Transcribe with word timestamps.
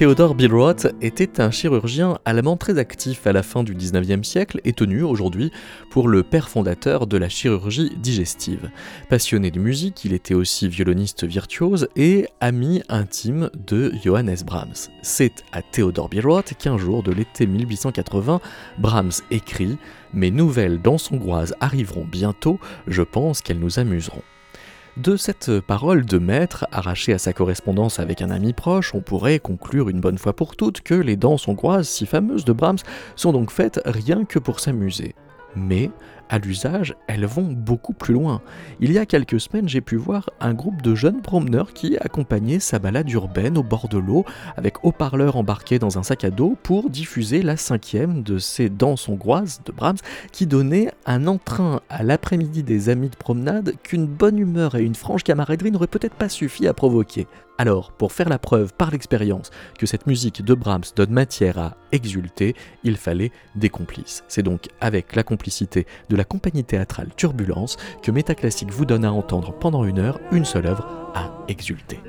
Theodore 0.00 0.34
Billroth 0.34 0.86
était 1.02 1.42
un 1.42 1.50
chirurgien 1.50 2.16
allemand 2.24 2.56
très 2.56 2.78
actif 2.78 3.26
à 3.26 3.32
la 3.32 3.42
fin 3.42 3.62
du 3.62 3.74
19e 3.74 4.24
siècle 4.24 4.58
et 4.64 4.72
tenu 4.72 5.02
aujourd'hui 5.02 5.52
pour 5.90 6.08
le 6.08 6.22
père 6.22 6.48
fondateur 6.48 7.06
de 7.06 7.18
la 7.18 7.28
chirurgie 7.28 7.92
digestive. 7.98 8.70
Passionné 9.10 9.50
de 9.50 9.60
musique, 9.60 10.02
il 10.06 10.14
était 10.14 10.32
aussi 10.32 10.68
violoniste 10.68 11.24
virtuose 11.24 11.86
et 11.96 12.28
ami 12.40 12.82
intime 12.88 13.50
de 13.66 13.92
Johannes 14.02 14.38
Brahms. 14.46 14.88
C'est 15.02 15.44
à 15.52 15.60
Theodore 15.60 16.08
Billroth 16.08 16.54
qu'un 16.58 16.78
jour 16.78 17.02
de 17.02 17.12
l'été 17.12 17.46
1880, 17.46 18.40
Brahms 18.78 19.12
écrit 19.30 19.76
Mes 20.14 20.30
nouvelles 20.30 20.80
dansongroises 20.80 21.54
arriveront 21.60 22.06
bientôt, 22.10 22.58
je 22.86 23.02
pense 23.02 23.42
qu'elles 23.42 23.60
nous 23.60 23.78
amuseront. 23.78 24.22
De 24.96 25.16
cette 25.16 25.60
parole 25.60 26.04
de 26.04 26.18
maître, 26.18 26.66
arrachée 26.72 27.12
à 27.12 27.18
sa 27.18 27.32
correspondance 27.32 28.00
avec 28.00 28.22
un 28.22 28.30
ami 28.30 28.52
proche, 28.52 28.92
on 28.94 29.00
pourrait 29.00 29.38
conclure 29.38 29.88
une 29.88 30.00
bonne 30.00 30.18
fois 30.18 30.34
pour 30.34 30.56
toutes 30.56 30.80
que 30.80 30.94
les 30.94 31.16
danses 31.16 31.46
hongroises 31.46 31.88
si 31.88 32.06
fameuses 32.06 32.44
de 32.44 32.52
Brahms 32.52 32.78
sont 33.14 33.32
donc 33.32 33.52
faites 33.52 33.80
rien 33.84 34.24
que 34.24 34.40
pour 34.40 34.58
s'amuser. 34.58 35.14
Mais 35.54 35.90
à 36.30 36.38
l'usage, 36.38 36.94
elles 37.08 37.26
vont 37.26 37.52
beaucoup 37.52 37.92
plus 37.92 38.14
loin. 38.14 38.40
Il 38.78 38.92
y 38.92 38.98
a 38.98 39.04
quelques 39.04 39.40
semaines, 39.40 39.68
j'ai 39.68 39.80
pu 39.80 39.96
voir 39.96 40.30
un 40.40 40.54
groupe 40.54 40.80
de 40.80 40.94
jeunes 40.94 41.20
promeneurs 41.20 41.72
qui 41.74 41.98
accompagnaient 41.98 42.60
sa 42.60 42.78
balade 42.78 43.10
urbaine 43.10 43.58
au 43.58 43.64
bord 43.64 43.88
de 43.88 43.98
l'eau, 43.98 44.24
avec 44.56 44.84
haut-parleurs 44.84 45.36
embarqués 45.36 45.80
dans 45.80 45.98
un 45.98 46.04
sac 46.04 46.24
à 46.24 46.30
dos 46.30 46.56
pour 46.62 46.88
diffuser 46.88 47.42
la 47.42 47.56
cinquième 47.56 48.22
de 48.22 48.38
ces 48.38 48.70
danses 48.70 49.08
hongroises 49.08 49.60
de 49.66 49.72
Brahms, 49.72 49.98
qui 50.30 50.46
donnait 50.46 50.92
un 51.04 51.26
entrain 51.26 51.80
à 51.90 52.04
l'après-midi 52.04 52.62
des 52.62 52.88
amis 52.88 53.08
de 53.08 53.16
promenade 53.16 53.74
qu'une 53.82 54.06
bonne 54.06 54.38
humeur 54.38 54.76
et 54.76 54.84
une 54.84 54.94
franche 54.94 55.24
camaraderie 55.24 55.72
n'auraient 55.72 55.88
peut-être 55.88 56.14
pas 56.14 56.28
suffi 56.28 56.68
à 56.68 56.74
provoquer. 56.74 57.26
Alors, 57.60 57.92
pour 57.92 58.12
faire 58.12 58.30
la 58.30 58.38
preuve 58.38 58.72
par 58.72 58.90
l'expérience 58.90 59.50
que 59.78 59.84
cette 59.84 60.06
musique 60.06 60.42
de 60.42 60.54
Brahms 60.54 60.94
donne 60.96 61.10
matière 61.10 61.58
à 61.58 61.76
exulter, 61.92 62.56
il 62.84 62.96
fallait 62.96 63.32
des 63.54 63.68
complices. 63.68 64.24
C'est 64.28 64.42
donc 64.42 64.70
avec 64.80 65.14
la 65.14 65.22
complicité 65.22 65.86
de 66.08 66.16
la 66.16 66.24
compagnie 66.24 66.64
théâtrale 66.64 67.10
Turbulence 67.18 67.76
que 68.02 68.10
Métaclassique 68.12 68.70
vous 68.70 68.86
donne 68.86 69.04
à 69.04 69.12
entendre 69.12 69.52
pendant 69.52 69.84
une 69.84 69.98
heure 69.98 70.18
une 70.32 70.46
seule 70.46 70.68
œuvre 70.68 70.88
à 71.14 71.32
exulter. 71.48 72.00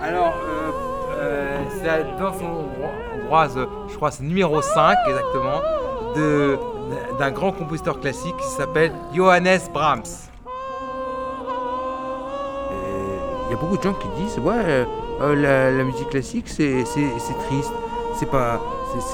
Alors, 0.00 0.34
euh, 1.18 1.58
c'est 1.82 2.20
dans 2.20 2.32
son 2.32 2.66
hongroise, 3.24 3.58
je 3.88 3.96
crois 3.96 4.12
c'est 4.12 4.22
numéro 4.22 4.62
5 4.62 4.96
exactement, 5.08 5.60
de 6.14 6.56
d'un 7.18 7.30
grand 7.30 7.52
compositeur 7.52 8.00
classique 8.00 8.36
qui 8.36 8.48
s'appelle 8.48 8.92
Johannes 9.14 9.60
Brahms. 9.72 10.28
Il 13.48 13.52
y 13.52 13.54
a 13.54 13.60
beaucoup 13.60 13.76
de 13.76 13.82
gens 13.82 13.94
qui 13.94 14.08
disent 14.20 14.38
ouais 14.40 14.86
euh, 15.20 15.72
la, 15.76 15.84
musique 15.84 16.10
classique 16.10 16.48
c'est 16.48 16.84
triste. 16.84 17.72
C'est 18.14 18.30
pas 18.30 18.60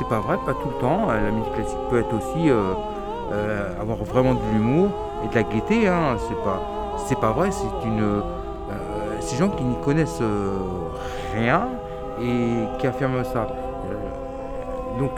pas 0.09 0.21
vrai, 0.21 0.37
pas 0.45 0.55
tout 0.55 0.69
le 0.69 0.81
temps. 0.81 1.09
La 1.09 1.31
musique 1.31 1.53
classique 1.55 1.79
peut 1.91 2.01
être 2.01 2.15
aussi 2.15 2.51
euh, 2.51 2.73
euh, 3.33 3.81
avoir 3.81 3.99
vraiment 3.99 4.35
de 4.35 4.41
l'humour 4.53 4.89
et 5.25 5.29
de 5.29 5.35
la 5.35 5.43
gaieté. 5.43 5.87
Hein. 5.89 6.17
C'est 6.29 6.43
pas 6.43 6.63
c'est 7.07 7.19
pas 7.19 7.33
vrai. 7.33 7.51
C'est 7.51 7.87
une 7.87 8.23
ces 9.21 9.37
gens 9.37 9.51
qui 9.51 9.63
n'y 9.63 9.77
connaissent 9.85 10.23
rien 11.35 11.69
et 12.21 12.65
qui 12.79 12.87
affirment 12.89 13.23
ça. 13.23 13.47
donc 14.99 15.13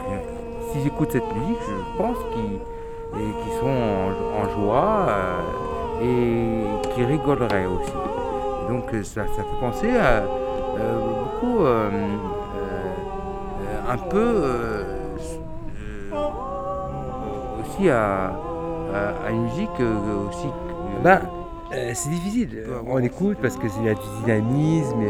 s'ils 0.75 0.87
écoutent 0.87 1.11
cette 1.11 1.35
musique, 1.35 1.57
je 1.67 1.97
pense 1.97 2.17
qu'ils 2.33 3.53
sont 3.59 3.67
en, 3.67 4.49
joie 4.49 5.07
euh, 5.09 6.03
et 6.03 6.89
qu'ils 6.93 7.05
rigoleraient 7.05 7.65
aussi. 7.65 7.91
donc 8.69 8.93
euh, 8.93 9.03
ça, 9.03 9.23
fait 9.23 9.59
penser 9.59 9.97
à 9.97 10.23
euh, 10.77 10.99
beaucoup, 11.23 11.65
un 13.87 13.97
peu 13.97 14.83
aussi 17.61 17.89
à, 17.89 18.31
une 19.29 19.43
musique 19.43 19.69
aussi. 20.29 20.47
Ben, 21.03 21.21
c'est 21.93 22.09
difficile. 22.09 22.63
On 22.87 22.99
écoute 22.99 23.37
parce 23.41 23.57
que 23.57 23.67
y 23.83 23.89
a 23.89 23.93
du 23.93 24.01
dynamisme, 24.23 25.03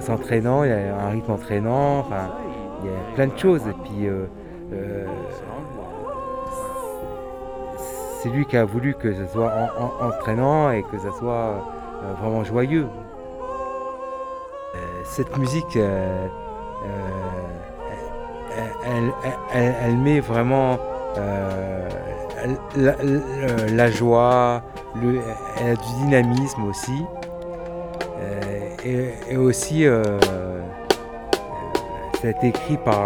s'entraînant, 0.00 0.64
il 0.64 0.70
y 0.70 0.72
a 0.72 0.96
un 0.96 1.10
rythme 1.10 1.32
entraînant. 1.32 2.00
Enfin, 2.00 2.30
il 2.82 2.90
y 2.90 2.94
a 2.94 3.14
plein 3.14 3.26
de 3.26 3.38
choses. 3.38 3.62
Puis, 3.84 4.06
euh, 4.06 4.26
euh, 4.72 5.06
c'est 8.20 8.28
lui 8.28 8.46
qui 8.46 8.56
a 8.56 8.64
voulu 8.64 8.94
que 8.94 9.12
ce 9.12 9.26
soit 9.26 9.52
entraînant 10.00 10.70
et 10.70 10.82
que 10.82 10.98
ça 10.98 11.10
soit 11.18 11.32
euh, 12.02 12.14
vraiment 12.20 12.44
joyeux. 12.44 12.86
cette 15.04 15.36
musique, 15.36 15.76
elle, 19.54 19.96
met 19.96 20.20
vraiment 20.20 20.78
la, 22.76 23.90
joie, 23.90 24.62
le, 24.94 25.20
elle 25.60 25.72
a 25.72 25.74
du 25.74 25.92
dynamisme 26.04 26.64
aussi. 26.64 27.04
et, 28.84 29.36
aussi 29.36 29.86
ça 32.22 32.28
a 32.28 32.30
été 32.30 32.48
écrit 32.48 32.76
par 32.76 33.00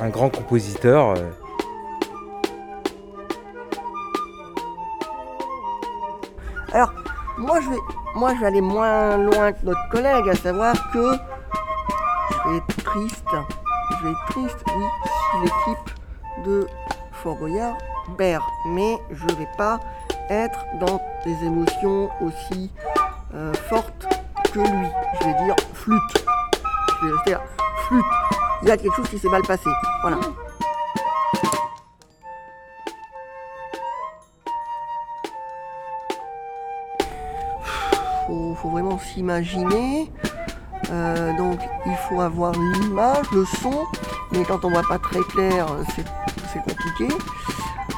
un, 0.00 0.08
grand 0.08 0.30
compositeur. 0.30 1.10
Euh. 1.18 1.30
Alors, 6.72 6.94
moi 7.36 7.60
je, 7.60 7.68
vais, 7.68 7.76
moi 8.14 8.34
je 8.34 8.40
vais 8.40 8.46
aller 8.46 8.62
moins 8.62 9.18
loin 9.18 9.52
que 9.52 9.66
notre 9.66 9.86
collègue, 9.90 10.30
à 10.30 10.34
savoir 10.34 10.74
que 10.92 11.12
je 12.32 12.48
vais 12.48 12.56
être 12.56 12.84
triste. 12.84 13.26
Je 13.90 14.04
vais 14.04 14.12
être 14.12 14.26
triste, 14.30 14.64
oui, 14.66 14.84
l'équipe 15.42 16.46
de 16.46 16.66
Fort 17.12 17.36
Boyard 17.36 17.76
perd. 18.16 18.42
Mais 18.68 18.96
je 19.10 19.26
ne 19.26 19.32
vais 19.32 19.48
pas 19.58 19.78
être 20.30 20.64
dans 20.80 21.02
des 21.26 21.44
émotions 21.44 22.08
aussi 22.22 22.70
euh, 23.34 23.52
fortes 23.68 24.06
que 24.54 24.60
lui. 24.60 24.88
Je 25.20 25.26
vais 25.26 25.44
dire 25.44 25.56
flûte. 25.74 26.24
Je 27.02 27.06
vais 27.06 27.12
rester 27.12 27.59
il 28.62 28.68
y 28.68 28.70
a 28.70 28.76
quelque 28.76 28.94
chose 28.96 29.08
qui 29.08 29.18
s'est 29.18 29.28
mal 29.28 29.42
passé. 29.42 29.70
Voilà. 30.02 30.18
Faut, 38.26 38.54
faut 38.54 38.70
vraiment 38.70 38.98
s'imaginer. 38.98 40.10
Euh, 40.90 41.36
donc 41.36 41.60
il 41.86 41.94
faut 42.08 42.20
avoir 42.20 42.52
l'image, 42.52 43.30
le 43.32 43.44
son, 43.44 43.86
mais 44.32 44.42
quand 44.44 44.64
on 44.64 44.70
voit 44.70 44.82
pas 44.88 44.98
très 44.98 45.20
clair, 45.20 45.66
c'est 45.94 46.62
compliqué. 46.62 47.14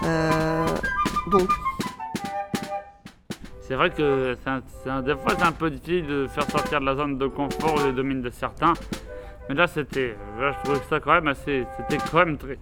Euh, 0.04 0.66
donc 1.30 1.48
c'est 3.62 3.74
vrai 3.74 3.90
que 3.90 4.36
des 5.04 5.14
fois 5.14 5.32
c'est 5.38 5.44
un 5.44 5.52
peu 5.52 5.70
difficile 5.70 6.06
de 6.06 6.26
faire 6.26 6.50
sortir 6.50 6.80
de 6.80 6.84
la 6.84 6.96
zone 6.96 7.16
de 7.16 7.26
confort 7.28 7.76
ou 7.76 7.86
de 7.86 7.92
domaine 7.92 8.20
de 8.20 8.30
certains. 8.30 8.74
Mais 9.52 9.58
là, 9.58 9.66
c'était, 9.66 10.16
je 10.40 10.62
trouvais 10.64 10.80
ça 10.88 10.98
quand 10.98 11.12
même 11.12 11.28
assez, 11.28 11.66
c'était 11.76 12.02
quand 12.10 12.24
même 12.24 12.38
très, 12.38 12.58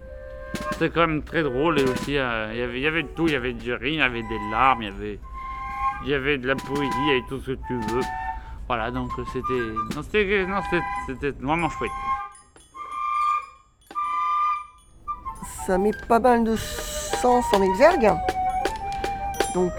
c'était 0.73 0.89
quand 0.89 1.07
même 1.07 1.23
très 1.23 1.41
drôle 1.41 1.79
et 1.79 1.83
aussi, 1.85 2.17
euh, 2.17 2.51
il 2.53 2.79
y 2.79 2.85
avait, 2.85 3.05
tout, 3.15 3.27
il 3.27 3.31
y 3.33 3.35
avait 3.37 3.53
du 3.53 3.73
rire, 3.73 3.93
il 3.93 3.95
y 3.95 4.01
avait 4.01 4.23
des 4.23 4.39
larmes, 4.51 4.81
il 4.81 4.89
y 4.89 4.91
avait, 4.91 5.19
il 6.03 6.09
y 6.09 6.13
avait 6.13 6.37
de 6.37 6.49
la 6.49 6.55
poésie, 6.57 6.89
il 7.07 7.23
tout 7.29 7.39
ce 7.39 7.51
que 7.51 7.59
tu 7.65 7.79
veux. 7.93 8.01
Voilà, 8.67 8.91
donc 8.91 9.09
c'était, 9.31 9.53
non, 9.95 10.03
c'était, 10.03 10.45
non, 10.45 10.59
c'était 11.07 11.31
vraiment 11.39 11.69
chouette. 11.69 11.91
Ça 15.65 15.77
met 15.77 15.91
pas 16.09 16.19
mal 16.19 16.43
de 16.43 16.57
sens 16.57 17.45
en 17.53 17.61
exergue. 17.61 18.11
Donc, 19.55 19.71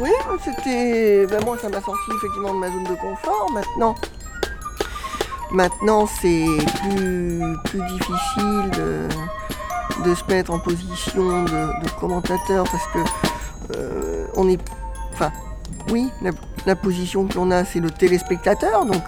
oui, 0.00 0.10
c'était, 0.44 1.26
ben 1.26 1.44
moi, 1.44 1.58
ça 1.58 1.68
m'a 1.68 1.80
sorti 1.80 2.12
effectivement 2.16 2.54
de 2.54 2.60
ma 2.60 2.68
zone 2.68 2.84
de 2.84 2.94
confort. 2.94 3.50
Maintenant, 3.52 3.96
Maintenant, 5.52 6.06
c'est 6.06 6.46
plus, 6.82 7.42
difficile 7.72 8.70
de, 10.02 10.14
se 10.14 10.24
mettre 10.28 10.50
en 10.50 10.58
position 10.58 11.44
de, 11.44 12.00
commentateur 12.00 12.64
parce 12.64 12.86
que 12.86 12.98
euh, 13.76 14.26
on 14.34 14.48
est. 14.48 14.58
Enfin, 15.12 15.30
oui, 15.90 16.08
la, 16.64 16.74
position 16.74 17.26
que 17.26 17.34
l'on 17.34 17.50
a, 17.50 17.66
c'est 17.66 17.80
le 17.80 17.90
téléspectateur. 17.90 18.86
Donc. 18.86 19.02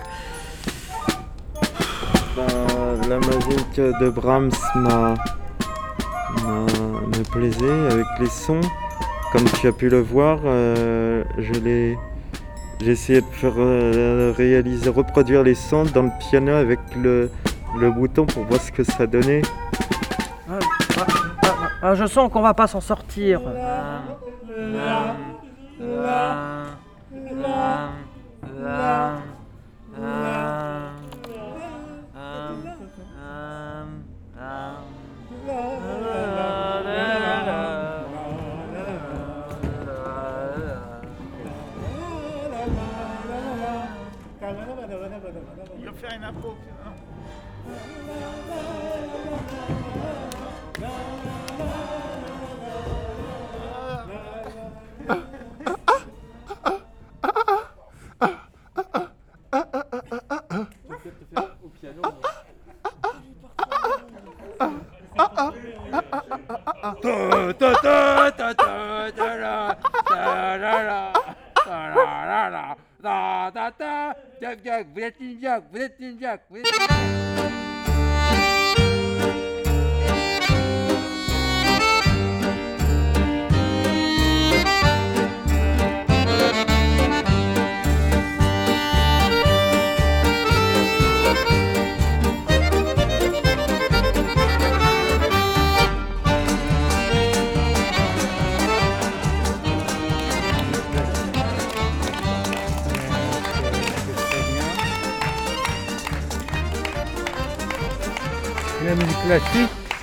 Ben, 2.36 3.08
la 3.08 3.18
musique 3.18 3.76
de 3.76 4.10
Brahms 4.10 4.50
m'a, 4.74 5.14
me 6.44 7.90
avec 7.90 8.06
les 8.20 8.28
sons. 8.28 8.60
Comme 9.32 9.44
tu 9.44 9.66
as 9.66 9.72
pu 9.72 9.88
le 9.88 10.00
voir, 10.00 10.40
euh, 10.44 11.24
je 11.38 11.54
l'ai 11.54 11.96
j'ai 12.80 12.92
essayé 12.92 13.20
de 13.20 13.26
faire 13.26 13.54
euh, 13.56 14.32
réaliser, 14.36 14.90
reproduire 14.90 15.42
les 15.42 15.54
sons 15.54 15.84
dans 15.84 16.02
le 16.02 16.10
piano 16.18 16.52
avec 16.52 16.78
le, 16.96 17.30
le 17.78 17.90
bouton 17.90 18.26
pour 18.26 18.44
voir 18.44 18.60
ce 18.60 18.72
que 18.72 18.84
ça 18.84 19.06
donnait. 19.06 19.42
Ah, 20.48 20.58
ah, 20.96 21.06
ah, 21.44 21.68
ah, 21.82 21.94
je 21.94 22.06
sens 22.06 22.30
qu'on 22.30 22.42
va 22.42 22.54
pas 22.54 22.66
s'en 22.66 22.80
sortir. 22.80 23.40
Oh, 49.70 50.13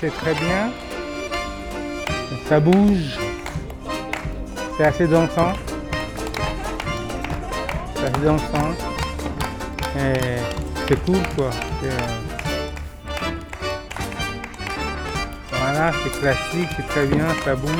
c'est 0.02 0.10
très 0.10 0.34
bien. 0.34 0.72
Ça 2.48 2.58
bouge. 2.58 3.18
C'est 4.76 4.84
assez 4.84 5.06
dansant. 5.06 5.52
C'est 7.94 8.04
assez 8.06 8.24
dansant. 8.24 8.70
Et 9.96 10.40
c'est 10.88 11.04
cool 11.04 11.22
quoi. 11.36 11.50
Euh, 11.84 11.90
Voilà, 15.52 15.92
c'est 16.02 16.20
classique, 16.20 16.68
c'est 16.76 16.88
très 16.88 17.06
bien, 17.06 17.28
ça 17.44 17.54
bouge. 17.54 17.70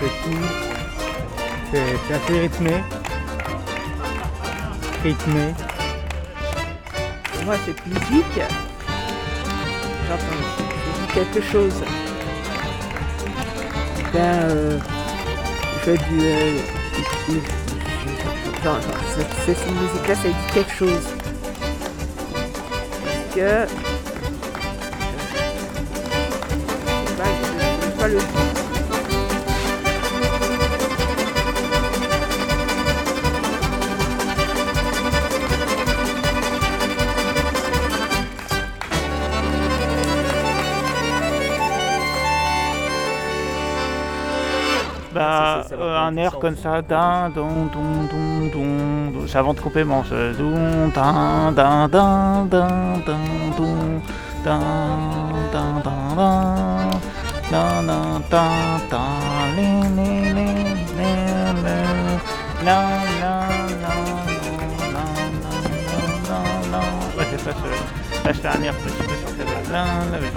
C'est 0.00 0.22
cool. 0.22 0.42
C'est 1.70 2.14
assez 2.14 2.40
rythmé. 2.40 2.82
Rythmé. 5.02 5.54
Moi, 7.44 7.56
cette 7.66 7.86
musique, 7.86 8.40
j'entends 10.08 10.63
quelque 11.14 11.40
chose. 11.40 11.74
Ben, 14.12 14.20
euh, 14.20 14.78
je 15.74 15.78
fais 15.80 15.96
du. 15.96 16.20
euh, 16.22 16.58
genre, 18.64 18.80
genre, 18.80 18.92
cette, 19.46 19.70
musique-là, 19.70 20.14
ça 20.14 20.28
dit 20.28 20.52
quelque 20.52 20.72
chose. 20.72 21.08
Que. 23.34 23.83
Un 45.82 46.16
air 46.16 46.38
comme 46.38 46.56
ça, 46.56 46.82
din, 46.82 47.30
don, 47.34 47.66
don, 47.72 48.08
don, 48.10 48.48
don, 48.52 49.10
don. 49.12 49.26
c'est 49.26 49.38
avant 49.38 49.54
de 49.54 49.60
couper 49.60 49.84
mon 49.84 50.02
ce 50.04 50.32
don, 50.36 50.90
la, 62.64 62.88
la, 63.12 63.36
la, 63.36 63.48
la, 63.74 64.04
la, 64.92 64.94
la, 64.94 65.04
la, 66.28 66.40
la. 66.72 66.80
Ouais, 67.16 67.26
c'est 67.30 67.40
ça, 67.40 67.50
je- 67.62 68.24
là, 68.26 68.32
je 68.32 68.40
fais 68.40 68.48
un 68.48 68.62
air 68.62 68.74
mais 70.10 70.18
je 70.20 70.34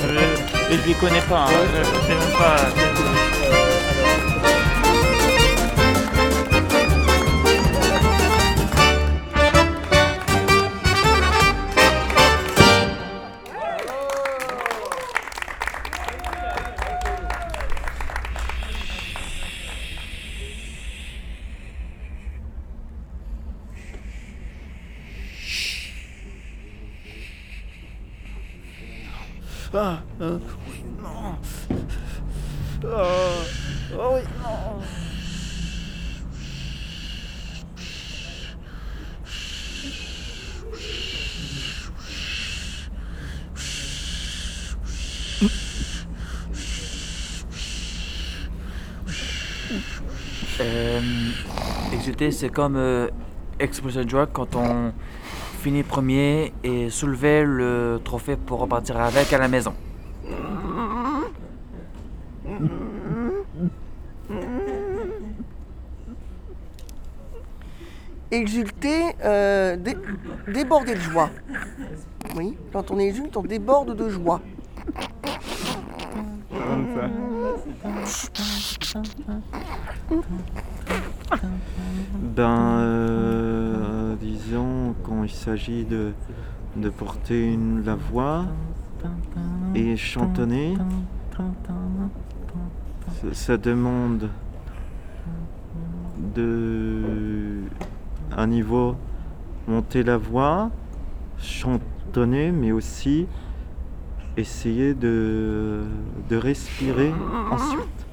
je, 0.00 0.76
je 0.76 0.86
les 0.86 0.94
connais 0.94 1.20
pas, 1.22 1.46
hein. 1.46 1.62
je, 1.72 1.78
je 1.84 2.06
sais 2.06 2.14
même 2.14 2.38
pas. 2.38 2.56
C'est 52.36 52.50
comme 52.50 52.76
euh, 52.76 53.08
Explosion 53.58 54.04
Drug 54.04 54.28
quand 54.32 54.54
on 54.56 54.92
finit 55.62 55.82
premier 55.82 56.52
et 56.62 56.90
soulever 56.90 57.42
le 57.44 57.98
trophée 58.04 58.36
pour 58.36 58.60
repartir 58.60 58.98
avec 59.00 59.32
à 59.32 59.38
la 59.38 59.48
maison. 59.48 59.72
Exulter, 68.30 69.14
euh, 69.24 69.76
dé- 69.76 69.96
déborder 70.48 70.94
de 70.94 71.00
joie. 71.00 71.30
Oui, 72.36 72.56
quand 72.72 72.90
on 72.90 72.98
exulte, 72.98 73.36
on 73.36 73.42
déborde 73.42 73.94
de 73.96 74.08
joie. 74.08 74.40
Ben, 82.36 82.78
euh, 82.78 84.14
disons, 84.20 84.94
quand 85.02 85.24
il 85.24 85.30
s'agit 85.30 85.84
de, 85.84 86.12
de 86.76 86.88
porter 86.90 87.52
une, 87.52 87.84
la 87.84 87.94
voix 87.94 88.44
et 89.74 89.96
chantonner, 89.96 90.74
ça, 93.32 93.56
demande 93.56 94.28
de 96.34 97.62
un 98.36 98.46
niveau 98.46 98.96
monter 99.66 100.02
la 100.02 100.16
voix, 100.16 100.70
chantonner, 101.38 102.52
mais 102.52 102.72
aussi 102.72 103.26
essayer 104.36 104.94
de, 104.94 105.82
de 106.28 106.36
respirer 106.36 107.12
ensuite. 107.50 108.06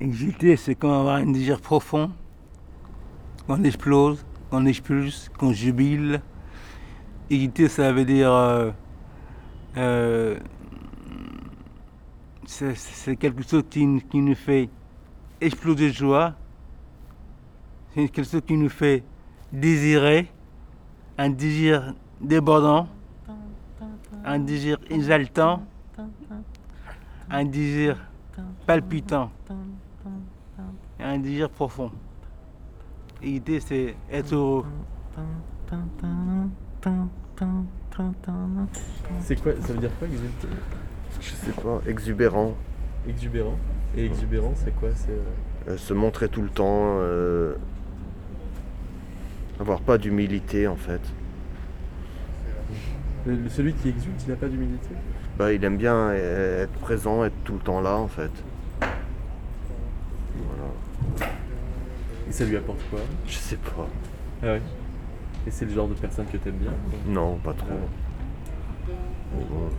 Exulter, 0.00 0.56
c'est 0.56 0.74
comme 0.74 0.92
avoir 0.92 1.16
un 1.16 1.26
désir 1.32 1.60
profond, 1.60 2.10
qu'on 3.46 3.64
explose, 3.64 4.24
qu'on 4.50 4.64
expulse, 4.66 5.28
qu'on 5.36 5.52
jubile. 5.52 6.20
Exulter, 7.30 7.68
ça 7.68 7.92
veut 7.92 8.04
dire. 8.04 8.32
euh, 8.32 8.70
euh, 9.76 10.38
c'est 12.46 12.74
c'est 12.76 13.16
quelque 13.16 13.42
chose 13.42 13.64
qui, 13.68 13.86
qui 14.10 14.18
nous 14.20 14.34
fait 14.34 14.70
exploser 15.40 15.88
de 15.88 15.92
joie. 15.92 16.34
C'est 17.94 18.08
quelque 18.08 18.24
chose 18.24 18.42
qui 18.46 18.56
nous 18.56 18.70
fait 18.70 19.02
désirer, 19.52 20.30
un 21.18 21.30
désir 21.30 21.94
débordant, 22.20 22.88
un 24.24 24.38
désir 24.38 24.78
exaltant, 24.88 25.62
un 27.30 27.44
désir 27.44 27.96
palpitant, 28.66 29.30
et 30.98 31.02
un 31.04 31.18
désir 31.18 31.50
profond. 31.50 31.90
Et 33.22 33.26
L'idée, 33.26 33.60
c'est 33.60 33.94
être 34.10 34.32
heureux. 34.34 34.64
C'est 39.20 39.40
quoi 39.40 39.52
Ça 39.60 39.72
veut 39.72 39.80
dire 39.80 39.90
quoi 39.98 40.08
exulter 40.08 40.48
Je 41.20 41.30
sais 41.30 41.52
pas, 41.52 41.80
exubérant. 41.86 42.54
Exubérant. 43.06 43.58
Et 43.96 44.04
exubérant, 44.06 44.52
c'est 44.54 44.74
quoi 44.76 44.90
C'est 44.94 45.10
euh, 45.10 45.22
Euh, 45.68 45.76
se 45.76 45.92
montrer 45.92 46.28
tout 46.28 46.42
le 46.42 46.48
temps. 46.48 46.96
euh, 47.00 47.54
avoir 49.60 49.80
pas 49.80 49.98
d'humilité 49.98 50.68
en 50.68 50.76
fait. 50.76 51.00
celui 53.48 53.74
qui 53.74 53.88
exulte, 53.88 54.22
il 54.26 54.30
n'a 54.30 54.36
pas 54.36 54.48
d'humilité? 54.48 54.88
Bah, 55.38 55.52
il 55.52 55.62
aime 55.62 55.76
bien 55.76 55.94
euh, 55.94 56.64
être 56.64 56.72
présent, 56.80 57.22
être 57.24 57.36
tout 57.44 57.52
le 57.52 57.60
temps 57.60 57.80
là 57.80 57.96
en 57.96 58.08
fait. 58.08 58.32
Voilà. 58.80 58.90
Et 62.28 62.32
ça 62.32 62.44
lui 62.44 62.56
apporte 62.56 62.80
quoi 62.90 62.98
Je 63.24 63.34
sais 63.34 63.54
pas. 63.56 63.86
Ah 64.42 64.46
ouais. 64.46 64.62
Et 65.46 65.52
c'est 65.52 65.64
le 65.64 65.72
genre 65.72 65.86
de 65.86 65.94
personne 65.94 66.26
que 66.26 66.38
t'aimes 66.38 66.56
bien 66.56 66.72
Non, 67.06 67.36
pas 67.36 67.52
trop. 67.52 67.68
Ah 67.70 67.74
ouais. 68.88 69.44
Bon. 69.48 69.70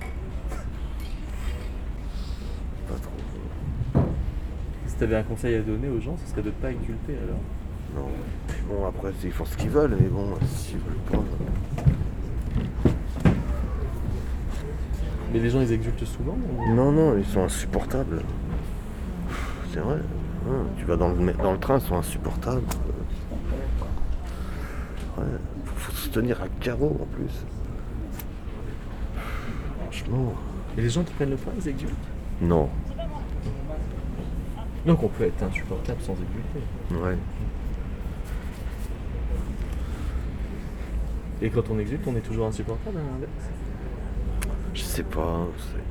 Pas 2.87 2.95
trop. 2.95 3.11
Si 4.87 4.95
t'avais 4.95 5.17
un 5.17 5.23
conseil 5.23 5.55
à 5.55 5.61
donner 5.61 5.89
aux 5.89 5.99
gens, 5.99 6.15
ce 6.23 6.31
serait 6.31 6.41
de 6.41 6.51
pas 6.51 6.71
exulter 6.71 7.17
alors. 7.21 7.41
Non. 7.97 8.07
Bon, 8.69 8.87
après, 8.87 9.11
ils 9.25 9.31
font 9.31 9.43
ce 9.43 9.57
qu'ils 9.57 9.71
veulent, 9.71 9.97
mais 9.99 10.07
bon, 10.07 10.35
s'ils 10.45 10.77
veulent 10.77 10.95
pas. 11.11 11.78
Mais 15.31 15.39
les 15.39 15.50
gens 15.50 15.62
ils 15.62 15.71
exultent 15.71 16.05
souvent 16.05 16.36
ou- 16.57 16.74
Non, 16.75 16.91
non, 16.91 17.17
ils 17.17 17.25
sont 17.25 17.43
insupportables. 17.43 18.21
C'est 19.74 19.79
vrai. 19.79 19.98
hein, 20.50 20.65
tu 20.77 20.86
vas 20.86 20.95
dans 20.95 21.09
le, 21.09 21.15
mé- 21.15 21.38
dans 21.38 21.51
le 21.51 21.59
train, 21.59 21.77
ils 21.77 21.86
sont 21.86 21.95
insupportables. 21.98 22.63
Ouais, 25.17 25.24
faut, 25.65 25.75
faut 25.75 25.91
se 25.91 26.09
tenir 26.09 26.41
à 26.41 26.48
carreau 26.59 26.98
en 27.01 27.05
plus. 27.15 27.31
Franchement, 29.83 30.33
Et 30.77 30.81
les 30.81 30.89
gens 30.89 31.03
qui 31.03 31.13
prennent 31.13 31.29
le 31.31 31.36
train, 31.38 31.51
ils 31.59 31.67
exultent? 31.67 31.93
Non. 32.41 32.69
Donc 34.86 35.03
on 35.03 35.07
peut 35.09 35.25
être 35.25 35.43
insupportable 35.43 36.01
sans 36.01 36.13
exulter. 36.13 37.03
Ouais. 37.03 37.17
Et 41.41 41.50
quand 41.50 41.69
on 41.69 41.79
exulte, 41.79 42.01
on 42.07 42.15
est 42.15 42.21
toujours 42.21 42.48
insupportable 42.48 42.98
à 42.98 43.01
l'inverse? 43.01 43.31
Je 43.39 43.68
sais 45.00 45.03
pas. 45.03 45.48
c'est- 45.58 45.86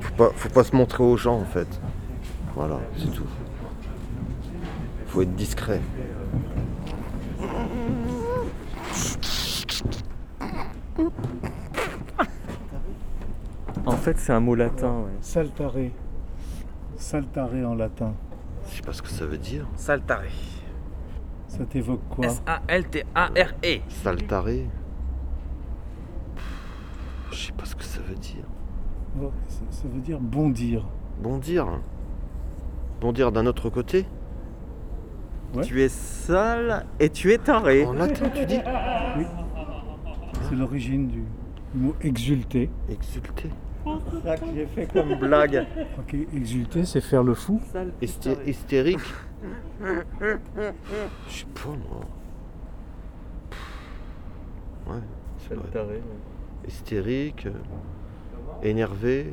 Faut 0.00 0.14
pas, 0.14 0.30
faut 0.34 0.48
pas 0.48 0.64
se 0.64 0.74
montrer 0.74 1.04
aux 1.04 1.16
gens 1.16 1.36
en 1.40 1.44
fait. 1.44 1.80
Voilà, 2.54 2.78
c'est 2.96 3.12
tout. 3.12 3.26
Faut 5.06 5.22
être 5.22 5.34
discret. 5.36 5.80
En 13.86 13.92
fait, 13.92 14.18
c'est 14.18 14.32
un 14.32 14.40
mot 14.40 14.54
latin, 14.54 15.00
ouais. 15.02 15.12
Saltare. 15.20 15.72
Saltare 16.96 17.54
en 17.64 17.74
latin. 17.74 18.14
Je 18.70 18.76
sais 18.76 18.82
pas 18.82 18.92
ce 18.92 19.02
que 19.02 19.08
ça 19.08 19.24
veut 19.24 19.38
dire. 19.38 19.66
Saltare. 19.76 20.22
Ça 21.46 21.64
t'évoque 21.64 22.02
quoi? 22.10 22.26
S-A-L-T-A-R-E. 22.26 23.78
Saltaré. 23.88 24.66
Je 27.30 27.36
sais 27.46 27.52
pas 27.52 27.64
ce 27.64 27.74
que 27.76 27.84
ça 27.98 28.08
veut 28.08 28.14
dire. 28.16 28.44
Ça, 29.48 29.60
ça 29.70 29.88
veut 29.88 30.00
dire 30.00 30.18
bondir. 30.20 30.84
Bondir. 31.22 31.66
Bondir 33.00 33.32
d'un 33.32 33.46
autre 33.46 33.70
côté 33.70 34.06
Ouais. 35.54 35.62
Tu 35.64 35.80
es 35.82 35.88
sale 35.88 36.84
et 37.00 37.08
tu 37.08 37.32
es 37.32 37.38
taré. 37.38 37.86
En 37.86 37.94
latin, 37.94 38.28
tu 38.28 38.44
dis 38.44 38.58
Oui. 39.16 39.24
C'est 40.42 40.54
l'origine 40.56 41.08
du, 41.08 41.22
du 41.74 41.78
mot 41.80 41.94
exulter. 42.02 42.68
Exulter. 42.90 43.48
C'est 44.12 44.22
ça 44.22 44.36
que 44.36 44.44
j'ai 44.54 44.66
fait 44.66 44.86
comme 44.92 45.14
blague. 45.14 45.66
Ok, 45.98 46.14
exulter, 46.34 46.84
c'est 46.84 47.00
faire 47.00 47.22
le 47.22 47.32
fou. 47.32 47.62
Hysté- 48.02 48.36
hystérique. 48.46 48.98
Je 49.80 49.94
sais 51.30 51.46
pas 51.54 51.70
moi. 51.70 52.00
Ouais, 54.94 55.00
c'est 55.38 55.54
vrai. 55.54 55.64
Ouais. 55.86 56.02
Hystérique, 56.68 57.46
euh, 57.46 57.52
énervé, 58.62 59.32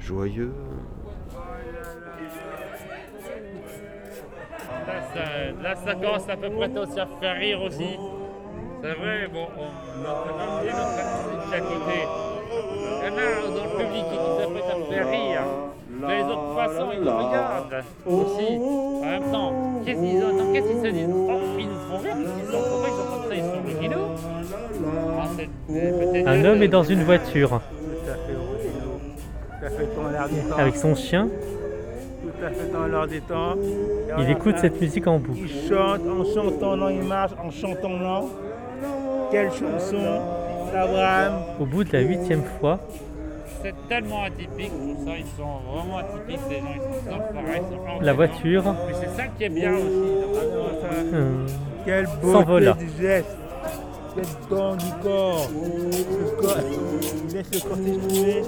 joyeux. 0.00 0.52
Là 4.86 5.00
ça, 5.14 5.62
là, 5.62 5.74
ça 5.76 5.94
commence 5.94 6.28
à 6.28 6.36
peu 6.36 6.50
près 6.50 6.78
aussi 6.78 6.98
à 6.98 7.06
faire 7.20 7.36
rire 7.36 7.62
aussi. 7.62 7.96
C'est 8.82 8.94
vrai, 8.94 9.28
bon, 9.32 9.46
on, 9.56 9.68
notre 10.02 10.28
langue 10.36 10.64
et 10.64 10.72
notre 10.72 10.98
musique 11.30 11.54
à 11.54 11.60
côté. 11.60 11.98
Il 12.98 13.06
y 13.06 13.08
en 13.08 13.16
a 13.16 13.24
dans 13.46 13.64
le 13.64 13.70
public 13.84 14.04
qui 14.10 14.16
s'apprête 14.42 14.68
à 14.68 14.92
faire 14.92 15.08
rire. 15.10 15.42
De 15.92 16.06
les 16.08 16.24
autres 16.24 16.54
façons, 16.56 16.90
ils 16.92 17.00
nous 17.00 17.16
regardent 17.16 17.84
aussi. 18.04 18.58
En 18.58 19.06
même 19.06 19.30
temps, 19.30 19.52
qu'est-ce 19.84 20.00
qu'ils 20.00 20.24
entendent 20.24 20.52
Qu'est-ce 20.52 20.68
qu'ils 20.68 20.82
se 20.82 20.88
disent? 20.88 21.08
Oh, 21.08 21.38
ils 21.56 21.68
nous 21.68 21.78
font 21.88 21.98
rire, 21.98 22.16
ils 22.18 22.26
sont 22.26 22.32
ils 22.38 22.50
sont 22.50 23.06
comme 23.12 23.28
ça, 23.28 23.34
ils 23.36 23.44
sont 23.44 23.62
rigidos. 23.64 24.41
Un 26.26 26.44
homme 26.44 26.62
est 26.62 26.68
dans 26.68 26.82
une 26.82 27.02
voiture 27.04 27.48
Tout 27.50 28.10
à 28.10 28.14
fait 28.14 28.34
originaux. 28.36 29.00
Tout 29.48 29.66
à 29.66 29.70
fait 29.70 29.88
dans 29.96 30.08
l'air 30.10 30.28
du 30.28 30.48
temps. 30.50 30.56
avec 30.58 30.76
son 30.76 30.94
chien. 30.94 31.28
Tout 32.22 32.44
à 32.44 32.50
fait 32.50 32.72
dans 32.72 32.86
l'air 32.86 33.06
du 33.06 33.20
temps. 33.22 33.54
Et 34.08 34.12
en 34.12 34.18
Il 34.22 34.30
écoute 34.30 34.56
cette 34.58 34.80
musique 34.80 35.06
en 35.06 35.18
boucle. 35.18 35.38
Il 35.40 35.68
chante 35.68 36.00
en 36.00 36.24
chantant 36.34 36.76
lent, 36.76 36.88
il 36.88 37.02
marche 37.02 37.32
en 37.42 37.50
chantant 37.50 37.98
lent. 37.98 38.28
Quelle 39.30 39.50
chanson? 39.50 40.20
Abraham. 40.74 41.32
Au 41.60 41.66
bout 41.66 41.84
de 41.84 41.92
la 41.92 42.00
huitième 42.00 42.42
fois, 42.58 42.80
C'est 43.62 43.74
tellement 43.88 44.22
atypique, 44.24 44.70
tout 44.70 45.04
ça, 45.06 45.12
ils 45.18 45.24
sont 45.36 45.58
vraiment 45.70 45.98
atypiques, 45.98 46.40
ces 46.48 46.56
gens, 46.56 46.72
ils 46.74 46.80
sont 46.80 47.10
tous 47.18 47.34
pareils, 47.34 47.62
ils 47.70 47.76
sont 47.76 48.00
la 48.00 48.12
voiture 48.14 48.64
Mais 48.88 48.94
c'est 48.94 49.22
ça 49.22 49.28
qui 49.36 49.44
est 49.44 49.48
bien 49.50 49.74
aussi. 49.74 49.84
dans 50.32 50.80
ça. 50.80 50.96
euh, 51.14 51.46
Quelle 51.84 52.06
s'envola. 52.22 52.72
beauté 52.72 52.84
du 52.86 53.02
geste. 53.02 53.36
Don 54.50 54.76
du 54.76 54.84
corps. 55.02 55.48
Le 55.50 56.40
corps. 56.40 56.56
Il 57.28 57.34
laisse 57.34 57.46
le 57.52 57.60
corps 57.60 57.78
s'exprimer 57.78 58.42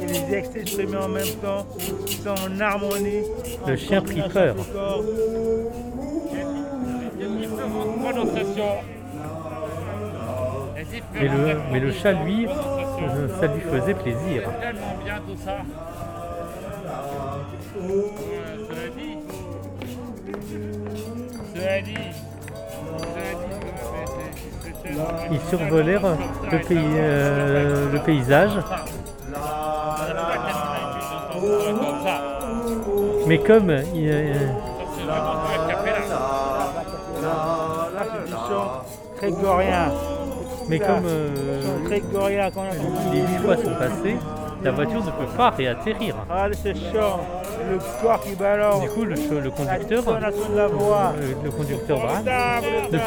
et 0.00 0.06
les 0.06 0.30
gestes 0.30 0.52
s'exprimer 0.54 0.96
en 0.96 1.08
même 1.08 1.34
temps. 1.42 1.66
Ils 2.06 2.12
sont 2.14 2.30
en 2.30 2.60
harmonie. 2.60 3.22
Le 3.66 3.74
en 3.74 3.76
chien 3.76 4.00
prit 4.00 4.22
peur. 4.32 4.56
mais 11.12 11.28
le, 11.28 11.56
mais 11.72 11.80
le 11.80 11.92
chat, 11.92 12.12
lui, 12.12 12.46
ça 13.40 13.46
lui 13.46 13.60
faisait 13.60 13.94
plaisir. 13.94 14.42
Tellement 14.60 14.96
bien 15.04 15.20
tout 15.26 15.36
ça. 15.44 15.58
Cela 18.68 18.88
dit. 18.96 19.18
Cela 21.54 21.82
dit. 21.82 22.25
Ils 25.30 25.40
survolèrent 25.48 26.16
le, 26.50 26.58
pays, 26.58 26.78
euh, 26.96 27.92
le 27.92 27.98
paysage, 28.00 28.52
mais 33.26 33.38
comme 33.38 33.70
il, 33.94 34.10
euh, 34.10 34.34
grégorien. 39.18 39.92
mais 40.68 40.78
comme 40.78 41.04
euh, 41.06 41.28
les 43.12 43.20
huit 43.20 43.38
fois 43.44 43.56
sont 43.56 43.74
passées, 43.78 44.16
la 44.66 44.72
voiture 44.72 45.04
ne 45.04 45.10
peut 45.10 45.32
pas 45.36 45.50
réatterrir. 45.50 46.16
Ah, 46.30 46.46
c'est 46.52 46.74
chiant. 46.74 47.20
Le 47.70 47.78
corps 48.02 48.20
qui 48.20 48.34
balance. 48.34 48.82
Du 48.82 48.88
coup, 48.90 49.04
le, 49.04 49.14
le 49.14 49.50
conducteur, 49.50 50.02
voix. 50.02 51.12
euh, 51.16 51.34
le 51.42 51.50
conducteur 51.50 51.98
Bran 51.98 52.18
ne 52.22 52.90
peut, 52.90 52.98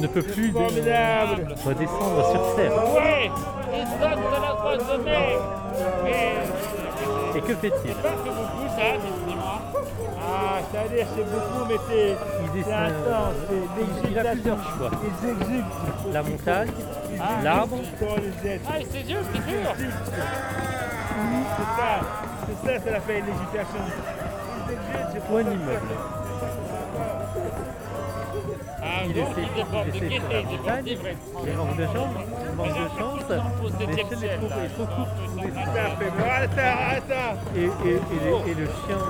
ne 0.00 0.06
peut 0.06 0.22
plus 0.22 0.52
redescendre 0.52 2.30
sur 2.30 2.56
Terre. 2.56 2.72
Oui, 2.94 3.30
Et 7.34 7.40
que 7.40 7.54
fait-il. 7.54 7.94
Ah, 10.28 10.58
c'est-à-dire 10.70 11.06
c'est 11.14 11.24
beaucoup, 11.24 11.64
mais 11.68 11.78
c'est 11.88 12.72
intense. 12.72 13.34
C'est 13.48 14.10
il 14.10 14.18
a 14.18 14.20
plusieurs 14.32 14.62
choix. 14.76 14.90
Ils 15.02 15.28
exultent. 15.30 16.12
La 16.12 16.22
montagne, 16.22 16.70
Ah. 17.20 17.24
l'arbre. 17.44 17.76
Ah, 18.02 18.72
c'est 18.90 19.02
dur, 19.06 19.18
c'est 19.32 19.46
dur. 19.46 19.74
C'est 21.56 21.70
ça. 21.76 21.92
C'est 22.46 22.58
ça, 22.66 22.80
c'est 22.84 22.90
ou 22.92 23.36
un 23.60 23.64
pour 25.20 25.36
ça. 25.36 25.52
immeuble. 25.52 25.94
Ah, 28.82 29.02
Il 29.08 29.16
essaie, 29.16 29.30
il 29.36 29.60
il 29.86 29.96
essaie 29.96 30.20
sur 30.20 30.28
la 30.28 30.40
il 30.40 30.44
montagne, 30.44 30.86
il 30.86 31.56
manque 31.56 31.76
de 31.76 31.86
chance, 31.86 32.14
il 32.64 32.72
de 32.72 32.88
chance, 32.98 33.24
mais 35.36 35.50
ça, 36.54 36.66
arrête 36.66 37.08
ça. 37.08 37.22
Et, 37.56 37.66
le, 38.54 38.66
chien. 38.66 39.00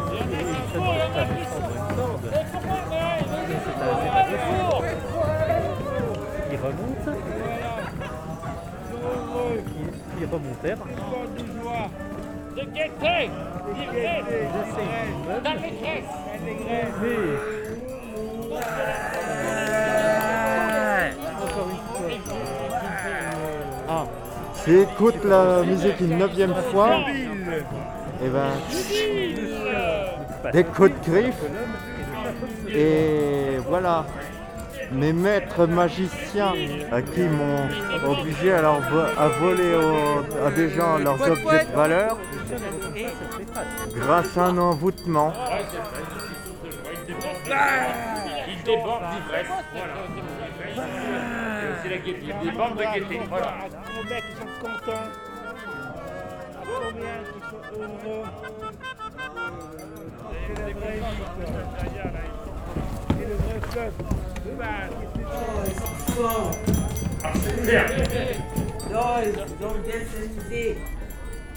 Ils 6.50 6.56
remontent, 6.56 7.12
ils, 9.36 10.05
ils 10.18 10.26
remontèrent, 10.26 10.78
de 12.56 12.62
gaieté, 12.62 13.30
d'ivresse, 13.74 14.24
ils 14.30 14.56
essayent 14.62 15.08
l'immeuble, 15.08 15.42
d'allégresse. 15.42 16.12
mais 16.44 16.56
encore 21.44 21.68
une 21.70 21.84
fois, 21.86 22.08
Ah, 23.88 24.04
s'il 24.54 24.80
écoute 24.80 25.22
la 25.24 25.62
musique 25.62 26.00
une 26.00 26.18
neuvième 26.18 26.54
fois, 26.72 26.94
et 28.22 28.28
ben, 28.28 28.50
des 30.52 30.64
coups 30.64 30.90
de 30.90 30.96
griffe, 31.10 31.42
et 32.74 33.58
voilà. 33.68 34.04
Mes 34.92 35.12
maîtres 35.12 35.66
magiciens 35.66 36.52
à 36.92 37.02
qui 37.02 37.22
m'ont 37.22 37.68
obligé 38.08 38.52
à, 38.52 38.62
leur 38.62 38.80
vo- 38.80 39.00
à 39.18 39.28
voler 39.40 39.74
au- 39.74 40.46
à 40.46 40.50
des 40.50 40.70
gens 40.70 40.98
leurs 40.98 41.20
objets 41.20 41.64
de 41.64 41.72
valeur 41.74 42.16
grâce 43.96 44.36
à 44.38 44.44
un 44.46 44.58
envoûtement. 44.58 45.32
Il 48.48 48.62
déborde 48.64 49.02
d'ivresse. 49.10 49.46
Voilà. 49.72 49.94
C'est 51.82 51.88
la 51.88 51.96
gaieté, 51.98 52.22
il 52.42 52.50
déborde 52.50 52.76
de 52.78 52.82
gaieté. 52.82 53.20
Voilà. 53.28 53.54
Combien 53.96 54.16
qui 54.20 54.32
sont 54.38 54.52
contents. 54.62 55.08
Combien 56.64 57.16
qui 57.32 57.40
sont 57.50 57.62
heureux. 57.80 58.24
C'est 60.46 60.58
la 60.58 60.64
vraie 60.74 60.94
vie, 60.94 61.16
quoi. 61.16 61.28
C'est 63.18 63.26
le 63.28 63.34
vrai 63.34 63.90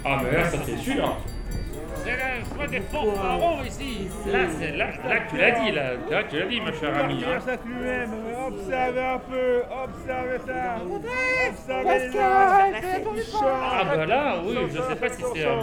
Ah, 0.06 0.18
mais 0.24 0.32
là, 0.38 0.46
ça 0.50 0.58
c'est 0.66 0.78
sûr. 0.78 1.16
C'est 2.56 2.68
des 2.68 2.82
ici. 3.66 4.08
Là, 4.32 4.40
c'est 4.60 4.72
là, 4.72 4.86
là 5.08 5.20
que 5.20 5.30
tu 5.30 5.38
l'as 5.38 5.52
dit, 5.52 5.72
là. 5.72 5.84
Là, 6.10 6.24
tu 6.30 6.40
l'as 6.40 6.46
dit, 6.46 6.62
ma 6.62 6.72
chère 6.74 6.98
amie. 7.04 7.24
hein. 7.26 7.40
Ça 7.46 7.52
lui-même, 7.66 8.12
observez 8.48 9.06
un 9.06 9.20
peu, 9.20 9.62
observez 9.84 10.38
ça. 10.48 10.78
Observez 11.52 12.00
les. 12.00 12.20
Ah, 13.44 13.84
bah 13.96 14.06
là, 14.06 14.36
oui, 14.46 14.56
je 14.70 14.82
sais 14.82 14.96
pas 14.96 15.10
si 15.10 15.24
c'est 15.34 15.46
un 15.46 15.58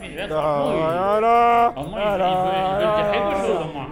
mais 0.00 0.14
là, 0.16 0.28
franchement, 0.28 0.74
oui. 0.74 0.80
là, 0.94 1.20
là. 1.20 1.72
Au 1.76 1.84
moins, 1.84 2.00
ils 2.00 2.10
veulent- 2.10 2.26
ils 2.28 2.80
veulent 2.80 2.94
dire 2.96 3.10
quelque 3.12 3.46
chose, 3.46 3.66
au 3.66 3.72
moins. 3.72 3.86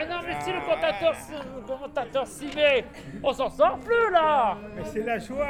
Ah 0.00 0.04
non, 0.06 0.16
mais 0.26 0.34
si 0.40 0.50
le 0.52 0.60
commentateur, 0.60 1.14
le 1.56 1.66
commentateur 1.66 2.26
s'y 2.26 2.46
met, 2.54 2.84
on 3.22 3.32
s'en 3.32 3.50
sort 3.50 3.78
plus 3.78 4.12
là 4.12 4.56
Mais 4.76 4.82
c'est 4.84 5.04
la 5.04 5.18
joie. 5.18 5.46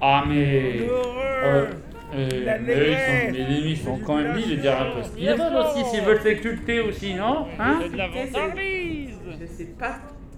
Ah, 0.00 0.24
mais. 0.28 0.72
L'heureux. 0.78 1.14
Euh, 1.44 1.66
euh, 2.14 2.28
La 2.44 2.58
mais 2.58 2.72
ils 2.74 3.32
les 3.34 3.42
ennemis 3.42 3.76
sont 3.76 3.98
quand 3.98 4.16
même 4.16 4.34
dit 4.36 4.56
de 4.56 4.60
dire 4.60 4.80
un 4.80 4.90
peu 4.96 5.02
ce 5.02 5.10
qu'ils 5.10 5.28
veulent 5.28 5.56
aussi, 5.56 5.84
s'ils 5.90 6.02
veulent 6.02 6.20
s'exulter 6.22 6.80
aussi, 6.80 7.14
non 7.14 7.46
Hein 7.58 7.78
C'est 7.82 7.92
de 7.92 7.96
la 7.98 8.08
vantardise. 8.08 9.18
Je 9.40 9.46
sais 9.46 9.64
pas 9.78 9.96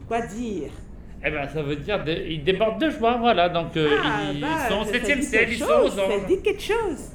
quoi 0.08 0.20
dire. 0.22 0.70
Eh 1.24 1.30
ben, 1.30 1.46
ça 1.48 1.62
veut 1.62 1.76
dire 1.76 2.02
de- 2.02 2.12
ils 2.12 2.42
débordent 2.42 2.80
de 2.80 2.88
joie, 2.90 3.18
voilà. 3.18 3.48
Donc, 3.48 3.76
euh, 3.76 3.88
Ah, 4.02 4.32
ils 4.32 4.40
bah, 4.40 4.48
sont 4.68 4.80
au 4.80 4.84
ça 4.84 4.92
7 4.92 5.18
dit 5.18 5.22
ciel, 5.22 5.48
ils 5.52 5.58
sont 5.58 5.64
aux 5.84 5.88
Ça 5.90 6.02
anges. 6.02 6.26
dit 6.26 6.40
quelque 6.42 6.62
chose. 6.62 7.12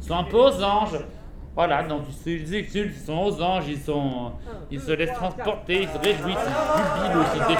Ils 0.00 0.06
sont 0.06 0.14
un 0.16 0.24
peu 0.24 0.38
aux 0.38 0.62
anges. 0.64 0.98
Voilà, 1.56 1.82
donc 1.84 2.02
ils 2.26 2.54
exultent, 2.54 2.92
ils 2.94 3.06
sont 3.06 3.14
aux 3.14 3.40
anges, 3.40 3.64
ils 3.66 3.80
sont, 3.80 4.32
ils 4.70 4.78
se 4.78 4.92
laissent 4.92 5.14
transporter, 5.14 5.84
ils 5.84 5.88
se 5.88 5.96
réjouissent, 5.96 6.36
ils 6.36 7.02
jubilent 7.02 7.22
aussi 7.22 7.38
des 7.48 7.56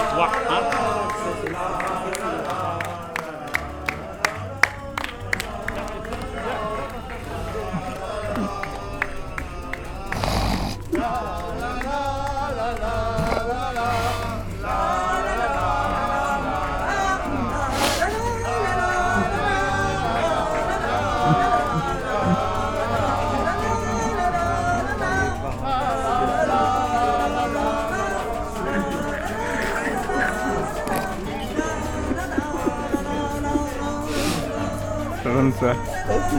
answer. 35.46 35.74
That's 36.06 36.32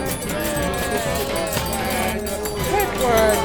Ah, 3.01 3.39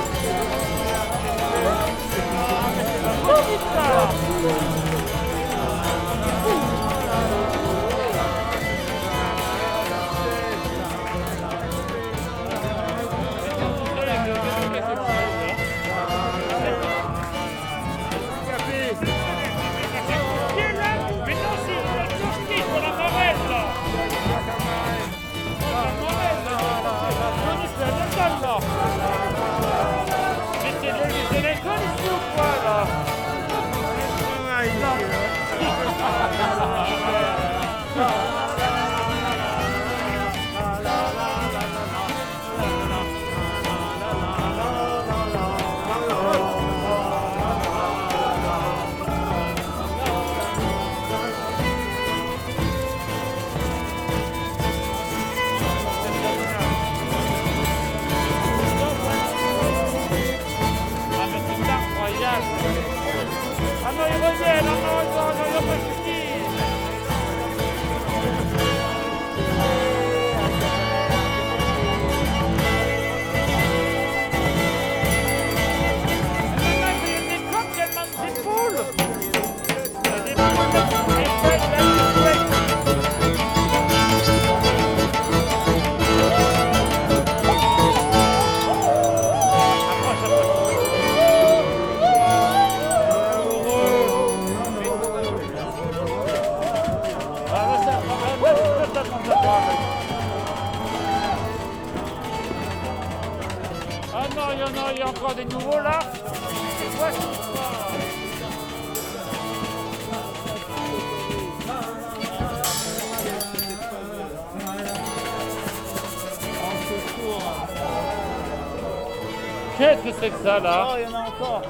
là 120.65 120.87
Oh, 120.89 120.93
il 120.99 121.03
y 121.05 121.07
en 121.15 121.19
a 121.19 121.21
encore. 121.29 121.63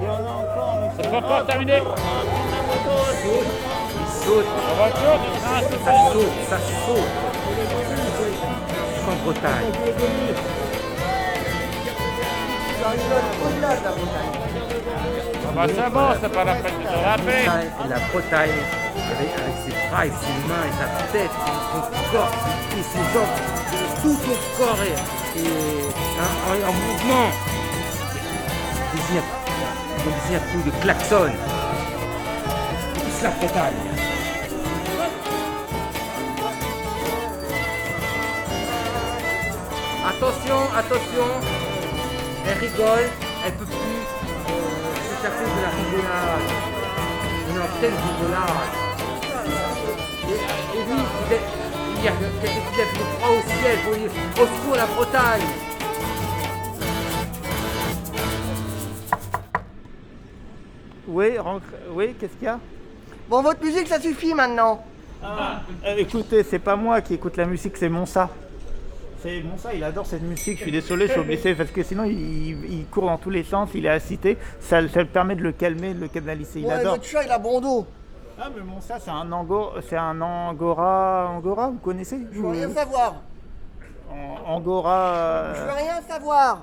Il 0.00 0.06
y 0.06 0.08
en 0.08 0.10
a 0.14 0.16
encore. 0.42 0.74
C'est 0.96 1.08
pas 1.10 1.18
encore 1.18 1.44
terminé 1.46 1.76
Il 1.76 1.78
saute, 4.24 4.46
La 4.68 4.74
voiture 4.74 5.16
du 5.18 5.30
train, 5.40 5.60
ça 5.84 5.92
saute, 6.12 6.38
ça 6.48 6.58
saute. 6.86 7.12
Jusqu'en 8.94 9.16
Bretagne. 9.24 9.72
Ah 14.22 15.52
bah 15.54 15.66
c'est 15.68 15.90
bon, 15.90 16.08
c'est 16.22 16.32
pas 16.32 16.44
la 16.44 16.54
peine 16.54 16.74
de 16.82 16.86
se 16.88 16.94
rappeler. 17.04 17.42
Et 17.42 17.46
la 17.88 17.98
Bretagne, 18.12 18.50
avec, 19.10 19.30
avec 19.40 19.54
ses 19.64 19.74
bras 19.90 20.06
et 20.06 20.10
ses 20.10 20.36
mains 20.48 20.64
et 20.68 20.72
sa 20.78 20.86
tête, 21.12 21.34
son 21.72 21.80
corps, 22.12 22.34
et 22.78 22.82
ses 22.82 23.04
jambes, 23.12 23.36
tout 24.02 24.14
son 24.14 24.36
corps 24.62 24.82
est, 24.82 24.98
est 25.38 25.88
en, 26.20 26.30
en- 26.50 26.62
en 26.68 26.72
mouvement. 26.72 27.28
Désigne 30.04 30.36
un 30.36 30.40
coup 30.52 30.62
de 30.64 30.70
klaxon. 30.82 31.30
C'est 33.12 33.24
la 33.24 33.30
Bretagne. 33.30 33.74
Attention, 40.08 40.60
attention, 40.76 41.28
elle 42.46 42.58
rigole, 42.58 43.10
elle 43.44 43.52
peut 43.52 43.64
plus 43.66 43.76
euh, 43.76 44.60
s'échapper 45.04 45.44
de 45.44 45.60
la 45.62 45.70
rigolade. 45.76 46.46
En 47.50 47.78
pleine 47.78 47.98
rigolade. 48.08 48.72
Et, 50.24 50.78
et 50.78 50.82
lui, 50.84 51.00
il, 51.96 52.04
y 52.04 52.08
a 52.08 52.12
quelqu'un 52.12 52.60
qui 52.70 52.76
lève 52.78 52.92
les 52.94 53.18
bras 53.18 53.30
au 53.30 53.42
ciel 53.60 53.78
pour 53.84 53.94
dire 53.94 54.10
au 54.36 54.46
secours 54.46 54.76
la 54.76 54.86
Bretagne. 54.86 55.69
Oui, 61.10 61.36
rentre- 61.38 61.64
oui, 61.92 62.14
qu'est-ce 62.18 62.34
qu'il 62.34 62.44
y 62.44 62.48
a? 62.48 62.58
Bon, 63.28 63.42
votre 63.42 63.62
musique, 63.64 63.88
ça 63.88 64.00
suffit 64.00 64.32
maintenant. 64.32 64.82
Euh, 65.24 65.96
Écoutez, 65.98 66.42
c'est 66.44 66.58
pas 66.60 66.76
moi 66.76 67.00
qui 67.00 67.14
écoute 67.14 67.36
la 67.36 67.46
musique, 67.46 67.76
c'est 67.76 67.88
Monsa. 67.88 68.28
C'est 69.22 69.42
Monsa, 69.42 69.74
il 69.74 69.84
adore 69.84 70.06
cette 70.06 70.22
musique. 70.22 70.58
Je 70.58 70.62
suis 70.62 70.72
désolé, 70.72 71.06
je 71.06 71.12
suis 71.12 71.20
obligé 71.20 71.54
parce 71.54 71.70
que 71.70 71.82
sinon 71.82 72.04
il, 72.04 72.86
court 72.90 73.06
dans 73.06 73.18
tous 73.18 73.28
les 73.28 73.42
sens, 73.44 73.68
il 73.74 73.84
est 73.86 73.94
excité. 73.94 74.38
Ça, 74.60 74.86
ça 74.88 75.00
le 75.00 75.06
permet 75.06 75.34
de 75.36 75.42
le 75.42 75.52
calmer, 75.52 75.92
de 75.94 76.00
le 76.00 76.08
canaliser. 76.08 76.60
Il 76.60 76.66
Ouais, 76.66 76.72
adore. 76.74 76.94
votre 76.94 77.04
chat, 77.04 77.24
il 77.24 77.30
a 77.30 77.38
bon 77.38 77.60
dos. 77.60 77.86
Ah, 78.40 78.48
mais 78.56 78.62
Monsa, 78.62 78.98
c'est 78.98 79.10
un 79.10 79.30
angora, 79.32 79.72
c'est 79.86 79.96
un 79.98 80.18
angora, 80.22 81.28
angora, 81.36 81.68
vous 81.68 81.78
connaissez? 81.78 82.18
Je 82.32 82.40
veux 82.40 82.48
rien 82.48 82.70
savoir. 82.70 83.16
An- 84.10 84.54
Angora. 84.54 85.52
Je 85.54 85.60
veux 85.60 85.76
rien 85.76 86.00
savoir. 86.08 86.62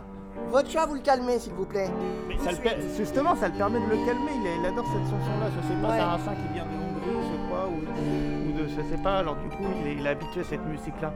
Votre 0.50 0.70
chat, 0.70 0.86
vous 0.86 0.96
le 0.96 1.02
calmez, 1.02 1.40
s'il 1.40 1.54
vous 1.54 1.66
plaît. 1.66 1.90
mais 2.28 2.38
ça 2.38 2.52
le 2.52 2.58
per- 2.58 2.78
justement, 2.98 3.36
ça 3.36 3.48
le 3.50 3.54
permet 3.56 3.80
de 3.80 3.86
le 3.86 3.98
calmer. 4.06 4.32
Il, 4.36 4.62
il 4.62 4.66
adore 4.66 4.86
cette 4.86 5.04
chanson-là. 5.04 5.48
Je 5.56 5.68
sais 5.68 5.82
pas, 5.82 5.88
Ouais. 5.90 5.96
c'est 5.98 6.04
un 6.04 6.18
saint 6.20 6.36
qui 6.36 6.54
vient 6.54 6.64
de 6.66 6.78
Hongrie, 6.78 7.28
je 7.32 7.48
crois, 7.48 7.66
ou, 7.68 8.50
ou 8.50 8.52
de, 8.58 8.68
je 8.68 8.82
sais 8.96 9.02
pas. 9.04 9.18
Alors 9.18 9.36
du 9.36 9.50
coup, 9.50 9.64
il 9.82 9.88
est, 9.88 9.96
il 9.96 10.06
est 10.06 10.10
habitué 10.10 10.42
à 10.42 10.44
cette 10.46 10.66
musique-là. 10.66 11.12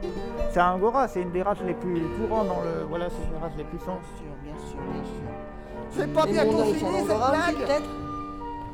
C'est 0.50 0.60
un 0.60 0.72
angora, 0.72 1.08
c'est 1.08 1.22
une 1.22 1.30
des 1.32 1.42
races 1.42 1.58
les 1.66 1.74
plus 1.74 2.02
courantes 2.18 2.48
dans 2.48 2.60
le, 2.60 2.84
voilà, 2.88 3.08
c'est 3.08 3.24
une 3.24 3.32
des 3.32 3.38
races 3.38 3.52
les 3.56 3.64
plus 3.64 3.78
puissantes. 3.78 4.00
Bien 4.44 4.52
sûr, 4.68 4.78
bien 4.92 5.02
sûr. 5.04 5.14
C'est 5.92 6.12
pas 6.12 6.26
Les 6.26 6.32
bientôt 6.32 6.52
Mongols, 6.52 6.66
ils 6.68 6.74
fini, 6.76 6.90
sont 7.00 7.06
cette 7.06 7.16
blague 7.16 7.56
peut-être 7.56 7.90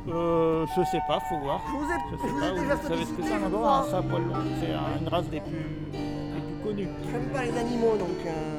Euh, 0.09 0.65
je 0.75 0.83
sais 0.85 1.01
pas, 1.07 1.19
faut 1.29 1.37
voir. 1.39 1.61
Je 1.67 1.71
vous 1.71 1.91
ai, 1.91 1.95
Je 2.11 2.15
je 2.15 2.21
sais 2.21 2.27
vous 2.27 2.39
pas, 2.39 2.47
ai 2.47 2.59
déjà 2.59 2.75
vous 2.75 2.81
savez 2.87 3.05
ce 3.05 3.11
que 3.11 3.21
sollicité, 3.21 3.23
c'est 3.27 3.33
un 3.33 3.39
je 3.39 3.45
angora, 3.45 3.77
un 3.79 3.81
crois. 3.83 3.91
saint 3.91 4.01
poil 4.07 4.21
long. 4.23 4.33
C'est 4.59 4.73
un- 4.73 4.99
une 5.01 5.07
race 5.07 5.29
des 5.29 5.39
plus, 5.41 5.51
des 5.91 6.41
plus 6.41 6.63
connues. 6.63 6.87
J'aime 7.11 7.25
pas 7.33 7.43
les 7.43 7.57
animaux, 7.57 7.95
donc... 7.97 8.19
euh, 8.25 8.58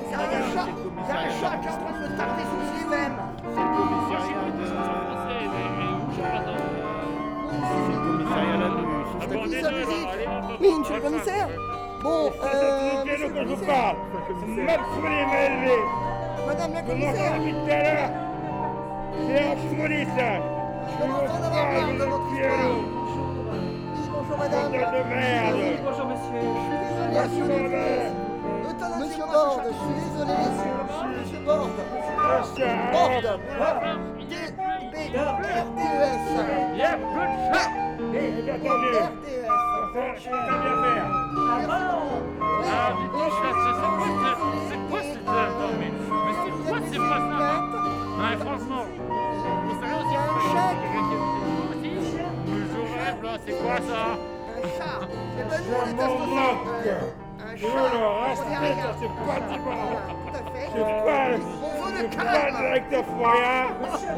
y 0.09 0.21
a 0.21 1.17
un 1.17 1.29
chat, 1.29 1.47
un 1.47 1.57
qui 1.57 1.67
est 1.67 1.71
en 1.71 1.77
train 1.77 1.93
de 1.93 1.99
me 1.99 2.09
taper 2.17 2.43
sous 2.43 2.59
le 2.59 2.67
système. 2.77 3.15
Ah 3.19 3.61
Qui 9.47 9.61
sa 9.61 9.71
musique 9.71 10.11
Oui, 10.59 10.69
monsieur 10.79 10.95
le 10.95 11.01
commissaire 11.01 11.47
Bon, 12.03 12.31
euh, 12.43 13.05
monsieur 13.05 13.27
le 13.27 13.33
commissaire 13.33 13.95
Madame 16.47 16.73
la 16.73 16.81
commissaire 16.81 17.33
Je 20.87 20.97
commence 21.01 21.29
à 21.29 21.33
en 21.33 21.43
avoir 21.43 21.65
marre 21.71 21.93
de 21.93 22.96
bonjour 24.27 24.37
madame 24.37 24.71
Oui, 24.71 25.77
bonjour 25.83 26.05
monsieur 26.07 26.41
Je 27.13 27.19
suis 27.29 27.41
désolé, 27.41 27.67
monsieur 27.67 27.67
Monsieur 28.99 29.25
Borde, 29.25 29.61
je 29.67 29.73
suis 29.73 29.93
désolé 29.95 30.33
Monsieur 31.19 31.39
Borde 31.45 31.71
Borde 32.91 33.29
D-B-R-D-E-S 34.29 36.25
Il 36.73 36.77
y 36.77 36.81
a 36.81 36.83
plus 36.97 37.27
de 37.27 37.37
chat 37.53 37.69
B-R-D-E-S 38.11 39.47
Ah, 42.69 42.91
dis 42.97 43.07
donc, 43.13 43.31
chat, 43.31 43.53
c'est 43.53 43.75
c'est 43.75 43.91
quoi 43.97 44.07
ce- 44.07 44.36
c'est 53.47 53.53
quoi 53.63 53.77
ça 53.77 54.03
Un 54.53 54.61
chat 54.77 54.99
Eh 55.39 55.43
ben 55.43 55.59
nous 55.63 55.73
on 55.73 55.85
est 55.87 56.01
associés 56.03 57.01
Un 57.39 57.55
chat 57.57 57.67
On 57.67 58.25
rien 58.59 58.91
c'est 58.99 59.13
pas 59.25 59.39
du 59.39 59.55
Tout 59.57 59.69
à 60.33 60.41
fait 60.51 60.67
C'est 60.71 60.77
le- 60.77 60.83
On 61.63 61.75
veut 61.81 61.91
le 61.93 61.97
c'est 61.97 62.17
pas 62.17 62.51
directeur 62.51 63.03
Fourrière 63.05 63.69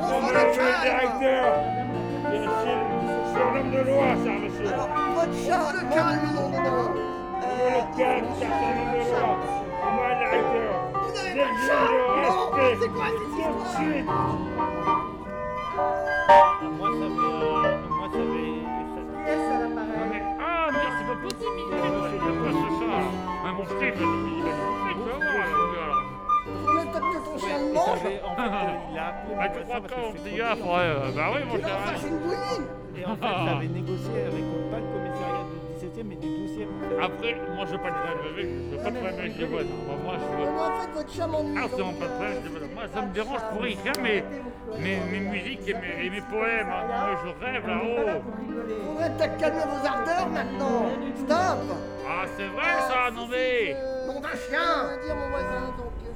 On 0.02 0.20
veut 0.20 0.34
le 0.34 0.44
calme 0.56 1.14
C'est 2.30 3.40
un 3.40 3.56
homme 3.56 3.72
de 3.72 3.78
loi, 3.90 4.08
ça, 4.10 4.32
monsieur. 4.32 4.68
Alors, 4.68 4.90
votre 5.16 5.36
chat, 5.46 5.72
le 5.74 5.82
calme, 5.94 6.28
non, 6.36 6.48
non, 6.50 6.62
non. 6.62 6.88
Le 7.40 7.98
calme, 7.98 8.30
c'est 8.38 8.46
de 8.46 8.52
loi. 8.52 9.30
Le 9.86 10.14
directeur. 10.20 10.72
Vous 10.94 11.12
n'avez 11.14 11.32
J'ai 11.34 11.40
pas 11.40 11.48
de 11.48 11.58
chat 11.66 11.84
Non. 12.28 12.38
C'est 12.82 12.90
quoi 12.90 13.06
cette 13.06 13.18
Tout 13.18 13.26
de 13.26 13.40
histoire 13.40 13.70
suite. 13.80 14.10
Moi, 16.78 16.90
ça. 17.00 17.29
Ah, 28.38 29.48
il 29.48 29.52
il 29.52 29.80
tu 29.80 30.30
il 30.30 30.38
crois 30.60 30.78
ouais, 30.78 30.86
euh, 30.86 31.12
bah 31.16 31.28
oui, 31.34 31.42
mon 31.46 31.58
cher. 31.58 31.70
Et 32.98 33.06
en 33.06 33.16
fait, 33.16 33.36
j'avais 33.46 33.68
négocié 33.68 34.22
avec 34.24 34.44
euh, 34.44 34.72
pas 34.72 34.80
mais 36.04 36.16
du 36.16 36.28
12e. 36.28 36.68
Après, 37.02 37.36
moi, 37.56 37.66
je 37.66 37.72
veux 37.72 37.78
pas 37.78 37.90
de 37.92 37.96
problème 37.96 38.34
avec, 38.34 38.46
je 38.46 38.76
veux 38.78 38.84
pas 38.84 38.90
de 38.92 38.96
problème 38.98 39.20
avec 39.20 39.38
les 39.38 39.46
voisins. 39.46 39.68
Moi, 39.88 39.96
moi, 40.04 40.14
je 40.20 40.26
veux... 40.38 40.52
Mais 40.52 40.60
en 40.60 40.80
fait, 40.80 40.92
votre 40.94 41.14
chat 41.14 41.28
m'ennuie. 41.28 41.56
Ah, 41.58 41.68
c'est 41.70 41.78
donc, 41.78 41.96
vraiment 41.96 42.00
pas 42.00 42.06
de 42.08 42.12
problème. 42.14 42.64
euh, 42.64 42.74
Moi, 42.76 42.84
ça 42.94 43.02
me 43.02 43.14
dérange 43.14 43.42
pour 43.54 43.66
écrire 43.66 43.94
mes, 44.02 44.24
mes, 44.80 44.98
mes 45.12 45.20
musiques 45.20 45.68
et 45.68 45.74
mes, 45.74 46.06
et 46.06 46.10
mes 46.10 46.22
poèmes. 46.22 46.70
hein. 46.70 46.84
Moi, 46.88 47.20
je 47.24 47.46
rêve 47.46 47.68
là-haut. 47.68 48.22
Faudrait 48.86 49.12
peut-être 49.18 49.38
calmer 49.38 49.64
vos 49.66 49.88
ardeurs 49.88 50.30
maintenant. 50.30 50.82
Stop 51.16 51.78
Ah, 52.08 52.26
c'est 52.38 52.48
vrai 52.48 52.74
ça, 52.90 53.12
non 53.16 53.28
mais. 53.30 53.76
Nom 54.08 54.20
d'un 54.20 54.30
chien 54.30 54.90
Je 54.90 54.96
veux 55.00 55.06
dire 55.06 55.16
mon 55.16 55.30
voisin, 55.30 55.62
donc 55.78 55.92
je... 56.04 56.10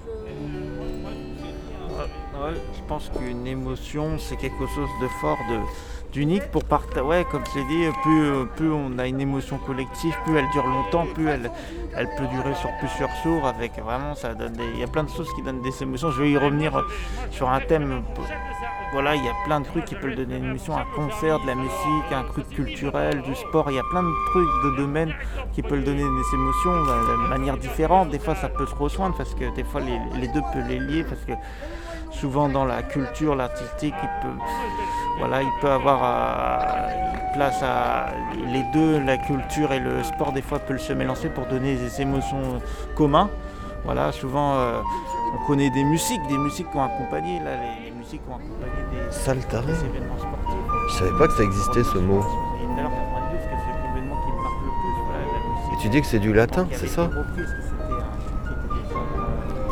Ouais, 2.43 2.53
je 2.75 2.81
pense 2.87 3.09
qu'une 3.09 3.45
émotion, 3.47 4.17
c'est 4.17 4.35
quelque 4.35 4.65
chose 4.75 4.89
de 5.01 5.07
fort, 5.21 5.37
de, 5.49 5.59
d'unique 6.13 6.49
pour 6.51 6.63
partager. 6.63 7.01
Ouais, 7.01 7.25
comme 7.29 7.43
je 7.53 7.59
l'ai 7.59 7.65
dit, 7.65 7.85
plus, 8.03 8.45
plus 8.55 8.71
on 8.71 8.97
a 8.99 9.07
une 9.07 9.19
émotion 9.19 9.57
collective, 9.57 10.15
plus 10.23 10.37
elle 10.37 10.49
dure 10.51 10.65
longtemps, 10.65 11.05
plus 11.13 11.27
elle, 11.27 11.51
elle 11.97 12.07
peut 12.15 12.27
durer 12.27 12.53
sur 12.55 12.69
plusieurs 12.79 13.09
jours. 13.23 13.45
Avec 13.45 13.77
vraiment, 13.79 14.15
ça 14.15 14.33
donne 14.33 14.53
des... 14.53 14.63
il 14.75 14.79
y 14.79 14.83
a 14.83 14.87
plein 14.87 15.03
de 15.03 15.09
choses 15.09 15.29
qui 15.35 15.41
donnent 15.41 15.61
des 15.61 15.83
émotions. 15.83 16.11
Je 16.11 16.21
vais 16.21 16.31
y 16.31 16.37
revenir 16.37 16.71
sur 17.31 17.49
un 17.49 17.59
thème. 17.59 18.03
Voilà, 18.93 19.15
il 19.15 19.25
y 19.25 19.27
a 19.27 19.33
plein 19.45 19.59
de 19.59 19.65
trucs 19.65 19.85
qui 19.85 19.95
peuvent 19.95 20.13
donner 20.13 20.37
une 20.37 20.45
émotion, 20.45 20.77
un 20.77 20.85
concert, 20.95 21.39
de 21.39 21.47
la 21.47 21.55
musique, 21.55 22.11
un 22.11 22.23
truc 22.25 22.47
culturel, 22.49 23.23
du 23.23 23.33
sport. 23.33 23.65
Il 23.71 23.75
y 23.75 23.79
a 23.79 23.83
plein 23.89 24.03
de 24.03 24.13
trucs 24.27 24.63
de 24.65 24.77
domaines 24.77 25.15
qui 25.51 25.63
peuvent 25.63 25.83
donner 25.83 26.03
des 26.03 26.35
émotions 26.35 26.73
de 26.73 27.27
manière 27.27 27.57
différente. 27.57 28.11
Des 28.11 28.19
fois, 28.19 28.35
ça 28.35 28.49
peut 28.49 28.67
se 28.67 28.75
rejoindre 28.75 29.17
parce 29.17 29.33
que 29.33 29.53
des 29.55 29.63
fois, 29.63 29.81
les, 29.81 29.99
les 30.21 30.27
deux 30.27 30.41
peuvent 30.53 30.67
les 30.67 30.77
lier 30.77 31.03
parce 31.03 31.21
que 31.21 31.33
souvent 32.13 32.49
dans 32.49 32.65
la 32.65 32.81
culture, 32.83 33.35
l'artistique, 33.35 33.95
il 34.01 34.09
peut, 34.21 34.37
voilà, 35.19 35.41
il 35.41 35.49
peut 35.61 35.69
avoir 35.69 36.01
euh, 36.03 37.33
place 37.33 37.61
à 37.61 38.07
les 38.51 38.63
deux, 38.73 38.99
la 38.99 39.17
culture 39.17 39.71
et 39.73 39.79
le 39.79 40.03
sport, 40.03 40.31
des 40.31 40.41
fois 40.41 40.59
peuvent 40.59 40.77
se 40.79 40.93
mélanger 40.93 41.29
pour 41.29 41.45
donner 41.45 41.75
des 41.75 42.01
émotions 42.01 42.61
communes. 42.95 43.27
Voilà, 43.85 44.11
souvent 44.11 44.55
euh, 44.55 44.79
on 45.35 45.45
connaît 45.45 45.69
des 45.69 45.83
musiques, 45.83 46.25
des 46.27 46.37
musiques 46.37 46.69
qui 46.71 46.77
ont 46.77 46.83
accompagné, 46.83 47.39
là, 47.39 47.51
les, 47.57 47.85
les 47.89 47.91
musiques 47.91 48.21
qui 48.23 48.31
ont 48.31 48.35
accompagné 48.35 48.71
des, 48.91 49.85
événements 49.85 50.17
sportifs. 50.17 50.63
Je 50.89 50.93
savais 50.95 51.17
pas 51.17 51.27
que 51.27 51.33
ça 51.33 51.43
existait 51.43 51.83
ce 51.83 51.97
mot. 51.97 52.21
Et 52.21 52.79
à 52.79 52.87
tu 55.81 55.89
dis 55.89 55.99
que 55.99 56.07
c'est 56.07 56.19
du 56.19 56.31
latin, 56.31 56.65
c'est 56.71 56.87
ça 56.87 57.07
déjà- 57.07 57.23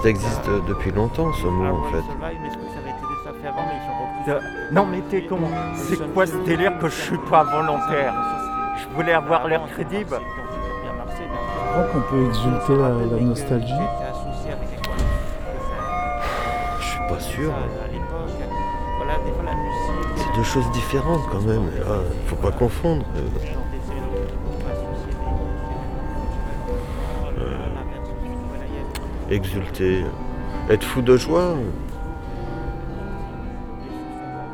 Ça 0.04 0.10
existe 0.10 0.47
euh, 0.49 0.60
depuis 0.67 0.91
longtemps 0.91 1.32
ce 1.34 1.47
mot 1.47 1.65
Ah 1.67 1.73
en 1.73 1.84
fait. 1.91 2.04
Non 4.71 4.86
mais 4.86 5.01
t'es 5.10 5.23
con, 5.23 5.39
c'est 5.75 6.13
quoi 6.13 6.25
ce 6.25 6.38
délire 6.45 6.77
que 6.79 6.88
je 6.88 6.95
suis 6.95 7.17
pas 7.29 7.43
volontaire 7.43 8.13
Je 8.77 8.95
voulais 8.95 9.13
avoir 9.13 9.47
l'air 9.47 9.62
crédible. 9.73 10.17
Je 10.17 11.71
crois 11.71 11.84
qu'on 11.93 12.01
peut 12.01 12.25
exulter 12.27 12.75
la, 12.77 12.89
la 13.15 13.21
nostalgie. 13.23 13.73
Je 16.79 16.86
suis 16.86 16.99
pas 17.10 17.19
sûr. 17.19 17.51
Voilà, 18.97 19.13
des 19.25 19.31
fois 19.31 19.43
la 19.45 19.53
musique. 19.53 20.17
C'est 20.17 20.36
deux 20.38 20.43
choses 20.43 20.71
différentes 20.71 21.21
quand 21.31 21.41
même. 21.41 21.65
là, 21.79 21.99
faut 22.27 22.36
pas 22.36 22.51
confondre. 22.51 23.05
Euh, 27.39 27.57
Exulter, 29.29 30.03
être 30.69 30.84
fou 30.84 31.01
de 31.01 31.15
joie. 31.17 31.55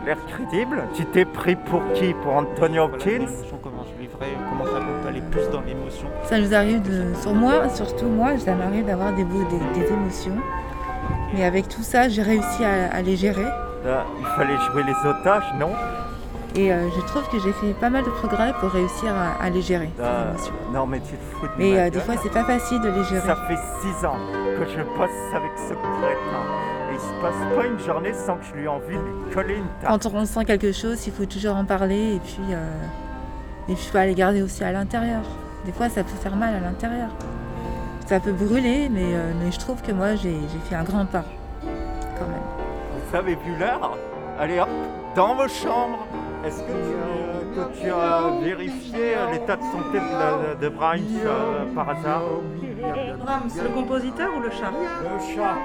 L'air 0.08 0.17
crédible 0.26 0.84
Tu 0.93 1.04
t'es 1.06 1.26
pris 1.26 1.58
pour 1.58 1.82
qui 1.93 2.13
Pour 2.24 2.32
Anthony 2.38 2.80
Hopkins 2.80 3.26
Comment 3.62 3.84
je 3.84 4.02
vivrais, 4.02 4.28
comment 4.50 4.63
ça 4.63 4.80
peut 4.80 5.10
aller 5.10 5.20
plus 5.20 5.50
dans 5.52 5.60
l'émotion. 5.60 6.08
Ça 6.24 6.39
nous 6.39 6.54
arrive 6.54 6.82
de, 6.82 7.13
sur 7.22 7.34
moi, 7.34 7.67
surtout 7.67 8.06
moi, 8.06 8.38
ça 8.38 8.56
m'arrive 8.56 8.86
d'avoir 8.86 9.12
des, 9.12 9.26
des, 9.26 9.43
des 9.76 9.86
émotions. 9.91 10.38
Mais 11.34 11.43
avec 11.43 11.67
tout 11.67 11.84
ça, 11.84 12.08
j'ai 12.08 12.22
réussi 12.22 12.63
à, 12.63 12.96
à 12.96 13.02
les 13.02 13.17
gérer. 13.17 13.43
Là, 13.43 14.06
il 14.17 14.26
fallait 14.38 14.56
jouer 14.72 14.84
les 14.84 15.10
otages, 15.10 15.43
non 15.60 15.72
Et 16.56 16.72
euh, 16.72 16.88
je 16.96 17.02
trouve 17.08 17.28
que 17.30 17.39
j'ai 17.39 17.52
fait 17.52 17.74
pas 17.74 17.89
mal 17.89 18.06
de 18.06 18.10
progrès 18.10 18.54
pour 18.62 18.70
réussir 18.70 19.13
à, 19.13 19.43
à 19.43 19.50
les 19.50 19.62
gérer. 19.62 19.89
Ah. 20.02 20.28
Non 20.74 20.88
mais 20.88 21.02
tu 21.02 21.17
te 21.17 21.36
fous 21.36 21.48
de 21.48 21.52
Mais 21.58 21.72
ma 21.72 21.78
euh, 21.80 21.89
des 21.89 22.00
fois, 22.00 22.15
c'est 22.24 22.32
pas 22.32 22.46
facile 22.46 22.80
de 22.80 22.89
les 22.89 23.04
gérer. 23.04 23.28
Ça 23.28 23.36
fait 23.36 23.60
six 23.82 24.06
ans 24.06 24.15
que 24.58 24.65
je 24.70 24.82
bosse 24.98 25.36
avec 25.36 25.52
ce 25.58 25.74
crétin. 25.74 26.66
Il 26.98 27.02
se 27.02 27.22
passe 27.22 27.56
pas 27.56 27.66
une 27.68 27.80
journée 27.80 28.14
sans 28.14 28.36
que 28.38 28.46
je 28.46 28.54
lui 28.56 28.64
ai 28.64 28.68
envie 28.68 28.96
de 28.96 29.02
lui 29.02 29.34
coller 29.34 29.56
une 29.58 29.68
tape. 29.82 29.90
Quand 30.02 30.06
on 30.08 30.20
ressent 30.22 30.44
quelque 30.44 30.72
chose, 30.72 31.06
il 31.06 31.14
faut 31.14 31.26
toujours 31.26 31.56
en 31.56 31.66
parler 31.66 32.16
et 32.16 32.20
puis 32.20 32.40
euh, 32.52 32.72
et 33.70 33.74
puis 33.76 33.86
faut 33.92 33.98
aller 34.00 34.16
garder 34.16 34.42
aussi 34.42 34.64
à 34.64 34.72
l'intérieur. 34.72 35.22
Des 35.66 35.72
fois, 35.72 35.90
ça 35.90 36.04
peut 36.04 36.16
faire 36.22 36.36
mal 36.36 36.56
à 36.56 36.60
l'intérieur. 36.60 37.10
Ça 38.08 38.20
peut 38.22 38.32
brûler, 38.32 38.88
mais, 38.90 39.04
euh, 39.14 39.34
mais 39.44 39.52
je 39.52 39.60
trouve 39.60 39.82
que 39.82 39.92
moi, 39.92 40.16
j'ai 40.16 40.32
j'ai 40.52 40.60
fait 40.70 40.76
un 40.76 40.84
grand 40.84 41.06
pas, 41.06 41.26
quand 41.62 42.28
même. 42.28 42.42
Vous 43.10 43.16
avez 43.16 43.36
vu 43.36 43.56
l'heure? 43.60 43.98
Allez 44.40 44.60
hop, 44.60 44.70
dans 45.16 45.36
vos 45.36 45.48
chambres. 45.48 46.06
Est-ce 46.46 46.62
que 46.62 46.72
tu, 46.72 47.60
que 47.60 47.82
tu 47.82 47.90
as 47.92 48.22
vérifié 48.42 49.16
l'état 49.34 49.56
de 49.58 49.62
santé 49.64 50.00
de, 50.00 50.20
la- 50.50 50.56
de 50.56 50.70
Brahms 50.70 51.00
euh, 51.26 51.66
par 51.76 51.90
hasard? 51.90 52.22
Brahms, 53.26 53.50
le 53.62 53.70
compositeur 53.70 54.30
ou 54.38 54.40
le 54.40 54.50
chat 54.52 54.72
Le 54.72 55.36
chat. 55.36 55.56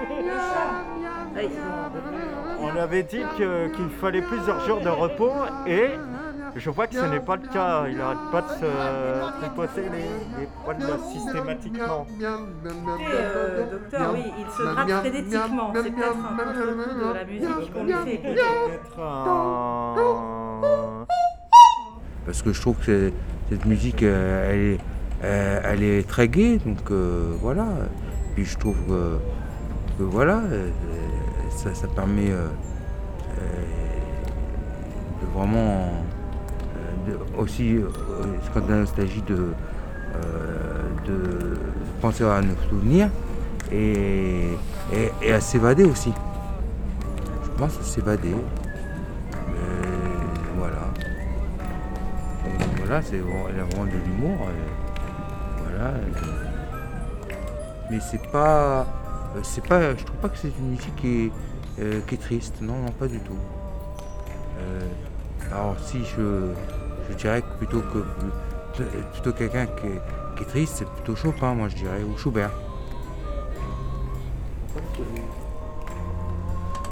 On 2.61 2.77
avait 2.79 3.03
dit 3.03 3.23
qu'il 3.37 3.91
fallait 4.01 4.23
plusieurs 4.23 4.61
jours 4.67 4.81
de 4.81 4.89
repos 4.89 5.33
et 5.67 5.91
je 6.55 6.71
vois 6.71 6.87
que 6.87 6.95
ce 6.95 7.05
n'est 7.07 7.19
pas 7.21 7.37
le 7.37 7.49
cas. 7.49 7.87
Il 7.89 7.97
n'arrête 7.99 8.19
pas 8.31 8.43
de 8.43 8.49
se 8.49 9.41
tripoter 9.41 9.83
les, 9.91 10.41
les 10.43 10.49
poils 10.65 10.79
là, 10.79 10.97
systématiquement. 11.13 12.07
Euh, 12.23 13.71
docteur, 13.71 14.13
oui, 14.15 14.33
il 14.39 14.47
se 14.51 14.63
gratte 14.63 14.91
frénétiquement. 15.01 15.73
C'est 15.75 15.83
peut-être 15.83 16.09
un 16.09 16.45
contre-coup 16.45 16.95
de 16.99 17.15
la 17.15 17.25
musique 17.25 17.73
qu'on 17.73 17.85
lui 17.85 17.93
fait 17.93 18.21
un- 18.99 19.95
Parce 22.27 22.43
que 22.43 22.53
je 22.53 22.61
trouve 22.61 22.77
que 22.77 23.13
cette 23.51 23.65
musique, 23.67 24.03
euh, 24.03 24.51
elle 24.53 24.61
est, 24.75 24.79
euh, 25.25 25.61
elle 25.65 25.83
est 25.83 26.07
très 26.09 26.29
gaie, 26.29 26.59
donc 26.65 26.91
euh, 26.91 27.33
voilà. 27.41 27.67
Puis 28.35 28.45
je 28.45 28.59
trouve 28.59 28.77
que, 28.87 29.19
que 29.99 30.03
voilà, 30.05 30.41
euh, 30.53 30.69
ça, 31.63 31.87
permet 31.89 32.31
euh, 32.31 32.47
euh, 33.39 33.63
de 35.21 35.27
vraiment 35.35 35.91
euh, 37.09 37.17
aussi, 37.39 37.77
quand 38.55 38.69
la 38.69 38.77
nostalgie, 38.77 39.23
de, 39.23 39.49
de 41.07 41.59
penser 42.01 42.25
à 42.25 42.41
nos 42.43 42.57
souvenirs 42.69 43.09
et, 43.71 44.49
et- 45.23 45.33
à 45.33 45.41
s'évader 45.41 45.85
aussi. 45.85 46.13
Je 47.45 47.51
pense 47.59 47.79
à 47.79 47.83
s'évader. 47.83 48.35
Voilà. 50.59 50.79
Voilà, 52.79 53.03
c'est 53.03 53.19
vraiment 53.19 53.85
de 53.85 53.99
l'humour. 54.05 54.47
Voilà. 55.65 55.93
Mais 57.91 57.99
c'est 58.01 58.31
pas. 58.31 58.87
C'est 59.43 59.67
pas. 59.67 59.95
Je 59.97 60.05
trouve 60.05 60.19
pas 60.19 60.29
que 60.29 60.37
c'est 60.39 60.53
une 60.59 60.71
musique 60.71 60.95
qui 60.97 61.09
est, 61.27 61.33
euh, 61.81 62.01
qui 62.07 62.15
est 62.15 62.19
triste. 62.19 62.57
Non, 62.61 62.75
non, 62.85 62.91
pas 62.93 63.07
du 63.07 63.19
tout. 63.21 63.39
Euh, 64.59 64.81
alors 65.51 65.77
si 65.81 66.05
je, 66.05 66.53
je 67.11 67.15
dirais 67.17 67.43
que 67.43 67.59
plutôt 67.59 67.81
que 67.81 68.05
plutôt 69.13 69.33
quelqu'un 69.33 69.67
qui, 69.67 69.87
est- 69.87 70.01
triste, 70.47 70.75
c'est 70.79 70.89
plutôt 70.89 71.15
Chopin, 71.15 71.55
moi 71.55 71.69
je 71.69 71.77
dirais, 71.77 72.03
ou 72.03 72.17
Schubert. 72.19 72.51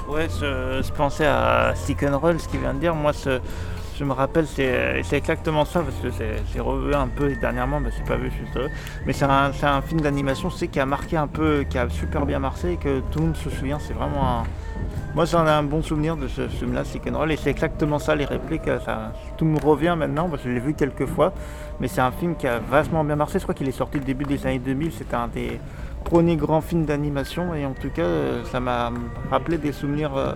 Ouais, 0.08 0.28
je, 0.40 0.82
je 0.82 0.92
pensais 0.92 1.26
à 1.26 1.72
Stick 1.74 2.02
and 2.02 2.18
Roll, 2.18 2.40
ce 2.40 2.48
qu'il 2.48 2.60
vient 2.60 2.74
de 2.74 2.80
dire. 2.80 2.94
Moi, 2.94 3.12
je 3.98 4.04
me 4.04 4.12
rappelle, 4.12 4.46
c'est 4.46 5.02
c'est 5.04 5.16
exactement 5.16 5.64
ça, 5.64 5.80
parce 5.80 5.96
que 5.96 6.10
c'est- 6.10 6.42
revu 6.60 6.94
un 6.94 7.06
peu 7.08 7.34
dernièrement, 7.36 7.80
mais 7.80 7.90
c'est 7.96 8.04
pas 8.06 8.16
vu, 8.16 8.30
je 8.30 8.46
suis 8.46 8.58
heureux. 8.58 8.70
Mais 9.06 9.12
c'est 9.12 9.24
un, 9.24 9.52
c'est 9.52 9.66
un 9.66 9.82
film 9.82 10.00
d'animation, 10.00 10.50
sais, 10.58 10.68
qui 10.68 10.80
a 10.80 10.86
marqué 10.86 11.16
un 11.16 11.26
peu, 11.28 11.64
qui 11.68 11.78
a 11.78 11.88
super 11.88 12.24
bien 12.26 12.38
marché, 12.38 12.72
et 12.72 12.76
que 12.76 13.00
tout 13.10 13.18
le 13.20 13.26
monde 13.26 13.36
se 13.36 13.50
souvient. 13.50 13.78
C'est 13.78 13.92
vraiment 13.94 14.40
un. 14.40 14.42
Moi, 15.14 15.24
j'en 15.24 15.44
ai 15.46 15.50
un 15.50 15.64
bon 15.64 15.82
souvenir 15.82 16.16
de 16.16 16.28
ce 16.28 16.46
film-là, 16.46 16.82
Roll, 17.12 17.32
et 17.32 17.36
c'est 17.36 17.50
exactement 17.50 17.98
ça, 17.98 18.14
les 18.14 18.24
répliques. 18.24 18.70
Ça, 18.84 19.12
tout 19.36 19.44
me 19.44 19.58
revient 19.58 19.96
maintenant, 19.98 20.28
parce 20.28 20.42
que 20.42 20.48
je 20.48 20.54
l'ai 20.54 20.60
vu 20.60 20.74
quelques 20.74 21.06
fois. 21.06 21.32
Mais 21.80 21.88
c'est 21.88 22.00
un 22.00 22.12
film 22.12 22.36
qui 22.36 22.46
a 22.46 22.58
vachement 22.58 23.02
bien 23.02 23.16
marché. 23.16 23.38
Je 23.38 23.42
crois 23.42 23.54
qu'il 23.54 23.68
est 23.68 23.72
sorti 23.72 23.98
au 23.98 24.00
début 24.00 24.24
des 24.24 24.46
années 24.46 24.60
2000. 24.60 24.92
C'était 24.92 25.16
un 25.16 25.28
des 25.28 25.60
premiers 26.04 26.36
grands 26.36 26.60
films 26.60 26.84
d'animation, 26.84 27.54
et 27.54 27.66
en 27.66 27.72
tout 27.72 27.90
cas, 27.90 28.02
euh, 28.02 28.44
ça 28.44 28.60
m'a 28.60 28.92
rappelé 29.30 29.58
des 29.58 29.72
souvenirs. 29.72 30.16
euh, 30.16 30.32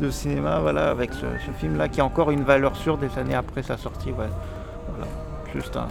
de 0.00 0.10
cinéma, 0.10 0.58
voilà, 0.60 0.90
avec 0.90 1.12
ce, 1.12 1.26
film-là 1.58 1.88
qui 1.88 2.00
a 2.00 2.04
encore 2.04 2.30
une 2.30 2.42
valeur 2.42 2.76
sûre 2.76 2.98
des 2.98 3.18
années 3.18 3.34
après 3.34 3.62
sa 3.62 3.76
sortie. 3.76 4.10
Voilà, 4.10 4.30
juste 5.54 5.76
un. 5.76 5.88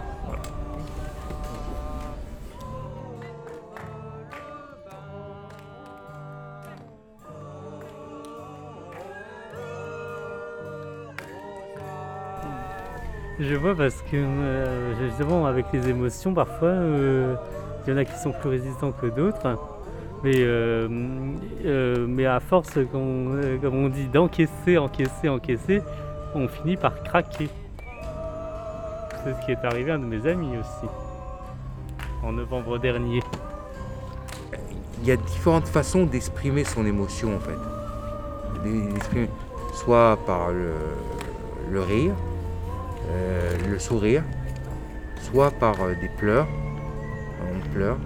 Je 13.38 13.54
vois 13.54 13.74
parce 13.74 14.00
que 14.00 14.16
euh, 14.16 14.94
justement 14.98 15.44
avec 15.44 15.66
les 15.70 15.90
émotions 15.90 16.32
parfois 16.32 16.68
euh, 16.68 17.34
il 17.86 17.90
y 17.90 17.92
en 17.92 17.98
a 17.98 18.04
qui 18.06 18.18
sont 18.18 18.32
plus 18.32 18.48
résistants 18.48 18.92
que 18.92 19.06
d'autres. 19.06 19.58
Mais, 20.24 20.32
euh, 20.36 20.88
mais 22.08 22.24
à 22.24 22.40
force, 22.40 22.78
comme 22.90 23.62
on 23.62 23.88
dit, 23.88 24.06
d'encaisser, 24.06 24.78
encaisser, 24.78 25.28
encaisser, 25.28 25.82
on 26.34 26.48
finit 26.48 26.76
par 26.76 27.00
craquer. 27.02 27.48
C'est 29.22 29.34
ce 29.34 29.44
qui 29.44 29.52
est 29.52 29.64
arrivé 29.64 29.92
à 29.92 29.96
un 29.96 29.98
de 29.98 30.06
mes 30.06 30.26
amis 30.26 30.56
aussi, 30.56 30.90
en 32.24 32.32
novembre 32.32 32.78
dernier. 32.78 33.20
il 35.02 35.06
y 35.06 35.12
a 35.12 35.16
différentes 35.16 35.68
façons 35.68 36.06
d'exprimer 36.06 36.64
son 36.64 36.86
émotion 36.86 37.36
en 37.36 37.40
fait. 37.40 37.58
Soit 39.74 40.18
par 40.26 40.50
le 40.50 41.80
rire, 41.80 42.14
euh, 43.08 43.52
le 43.70 43.78
sourire, 43.78 44.22
soit 45.22 45.50
par 45.50 45.80
euh, 45.82 45.94
des 46.00 46.08
pleurs, 46.08 46.46
on 47.42 47.68
pleure. 47.72 47.98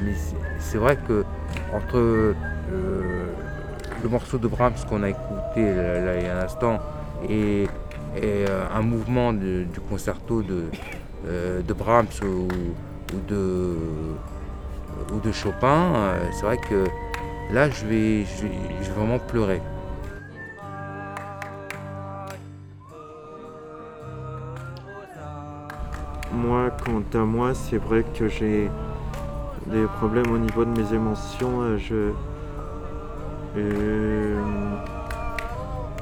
Mais 0.00 0.12
c'est- 0.58 0.78
vrai 0.78 0.96
que 1.08 1.24
entre 1.72 1.96
euh, 1.96 2.32
le 4.02 4.08
morceau 4.08 4.38
de 4.38 4.48
Brahms 4.48 4.74
qu'on 4.88 5.02
a 5.02 5.10
écouté 5.10 5.62
là, 5.74 6.16
il 6.18 6.24
y 6.24 6.28
a 6.28 6.38
un 6.38 6.44
instant 6.44 6.80
et, 7.28 7.66
un 8.74 8.82
mouvement 8.82 9.32
du 9.32 9.66
concerto 9.88 10.42
de, 10.42 11.72
Brahms 11.74 12.06
ou, 12.22 12.48
de, 13.28 13.76
Chopin, 15.32 16.14
c'est 16.32 16.44
vrai 16.44 16.58
que 16.58 16.84
là 17.52 17.70
je 17.70 17.84
je 17.84 18.42
vais 18.42 18.94
vraiment 18.96 19.18
pleurer. 19.18 19.60
Moi, 26.34 26.70
quant 26.84 27.02
à 27.18 27.24
moi, 27.24 27.54
c'est 27.54 27.76
vrai 27.78 28.04
que 28.18 28.28
j'ai 28.28 28.68
des 29.66 29.84
problèmes 29.98 30.30
au 30.32 30.38
niveau 30.38 30.64
de 30.64 30.70
mes 30.70 30.92
émotions. 30.92 31.62
euh, 31.62 31.78
Je, 31.78 32.10
euh, 33.56 34.40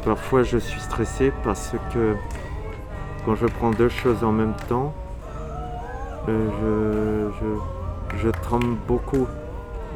parfois, 0.05 0.43
je 0.43 0.57
suis 0.57 0.81
stressé 0.81 1.33
parce 1.45 1.75
que 1.93 2.15
quand 3.27 3.35
je 3.35 3.47
prends 3.47 3.73
deux 3.73 3.91
choses 3.91 4.25
en 4.25 4.33
même 4.33 4.55
temps, 4.69 4.95
euh, 6.29 7.29
je, 8.17 8.31
tremble 8.31 8.77
beaucoup. 8.89 9.27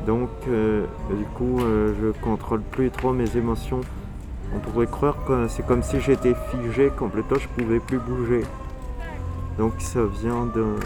Donc, 0.07 0.29
du 0.46 1.25
coup, 1.35 1.59
je 1.61 2.12
contrôle 2.22 2.61
plus 2.61 2.90
trop 2.90 3.12
mes 3.12 3.37
émotions. 3.37 3.81
On 4.55 4.59
pourrait 4.59 4.87
croire 4.87 5.16
que 5.27 5.49
c'est 5.49 5.66
comme 5.66 5.83
si 5.83 6.01
j'étais 6.01 6.35
figé 6.51 6.90
complètement, 6.96 7.38
je 7.38 7.49
pouvais 7.49 7.81
plus 7.81 7.99
bouger. 7.99 8.42
Donc 9.59 9.73
ça 9.79 10.05
vient 10.05 10.47
de... 10.47 10.77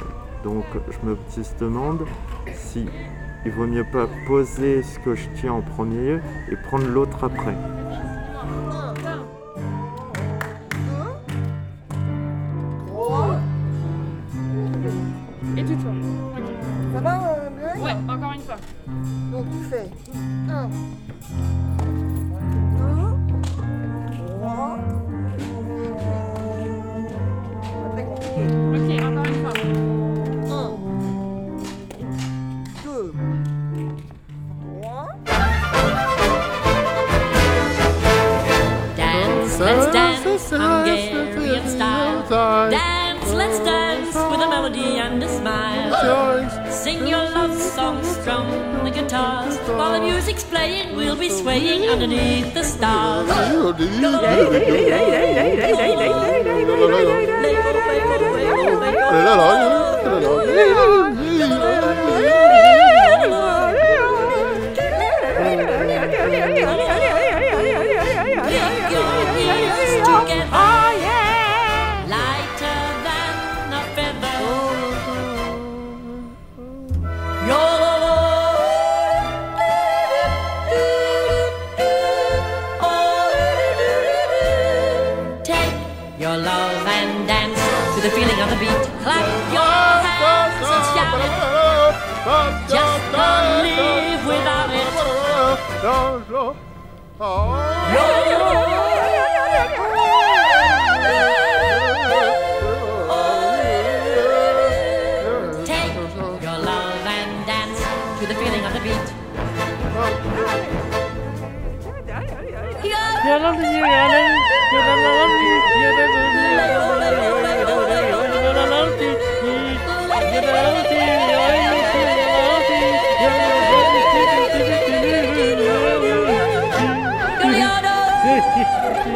Donc 0.44 0.64
je 0.90 1.09
me 1.09 1.16
demande 1.61 2.06
si 2.54 2.87
il 3.44 3.52
vaut 3.52 3.66
mieux 3.66 3.85
pas 3.85 4.06
poser 4.26 4.83
ce 4.83 4.98
que 4.98 5.14
je 5.14 5.28
tiens 5.35 5.52
en 5.52 5.62
premier 5.62 6.18
et 6.50 6.56
prendre 6.56 6.87
l'autre 6.87 7.24
après. 7.24 7.56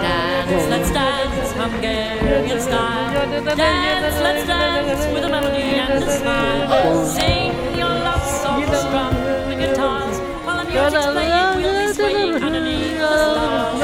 Dance, 0.00 0.66
let's 0.70 0.90
dance, 0.92 1.52
Hungarian 1.52 2.58
style. 2.58 3.12
Dance, 3.54 4.18
let's 4.22 4.46
dance 4.46 5.04
with 5.12 5.24
a 5.24 5.28
melody 5.28 5.76
and 5.76 6.02
a 6.02 6.10
smile. 6.18 7.04
Sing 7.04 7.52
your 7.76 7.90
love 7.90 8.24
songs, 8.24 8.78
strum 8.78 9.14
the 9.50 9.56
guitars. 9.60 10.16
While 10.46 10.64
the 10.64 10.70
music's 10.72 11.04
playing, 11.12 11.56
we'll 11.60 11.86
be 11.86 11.92
swaying 11.92 12.42
underneath 12.42 12.96
the 12.96 13.12
stars. 13.12 13.76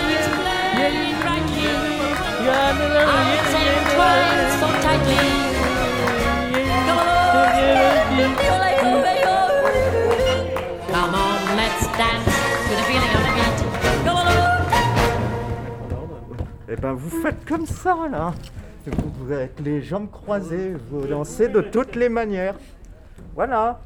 Music's 0.00 0.28
playing 0.40 1.20
brightly. 1.20 1.76
Arms 3.04 3.52
entwined 3.52 4.48
so 4.60 4.68
tightly. 4.80 5.59
Come 10.92 11.14
on, 11.14 11.56
let's 11.56 11.84
dance 11.96 12.36
to 12.66 12.72
the 12.76 12.84
feeling 12.88 13.12
of 13.16 13.22
the 13.24 13.32
beat. 13.36 13.58
Come 14.04 14.16
on. 14.16 14.28
Eh 16.68 16.76
ben 16.76 16.92
vous 16.92 17.22
faites 17.22 17.44
comme 17.46 17.66
ça 17.66 17.96
là. 18.10 18.34
Vous, 18.86 19.10
vous 19.18 19.32
avec 19.32 19.60
les 19.60 19.82
jambes 19.82 20.10
croisées, 20.10 20.74
vous 20.90 21.06
dansez 21.06 21.48
de 21.48 21.60
toutes 21.60 21.96
les 21.96 22.08
manières. 22.08 22.56
Voilà. 23.34 23.80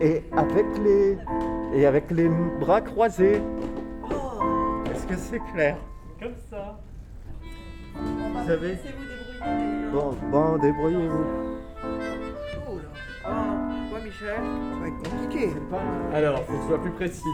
Et 0.00 0.24
avec 0.36 0.66
les 0.84 1.18
et 1.74 1.86
avec 1.86 2.10
les 2.10 2.28
bras 2.60 2.80
croisés. 2.80 3.42
Est-ce 4.92 5.06
que 5.06 5.16
c'est 5.16 5.40
clair? 5.52 5.76
Comme 6.20 6.34
ça. 6.50 6.78
Vous 7.94 8.46
savez? 8.46 8.78
Bon, 9.92 10.14
bon, 10.30 10.58
débrouillez-vous. 10.58 11.24
Oh, 13.24 13.30
quoi, 13.90 13.98
Michel 14.00 14.40
être 14.86 15.10
compliqué. 15.10 15.50
Alors, 16.14 16.38
faut 16.44 16.52
que 16.52 16.58
tu 16.62 16.68
sois 16.68 16.82
plus 16.82 16.90
précis. 16.90 17.28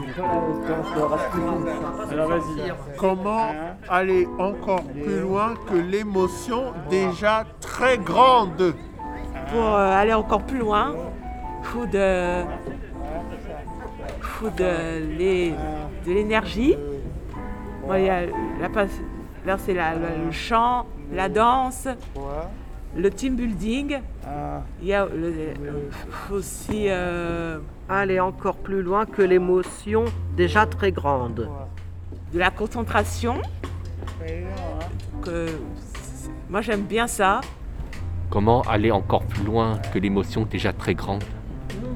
Alors 2.11 2.29
vas-y. 2.29 2.71
Comment 2.97 3.47
aller 3.89 4.27
encore 4.37 4.83
plus 4.83 5.19
loin 5.21 5.53
que 5.69 5.75
l'émotion 5.75 6.73
déjà 6.89 7.45
très 7.61 7.97
grande 7.97 8.73
Pour 9.51 9.63
euh, 9.65 9.91
aller 9.91 10.13
encore 10.13 10.43
plus 10.43 10.59
loin, 10.59 10.93
faut 11.63 11.85
de, 11.85 12.43
faut 14.21 14.49
de 14.49 15.17
l'é- 15.17 15.55
de 16.05 16.11
l'énergie. 16.13 16.75
Bon, 17.87 17.95
il 17.95 18.03
y 18.05 18.09
a 18.09 18.21
la 18.61 18.69
pas- 18.69 18.85
là, 19.45 19.57
c'est 19.57 19.73
la- 19.73 19.95
le 19.95 20.31
chant, 20.31 20.85
la 21.11 21.29
danse, 21.29 21.87
le 22.95 23.09
team 23.11 23.35
building. 23.35 23.99
Il 24.81 24.87
y 24.87 24.93
a 24.93 25.05
le- 25.05 25.89
faut 26.27 26.35
aussi 26.35 26.85
euh, 26.89 27.59
Aller 27.91 28.19
encore 28.19 28.55
plus 28.57 28.83
loin 28.83 29.05
que 29.07 29.21
l'émotion 29.23 30.05
déjà 30.37 30.65
très 30.67 30.91
grande. 30.91 31.49
de 32.33 32.37
la 32.39 32.51
concentration. 32.51 33.41
Que, 35.23 35.47
moi, 36.49 36.61
j'aime 36.61 36.83
bien 36.83 37.07
ça. 37.07 37.41
Comment 38.29 38.61
aller 38.61 38.91
encore 38.91 39.23
plus 39.23 39.43
loin 39.43 39.79
que 39.91 39.97
l'émotion 39.97 40.45
déjà 40.45 40.71
très 40.71 40.93
grande? 40.93 41.23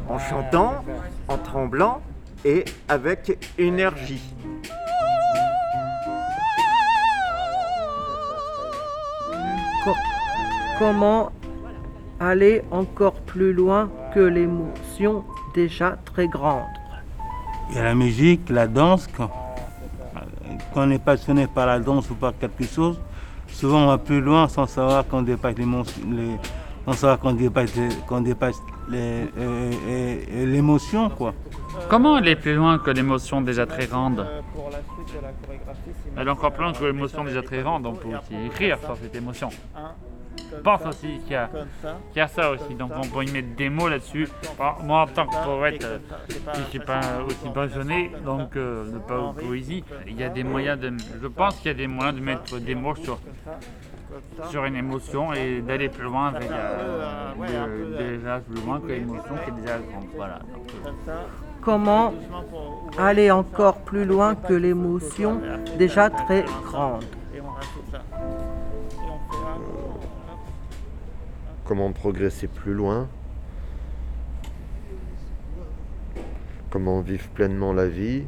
En 0.09 0.17
chantant, 0.17 0.83
en 1.27 1.37
tremblant 1.37 2.01
et 2.43 2.65
avec 2.89 3.37
énergie. 3.59 4.33
Comment 10.79 11.31
aller 12.19 12.61
encore 12.71 13.13
plus 13.13 13.53
loin 13.53 13.89
que 14.13 14.19
l'émotion 14.19 15.23
déjà 15.53 15.97
très 16.05 16.27
grande 16.27 16.63
Il 17.69 17.75
y 17.75 17.79
a 17.79 17.83
la 17.83 17.95
musique, 17.95 18.49
la 18.49 18.67
danse. 18.67 19.07
Quand, 19.15 19.29
quand 20.73 20.87
on 20.87 20.91
est 20.91 21.03
passionné 21.03 21.47
par 21.47 21.65
la 21.67 21.79
danse 21.79 22.09
ou 22.09 22.15
par 22.15 22.33
quelque 22.37 22.63
chose, 22.65 22.99
souvent 23.47 23.83
on 23.83 23.87
va 23.87 23.97
plus 23.97 24.21
loin 24.21 24.47
sans 24.47 24.65
savoir 24.67 25.07
qu'on 25.07 25.21
dépasse 25.21 25.57
l'émotion, 25.57 26.01
les- 26.11 26.37
sans 26.85 26.93
savoir 26.93 27.19
qu'on 27.19 27.33
dépasse, 27.33 27.75
les- 27.75 27.95
qu'on 28.07 28.21
dépasse 28.21 28.57
les- 28.89 28.97
euh, 29.37 29.71
euh, 29.87 30.45
l'émotion, 30.45 31.09
quoi. 31.09 31.33
Comment 31.89 32.15
aller 32.15 32.35
plus 32.35 32.55
loin 32.55 32.77
que 32.77 32.91
l'émotion 32.91 33.41
déjà 33.41 33.65
très 33.65 33.87
grande? 33.87 34.25
C'est 36.13 36.19
Aller 36.19 36.29
encore 36.29 36.51
plus 36.51 36.63
loin 36.63 36.73
que 36.73 36.83
l'émotion 36.85 37.23
déjà 37.23 37.41
très 37.41 37.61
grande, 37.61 37.85
on 37.85 37.93
peut 37.93 38.09
aussi 38.09 38.35
écrire 38.45 38.77
sur 38.79 38.95
cette 39.01 39.15
émotion. 39.15 39.49
Je 40.55 40.61
pense 40.61 40.85
aussi 40.85 41.19
qu'il 41.23 41.31
y, 41.31 41.35
a, 41.35 41.49
qu'il 42.11 42.17
y 42.17 42.19
a 42.21 42.27
ça 42.27 42.51
aussi, 42.51 42.75
donc 42.75 42.91
on 42.95 43.01
peut 43.07 43.23
y 43.25 43.31
mettre 43.31 43.55
des 43.55 43.69
mots 43.69 43.89
là-dessus. 43.89 44.27
Moi, 44.83 45.01
en 45.01 45.07
tant 45.07 45.25
que 45.25 45.43
poète, 45.43 45.83
euh, 45.83 45.97
je 46.53 46.59
ne 46.59 46.65
suis 46.65 46.79
pas 46.79 47.01
aussi 47.27 47.49
passionné, 47.53 48.11
donc 48.23 48.55
euh, 48.55 48.91
de 48.91 48.97
pas 48.99 49.33
poésie, 49.39 49.83
il 50.07 50.19
y 50.19 50.23
a 50.23 50.29
des 50.29 50.43
moyens 50.43 50.79
de. 50.79 50.93
Je 51.21 51.27
pense 51.27 51.55
qu'il 51.57 51.67
y 51.67 51.71
a 51.71 51.77
des 51.77 51.87
moyens 51.87 52.15
de 52.15 52.21
mettre 52.23 52.59
des 52.59 52.75
mots 52.75 52.95
sur, 52.95 53.17
sur 54.49 54.65
une 54.65 54.75
émotion 54.75 55.33
et 55.33 55.61
d'aller 55.61 55.89
plus 55.89 56.03
loin 56.03 56.27
avec 56.35 56.49
euh, 56.51 57.31
de- 57.97 58.17
déjà 58.17 58.39
plus 58.39 58.61
loin 58.63 58.79
que 58.79 58.87
l'émotion 58.87 59.35
qui 59.43 59.49
est 59.49 59.61
déjà 59.61 59.77
grande. 59.79 60.05
Voilà. 60.15 60.39
Donc, 60.53 60.69
euh, 61.09 61.13
Comment 61.61 62.13
aller 62.99 63.31
encore 63.31 63.77
plus 63.77 64.03
loin 64.05 64.35
que 64.35 64.53
l'émotion 64.53 65.39
déjà 65.77 66.09
très 66.09 66.43
grande 66.65 67.03
Comment 71.65 71.93
progresser 71.93 72.47
plus 72.47 72.73
loin. 72.73 73.07
Comment 76.69 76.99
vivre 76.99 77.29
pleinement 77.29 77.71
la 77.71 77.87
vie. 77.87 78.25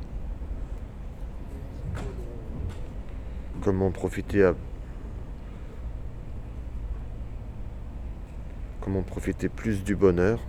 Comment 3.61 3.91
profiter 3.91 4.45
à... 4.45 4.53
Comment 8.79 9.01
profiter 9.01 9.49
plus 9.49 9.83
du 9.83 9.97
bonheur. 9.97 10.39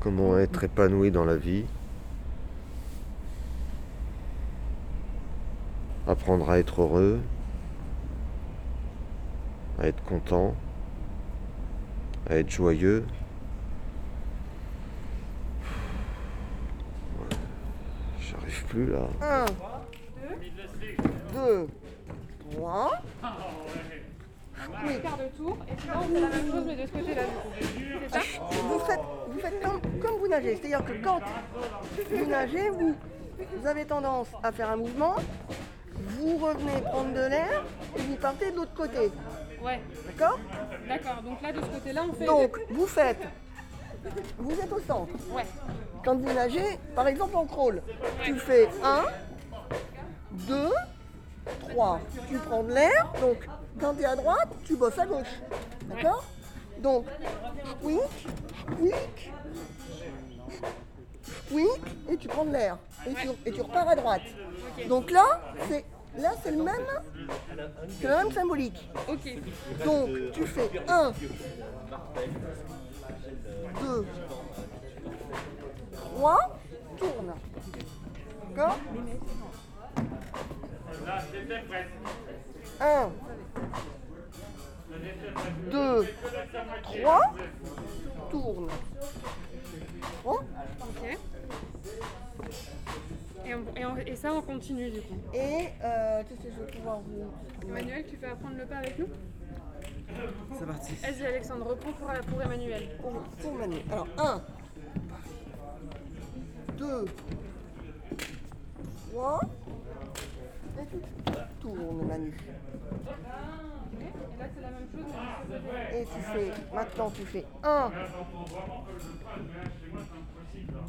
Comment 0.00 0.36
être 0.38 0.64
épanoui 0.64 1.12
dans 1.12 1.24
la 1.24 1.36
vie. 1.36 1.66
Apprendre 6.08 6.50
à 6.50 6.58
être 6.58 6.82
heureux 6.82 7.20
à 9.82 9.88
être 9.88 10.02
content, 10.04 10.54
à 12.30 12.36
être 12.36 12.50
joyeux. 12.50 13.04
J'arrive 18.20 18.64
plus 18.66 18.86
là. 18.86 19.08
1, 19.20 19.44
2, 21.34 21.68
3. 22.52 22.90
Oui. 24.84 25.00
quart 25.02 25.18
de 25.18 25.36
tour, 25.36 25.58
et 25.68 25.72
on 25.72 26.02
fait 26.02 26.20
la 26.20 26.28
même 26.28 26.50
chose 26.50 26.64
mais 26.64 26.76
de 26.76 26.86
ce 26.86 26.92
côté-là 26.92 27.22
du 27.22 27.30
coup. 27.30 27.48
C'est 28.06 28.14
ça 28.14 28.20
Vous 28.62 28.78
faites, 28.78 29.00
vous 29.28 29.40
faites 29.40 29.62
comme, 29.62 29.80
comme 30.00 30.20
vous 30.20 30.28
nagez. 30.28 30.56
C'est-à-dire 30.56 30.84
que 30.84 30.92
quand 31.02 31.20
vous 32.12 32.26
nagez, 32.26 32.70
vous, 32.70 32.94
vous 33.56 33.66
avez 33.66 33.84
tendance 33.84 34.28
à 34.44 34.52
faire 34.52 34.70
un 34.70 34.76
mouvement, 34.76 35.16
vous 35.96 36.36
revenez 36.36 36.80
prendre 36.84 37.12
de 37.12 37.28
l'air 37.28 37.64
et 37.96 38.02
vous 38.02 38.16
partez 38.16 38.52
de 38.52 38.56
l'autre 38.56 38.74
côté. 38.74 39.10
Ouais. 39.62 39.80
D'accord 40.06 40.38
D'accord, 40.88 41.22
donc 41.22 41.40
là 41.40 41.52
de 41.52 41.60
ce 41.60 41.66
côté-là 41.66 42.04
on 42.08 42.12
fait... 42.12 42.24
Donc, 42.24 42.58
vous 42.70 42.86
faites. 42.86 43.22
Vous 44.38 44.52
êtes 44.52 44.72
au 44.72 44.80
centre. 44.80 45.12
Ouais. 45.30 45.46
Quand 46.04 46.16
vous 46.16 46.32
nagez, 46.32 46.78
par 46.96 47.06
exemple 47.06 47.36
en 47.36 47.44
crawl, 47.46 47.82
tu 48.24 48.36
fais 48.36 48.68
1, 48.82 49.04
2, 50.32 50.68
3. 51.68 52.00
Tu 52.28 52.38
prends 52.38 52.62
de 52.64 52.72
l'air, 52.72 53.12
donc 53.20 53.48
quand 53.80 53.94
tu 53.94 54.02
es 54.02 54.06
à 54.06 54.16
droite, 54.16 54.48
tu 54.64 54.76
bosses 54.76 54.98
à 54.98 55.06
gauche. 55.06 55.40
D'accord 55.84 56.24
Donc, 56.78 57.06
squeak, 57.80 58.00
squeak, 58.74 59.32
squeak, 61.46 61.82
et 62.10 62.16
tu 62.16 62.28
prends 62.28 62.44
de 62.44 62.52
l'air. 62.52 62.78
Et 63.06 63.14
tu, 63.14 63.28
et 63.46 63.52
tu 63.52 63.60
repars 63.60 63.88
à 63.88 63.94
droite. 63.94 64.22
Donc 64.88 65.10
là, 65.12 65.40
c'est 65.68 65.84
là 66.18 66.30
c'est 66.42 66.50
le 66.50 66.62
même, 66.62 66.86
c'est 68.00 68.08
le 68.08 68.16
même 68.16 68.32
symbolique. 68.32 68.88
Ok. 69.08 69.36
Donc 69.84 70.08
tu 70.32 70.46
fais 70.46 70.70
1, 70.88 71.12
2, 73.80 74.06
3, 75.94 76.58
tourne. 76.98 77.34
D'accord 78.54 78.78
1, 82.80 83.10
2, 85.70 86.06
3, 86.82 87.34
tourne. 88.30 88.68
Bon 90.24 90.38
Ok. 90.80 91.18
Et, 93.44 93.54
on- 93.54 93.74
et 93.76 93.84
on- 93.86 93.96
et 93.96 94.16
ça 94.16 94.32
on 94.32 94.40
continue 94.42 94.90
du 94.90 95.00
coup. 95.00 95.16
Et 95.34 95.68
euh, 95.82 96.22
qu'est-ce 96.28 96.40
que 96.42 96.50
je 96.54 96.60
vais 96.64 96.70
pouvoir 96.72 97.00
vous... 97.00 97.68
Emmanuel, 97.68 98.04
tu 98.08 98.16
peux 98.16 98.28
apprendre 98.28 98.56
le 98.56 98.64
pas 98.66 98.76
avec 98.76 98.98
nous? 98.98 99.08
C'est 100.58 100.66
parti. 100.66 100.94
Vas-y 100.96 101.26
Alexandre, 101.26 101.66
reprends 101.66 101.92
pour, 101.92 102.08
pour 102.30 102.42
Emmanuel. 102.42 102.88
Pour, 103.00 103.12
pour 103.12 103.54
Manu. 103.54 103.76
Alors 103.90 104.06
1, 104.18 104.42
2, 106.76 107.04
3, 109.12 109.40
et 110.78 110.86
tu 110.86 111.00
tournes 111.60 112.06
Manu. 112.06 112.36
Et 114.00 114.04
là 114.38 114.46
c'est 114.54 114.60
la 114.60 114.70
même 114.70 114.88
chose 114.92 115.04
mais 115.48 115.56
de 115.56 115.58
ce 115.58 115.62
côté-là. 115.62 115.98
Et 115.98 116.04
tu 116.04 116.20
fais, 116.32 116.74
maintenant 116.74 117.10
tu 117.10 117.22
fais 117.24 117.44
1, 117.64 117.90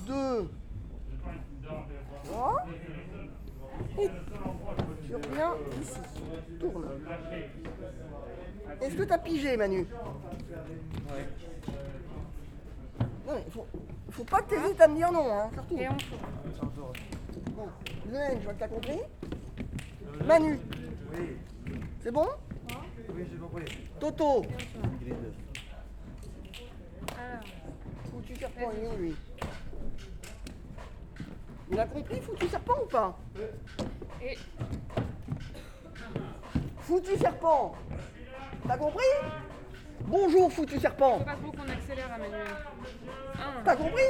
2, 0.08 0.50
3, 1.64 2.66
et 4.00 4.10
tu 5.06 5.16
reviens 5.16 5.54
ici, 5.82 6.00
tourne. 6.60 6.86
Est-ce 8.82 8.96
que 8.96 9.04
tu 9.04 9.14
as 9.14 9.18
pigé 9.18 9.58
Manu 9.58 9.86
Non 13.26 13.34
mais 13.36 13.46
faut, 13.50 13.66
faut 14.12 14.24
pas 14.24 14.42
que 14.42 14.54
tu 14.54 14.62
hésites 14.62 14.82
à 14.82 14.88
me 14.88 14.96
dire 14.96 15.12
non, 15.12 15.32
hein, 15.32 15.50
surtout. 15.54 15.78
Et 15.78 15.88
on 15.88 15.98
Bon, 17.52 17.68
Lionel, 18.10 18.38
je 18.40 18.44
vois 18.44 18.54
que 18.54 18.60
t'as 18.60 18.68
compris. 18.68 19.00
Manu. 20.26 20.60
C'est 22.02 22.12
bon? 22.12 22.28
Oui, 23.16 23.24
j'ai 23.32 23.38
compris. 23.38 23.66
Toto. 24.00 24.44
Alors, 27.18 27.44
Foutu 28.12 28.36
serpent, 28.36 28.72
il 28.76 28.84
est 28.84 28.88
où 28.88 28.98
lui 28.98 29.16
Il 31.72 31.80
a 31.80 31.86
compris 31.86 32.20
foutu 32.22 32.48
serpent 32.48 32.74
ou 32.84 32.88
pas 32.88 33.18
Et 34.22 34.38
Foutu 36.80 37.18
serpent 37.18 37.76
T'as 38.68 38.78
compris 38.78 39.04
Bonjour, 40.06 40.52
foutu 40.52 40.80
serpent 40.80 41.20
Faut 41.20 41.26
pas 41.26 41.36
trop 41.36 41.52
qu'on 41.52 41.72
accélère, 41.72 42.10
Emmanuel. 42.16 42.48
Un. 43.36 43.64
T'as 43.64 43.76
compris 43.76 44.04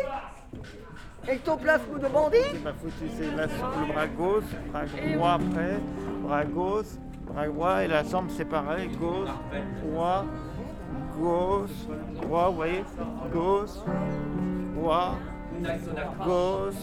Ectoplasme 1.28 1.99
de 1.99 2.08
bandit 2.08 2.38
C'est 2.51 2.64
pas 2.64 2.74
foutu, 2.74 3.10
c'est 3.16 3.32
la, 3.36 3.45
le 3.45 3.93
bras 3.93 4.08
gauche, 4.08 4.43
bras 4.72 4.84
droit 4.86 5.32
après, 5.32 5.80
bras 6.22 6.43
gauche, 6.45 6.86
bras 7.22 7.47
droit 7.47 7.84
et 7.84 7.88
la 7.88 8.04
jambe 8.04 8.30
séparée, 8.30 8.88
gauche, 8.99 9.30
droit, 9.84 10.26
gauche, 11.18 11.70
droit, 12.22 12.49
vous 12.49 12.56
voyez, 12.56 12.84
gauche, 13.32 13.70
droit, 14.76 15.16
gauche, 16.26 16.74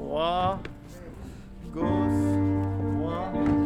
droit, 0.00 0.58
gauche, 1.74 1.84
droit, 2.96 3.59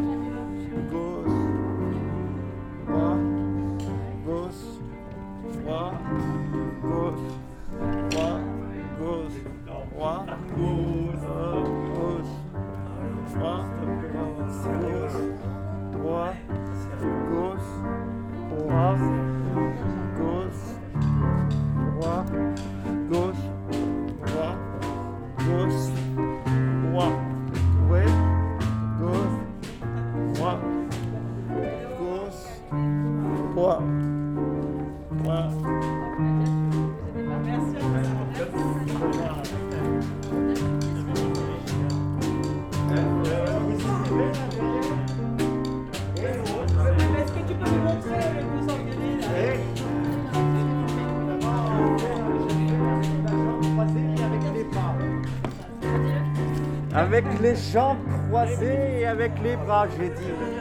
Avec 57.15 57.39
les 57.39 57.55
jambes 57.55 57.99
croisées 58.27 58.99
et 58.99 59.05
avec 59.05 59.31
les 59.41 59.55
bras, 59.55 59.87
j'ai 59.97 60.09
dit. 60.09 60.54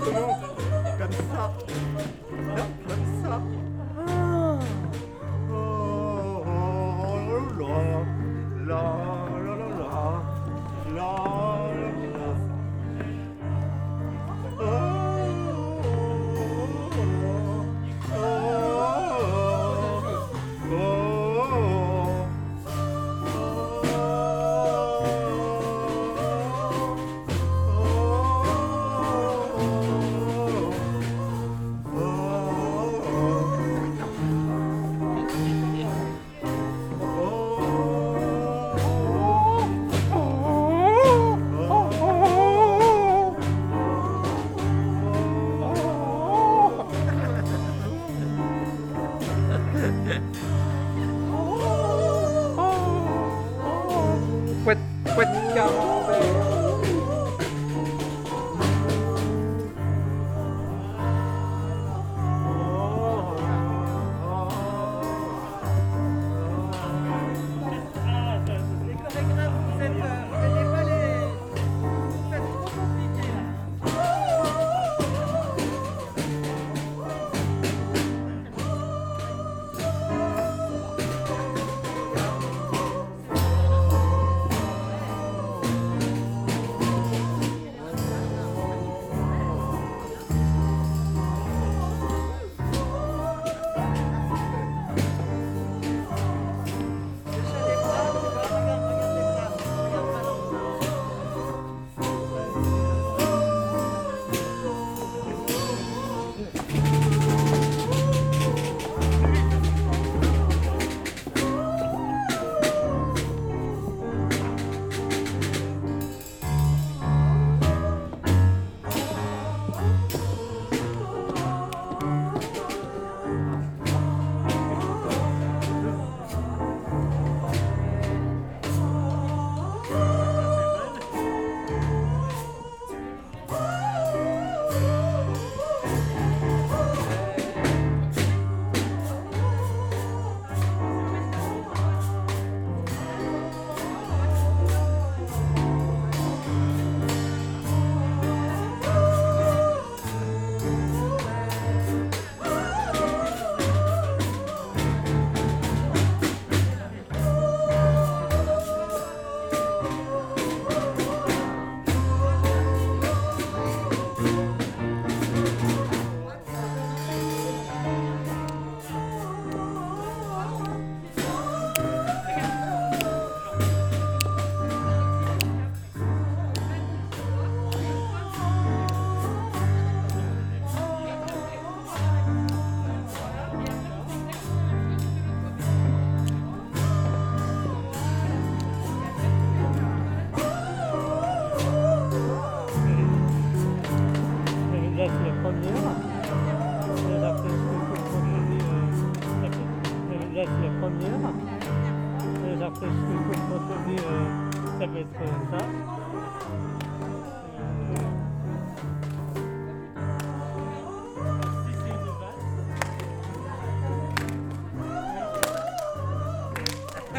Comme 0.00 1.12
ça. 1.12 1.52
Hop, 2.56 2.70
Comme 2.88 3.22
ça. 3.22 3.42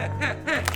hey, 0.02 0.36
hey. 0.46 0.71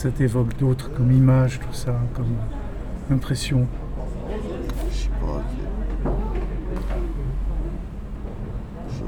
Ça 0.00 0.10
t'évoque 0.10 0.56
d'autre 0.56 0.90
comme 0.94 1.12
image, 1.12 1.60
tout 1.60 1.74
ça, 1.74 1.94
comme 2.14 2.34
impression 3.10 3.66
Je 4.90 4.96
sais 4.96 5.10
pas. 5.20 5.42
Je. 8.88 9.04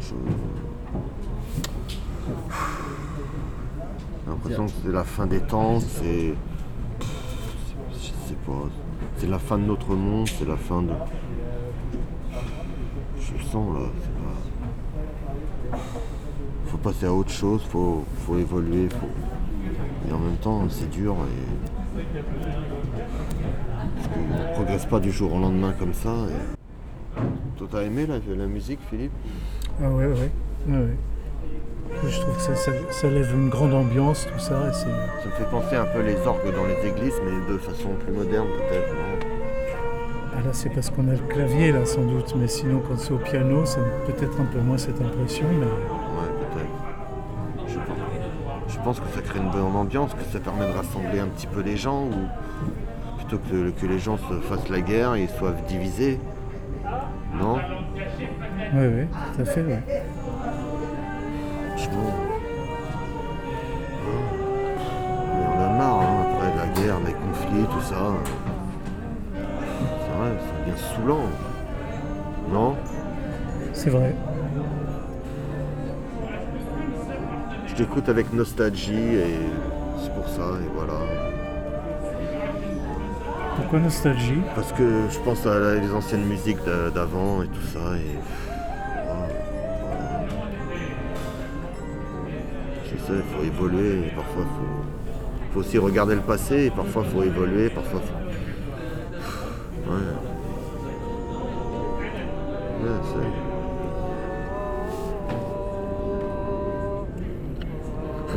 Je. 0.00 0.14
J'ai 4.24 4.30
l'impression 4.30 4.64
que 4.64 4.72
c'est 4.82 4.92
la 4.92 5.04
fin 5.04 5.26
des 5.26 5.40
temps, 5.40 5.80
c'est. 5.80 6.34
Je 7.92 7.96
sais 8.26 8.38
pas. 8.46 8.70
C'est 9.18 9.28
la 9.28 9.38
fin 9.38 9.58
de 9.58 9.64
notre 9.64 9.94
monde, 9.94 10.28
c'est 10.28 10.48
la 10.48 10.56
fin 10.56 10.80
de. 10.80 10.94
Je 13.20 13.44
sens 13.44 13.74
là, 13.74 13.86
c'est 14.02 14.14
pas. 14.14 14.34
À 17.02 17.12
autre 17.12 17.30
chose, 17.30 17.60
faut, 17.68 18.02
faut 18.26 18.38
évoluer, 18.38 18.88
faut. 18.88 19.08
Et 20.08 20.12
en 20.12 20.18
même 20.18 20.36
temps, 20.36 20.62
c'est 20.70 20.88
dur 20.88 21.14
et. 21.14 22.02
Parce 23.96 24.08
qu'on 24.08 24.20
ne 24.20 24.54
progresse 24.54 24.86
pas 24.86 25.00
du 25.00 25.10
jour 25.12 25.34
au 25.34 25.38
lendemain 25.38 25.74
comme 25.78 25.92
ça. 25.92 26.08
et- 26.08 27.20
Toi, 27.58 27.68
t'as 27.70 27.82
aimé 27.82 28.06
la, 28.06 28.14
la 28.34 28.46
musique, 28.46 28.78
Philippe? 28.88 29.12
Ah 29.82 29.90
ouais, 29.90 30.06
ouais. 30.06 30.30
ouais, 30.68 30.78
ouais. 30.78 30.96
Je 32.08 32.20
trouve 32.20 32.34
que 32.36 32.40
ça, 32.40 32.54
ça, 32.56 32.72
ça 32.90 33.10
lève 33.10 33.30
une 33.34 33.50
grande 33.50 33.74
ambiance, 33.74 34.26
tout 34.32 34.38
ça. 34.40 34.54
et 34.68 34.72
c'est- 34.72 34.84
Ça 34.84 35.26
me 35.26 35.32
fait 35.32 35.50
penser 35.50 35.76
un 35.76 35.84
peu 35.84 36.00
les 36.00 36.16
orgues 36.26 36.54
dans 36.56 36.64
les 36.64 36.88
églises, 36.88 37.20
mais 37.22 37.52
de 37.52 37.58
façon 37.58 37.90
plus 38.02 38.12
moderne 38.14 38.46
peut-être. 38.56 38.94
Ah 40.36 40.40
là, 40.42 40.52
c'est 40.52 40.70
parce 40.70 40.88
qu'on 40.88 41.06
a 41.08 41.12
le 41.12 41.18
clavier, 41.28 41.70
là, 41.70 41.84
sans 41.84 42.02
doute. 42.02 42.34
Mais 42.38 42.48
sinon, 42.48 42.80
quand 42.88 42.98
c'est 42.98 43.12
au 43.12 43.18
piano, 43.18 43.66
ça 43.66 43.80
a 43.80 44.10
peut-être 44.10 44.40
un 44.40 44.44
peu 44.46 44.60
moins 44.60 44.78
cette 44.78 45.00
impression. 45.02 45.44
Mais... 45.60 45.66
pense 48.84 49.00
que 49.00 49.08
ça 49.14 49.22
crée 49.22 49.38
une 49.38 49.50
bonne 49.50 49.74
ambiance, 49.74 50.12
que 50.12 50.24
ça 50.30 50.38
permet 50.38 50.66
de 50.66 50.76
rassembler 50.76 51.18
un 51.18 51.28
petit 51.28 51.46
peu 51.46 51.62
les 51.62 51.76
gens, 51.76 52.02
ou 52.02 53.16
plutôt 53.16 53.38
que, 53.38 53.70
que 53.70 53.86
les 53.86 53.98
gens 53.98 54.18
se 54.18 54.34
fassent 54.42 54.68
la 54.68 54.82
guerre 54.82 55.14
et 55.14 55.26
soient 55.26 55.54
divisés. 55.66 56.20
Non? 57.40 57.56
Oui, 58.74 58.86
oui, 58.86 59.06
tout 59.34 59.40
à 59.40 59.44
fait, 59.46 59.62
ouais. 59.62 59.82
Franchement. 61.70 62.12
Mais 65.32 65.46
on 65.46 65.62
a 65.62 65.68
marre, 65.78 66.00
hein, 66.00 66.26
après 66.30 66.50
la 66.54 66.66
guerre, 66.82 66.98
les 67.06 67.14
conflits, 67.14 67.66
tout 67.72 67.80
ça. 67.80 68.12
C'est 69.32 70.12
vrai, 70.18 70.30
ça 70.38 70.52
devient 70.60 70.78
saoulant. 70.94 71.24
Non? 72.52 72.76
C'est 73.72 73.88
vrai. 73.88 74.14
Je 77.76 77.82
t'écoute 77.82 78.08
avec 78.08 78.32
nostalgie 78.32 78.92
et 78.94 79.34
c'est 80.02 80.14
pour 80.14 80.28
ça, 80.28 80.42
et 80.62 80.68
voilà. 80.74 80.94
Pourquoi 83.56 83.80
nostalgie? 83.80 84.40
Parce 84.54 84.72
que 84.72 85.08
je 85.10 85.18
pense 85.20 85.44
à 85.46 85.58
la- 85.58 85.74
les 85.76 85.90
anciennes 85.92 86.24
musiques 86.24 86.62
d'a- 86.64 86.90
d'avant 86.90 87.42
et 87.42 87.46
tout 87.48 87.66
ça, 87.72 87.96
et. 87.96 88.18
voilà, 89.06 89.26
voilà. 89.82 90.26
Je 92.84 92.90
sais, 92.90 93.12
il 93.12 93.36
faut 93.36 93.44
évoluer, 93.44 94.06
et 94.06 94.10
parfois 94.14 94.42
il 94.42 94.46
faut, 94.46 95.52
faut 95.54 95.60
aussi 95.60 95.78
regarder 95.78 96.14
le 96.14 96.20
passé, 96.20 96.66
et 96.66 96.70
parfois 96.70 97.02
il 97.06 97.10
faut 97.12 97.22
évoluer, 97.24 97.70
parfois 97.70 98.00
faut. 98.00 98.23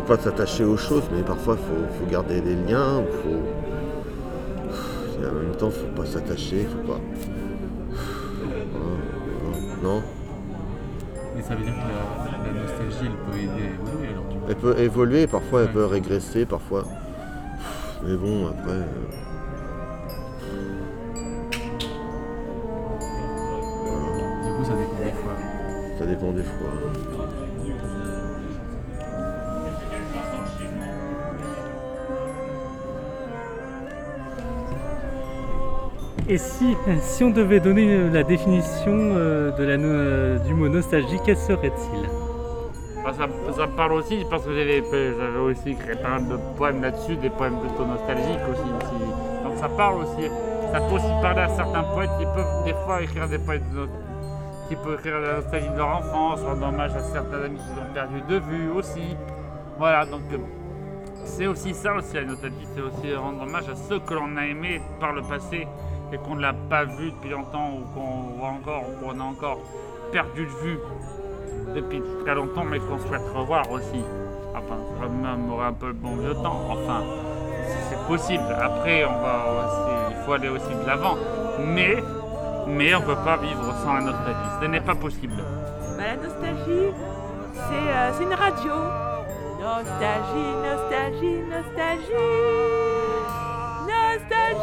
Pas 0.08 0.18
s'attacher 0.18 0.64
aux 0.64 0.78
choses, 0.78 1.04
mais 1.14 1.22
parfois 1.22 1.58
il 1.60 1.66
faut, 1.66 2.00
faut 2.06 2.10
garder 2.12 2.42
des 2.42 2.56
liens, 2.56 3.04
faut. 3.24 3.44
Et 5.22 5.26
en 5.28 5.34
même 5.34 5.56
temps, 5.58 5.70
faut 5.70 5.88
pas 5.96 6.06
s'attacher, 6.06 6.66
faut 6.66 6.92
pas. 6.92 7.00
Voilà. 8.72 9.58
Non 9.84 10.02
Mais 11.36 11.42
ça 11.42 11.56
veut 11.56 11.64
dire 11.64 11.74
que 11.74 11.80
la, 11.80 12.54
la 12.54 12.62
nostalgie, 12.62 13.06
elle 13.06 13.32
peut 13.32 13.38
aider 13.38 13.64
à 13.64 13.74
évoluer 13.74 14.08
alors. 14.10 14.26
Elle 14.50 14.56
peut 14.56 14.80
évoluer, 14.80 15.28
parfois 15.28 15.62
elle 15.64 15.72
peut 15.72 15.86
régresser, 15.86 16.46
parfois. 16.46 16.84
Mais 18.06 18.16
bon, 18.16 18.48
après. 18.48 18.72
euh, 18.72 18.86
Du 24.46 24.54
coup, 24.54 24.64
ça 24.64 24.74
dépend 24.74 25.04
des 25.04 25.12
fois. 25.12 25.36
Ça 26.00 26.06
dépend 26.06 26.32
des 26.32 26.44
fois. 26.44 27.47
Et 36.30 36.38
si, 36.38 36.76
si 37.02 37.24
on 37.24 37.30
devait 37.30 37.62
donner 37.62 37.88
euh, 37.96 38.10
la 38.12 38.24
définition 38.24 38.92
euh, 39.16 39.52
de 39.52 39.64
la 39.64 39.74
euh, 39.76 40.38
du 40.40 40.54
mot 40.54 40.68
nostalgie, 40.68 41.18
quel 41.26 41.38
serait-il? 41.38 42.10
Bah, 43.04 43.14
ça, 43.14 43.28
ça 43.56 43.68
parle 43.68 43.94
aussi 43.94 44.26
parce 44.30 44.44
que 44.44 44.52
j'avais 44.54 44.82
aussi 45.40 45.70
écrit 45.70 45.96
pas 45.96 46.10
mal 46.20 46.28
de 46.28 46.38
poèmes 46.58 46.82
là-dessus, 46.82 47.16
des 47.16 47.30
poèmes 47.30 47.58
plutôt 47.60 47.86
nostalgiques 47.86 48.44
aussi. 48.52 48.70
Donc 49.44 49.58
ça 49.58 49.70
parle 49.70 50.02
aussi. 50.02 50.28
Ça 50.74 50.82
peut 50.82 50.96
aussi 50.96 51.08
parler 51.22 51.42
à 51.42 51.48
certains 51.48 51.84
poètes 51.84 52.10
qui 52.20 52.26
peuvent 52.26 52.64
des 52.66 52.74
fois 52.86 53.02
écrire 53.02 53.30
des 53.30 53.38
poèmes 53.40 53.64
de- 53.74 53.88
qui 54.68 54.76
peuvent 54.76 54.96
écrire 54.96 55.20
la 55.22 55.36
nostalgie 55.36 55.70
de 55.70 55.78
leur 55.78 55.88
enfance, 56.00 56.42
rendre 56.42 56.68
hommage 56.68 56.92
à 56.94 57.00
certains 57.04 57.42
amis 57.46 57.58
qu'ils 57.58 57.82
ont 57.82 57.94
perdus 57.94 58.22
de 58.28 58.36
vue 58.40 58.70
aussi. 58.76 59.16
Voilà, 59.78 60.06
donc 60.06 60.24
c'est 61.24 61.48
aussi 61.48 61.74
ça 61.74 61.94
aussi 61.94 62.16
la 62.16 62.26
nostalgie, 62.26 62.68
c'est 62.76 62.82
aussi 62.82 63.16
rendre 63.16 63.44
hommage 63.44 63.70
à 63.70 63.76
ceux 63.76 64.00
que 64.00 64.14
l'on 64.14 64.36
a 64.36 64.46
aimés 64.46 64.82
par 65.00 65.14
le 65.14 65.22
passé 65.22 65.66
et 66.12 66.18
qu'on 66.18 66.36
ne 66.36 66.42
l'a 66.42 66.54
pas 66.54 66.86
vu 66.86 67.12
depuis 67.12 67.30
longtemps 67.30 67.72
ou 67.74 67.94
qu'on 67.94 68.38
voit 68.38 68.50
encore 68.50 68.84
ou 68.90 69.06
qu'on 69.06 69.20
a 69.20 69.24
encore 69.24 69.60
perdu 70.12 70.46
de 70.46 70.52
vue 70.52 70.80
depuis 71.76 72.02
très 72.24 72.36
longtemps, 72.36 72.64
mais 72.64 72.80
qu'on 72.80 73.00
souhaite 73.00 73.28
revoir 73.36 73.70
aussi. 73.72 74.04
Enfin, 74.52 74.78
remémorer 75.02 75.68
un 75.68 75.74
peu 75.74 75.88
le 75.88 75.94
bon 75.94 76.16
vieux 76.16 76.34
temps. 76.36 76.62
Enfin, 76.70 77.04
c'est 77.90 78.08
possible. 78.08 78.46
Après, 78.60 79.06
on 79.06 79.22
va 79.22 80.08
il 80.10 80.26
faut 80.26 80.34
aller 80.34 80.50
aussi 80.50 80.74
de 80.74 80.86
l'avant. 80.86 81.16
Mais, 81.60 82.04
mais 82.68 82.96
on 82.96 83.02
ne 83.02 83.06
peut 83.06 83.24
pas 83.24 83.38
vivre 83.38 83.74
sans 83.84 83.94
la 83.94 84.02
nostalgie. 84.02 84.50
Ce 84.62 84.68
n'est 84.68 84.82
pas 84.82 84.96
possible. 84.96 85.36
Bah, 85.98 86.04
la 86.04 86.16
nostalgie, 86.16 86.94
c'est 87.54 87.92
euh, 87.92 88.12
c'est 88.14 88.24
une 88.24 88.34
radio. 88.34 88.74
Nostalgie, 89.60 90.54
nostalgie, 90.64 91.40
nostalgie. 91.50 92.87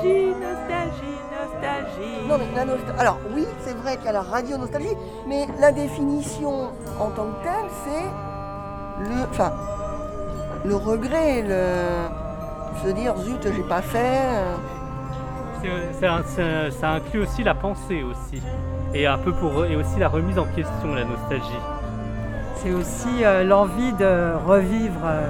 Nostalgie, 0.05 0.35
nostalgie, 0.39 1.19
nostalgie. 1.33 2.29
Non, 2.29 2.37
mais 2.39 2.45
la 2.55 2.65
nostalgie. 2.67 2.99
Alors, 3.01 3.19
oui, 3.35 3.47
c'est 3.61 3.75
vrai 3.77 3.97
qu'il 3.97 4.05
y 4.07 4.09
a 4.09 4.13
la 4.13 4.23
radio 4.23 4.59
nostalgie, 4.59 4.95
mais 5.27 5.47
la 5.61 5.73
définition 5.73 6.71
en 7.01 7.11
tant 7.11 7.25
que 7.25 7.43
telle, 7.43 7.71
c'est 7.85 9.09
le. 9.09 9.23
Enfin, 9.31 9.53
le 10.65 10.77
regret, 10.77 11.43
le. 11.43 12.85
Se 12.85 12.89
dire, 12.93 13.17
zut, 13.19 13.41
j'ai 13.55 13.63
pas 13.63 13.81
fait. 13.83 13.99
euh, 14.27 14.55
C'est- 15.63 15.93
c'est 16.01 16.07
un- 16.07 16.23
c'est- 16.27 16.71
Ça 16.73 16.91
inclut 16.91 17.21
aussi 17.21 17.43
la 17.43 17.55
pensée 17.55 18.03
aussi. 18.03 18.43
Et 18.93 19.07
un 19.07 19.17
peu 19.17 19.33
pour 19.33 19.65
et 19.65 19.75
aussi 19.77 19.99
la 19.99 20.09
remise 20.09 20.39
en 20.39 20.45
question, 20.45 20.93
la 20.95 21.05
nostalgie. 21.05 21.61
c'est 22.57 22.73
aussi 22.73 23.25
euh, 23.25 23.43
l'envie 23.45 23.93
de 23.95 24.35
revivre 24.47 25.01
euh, 25.05 25.29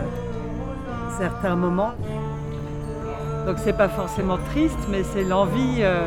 certains 1.19 1.55
moments. 1.57 1.93
Donc 3.47 3.57
c'est 3.59 3.77
pas 3.77 3.89
forcément 3.89 4.39
triste, 4.53 4.79
mais 4.91 5.03
c'est 5.03 5.25
l'envie 5.25 5.81
euh, 5.81 6.07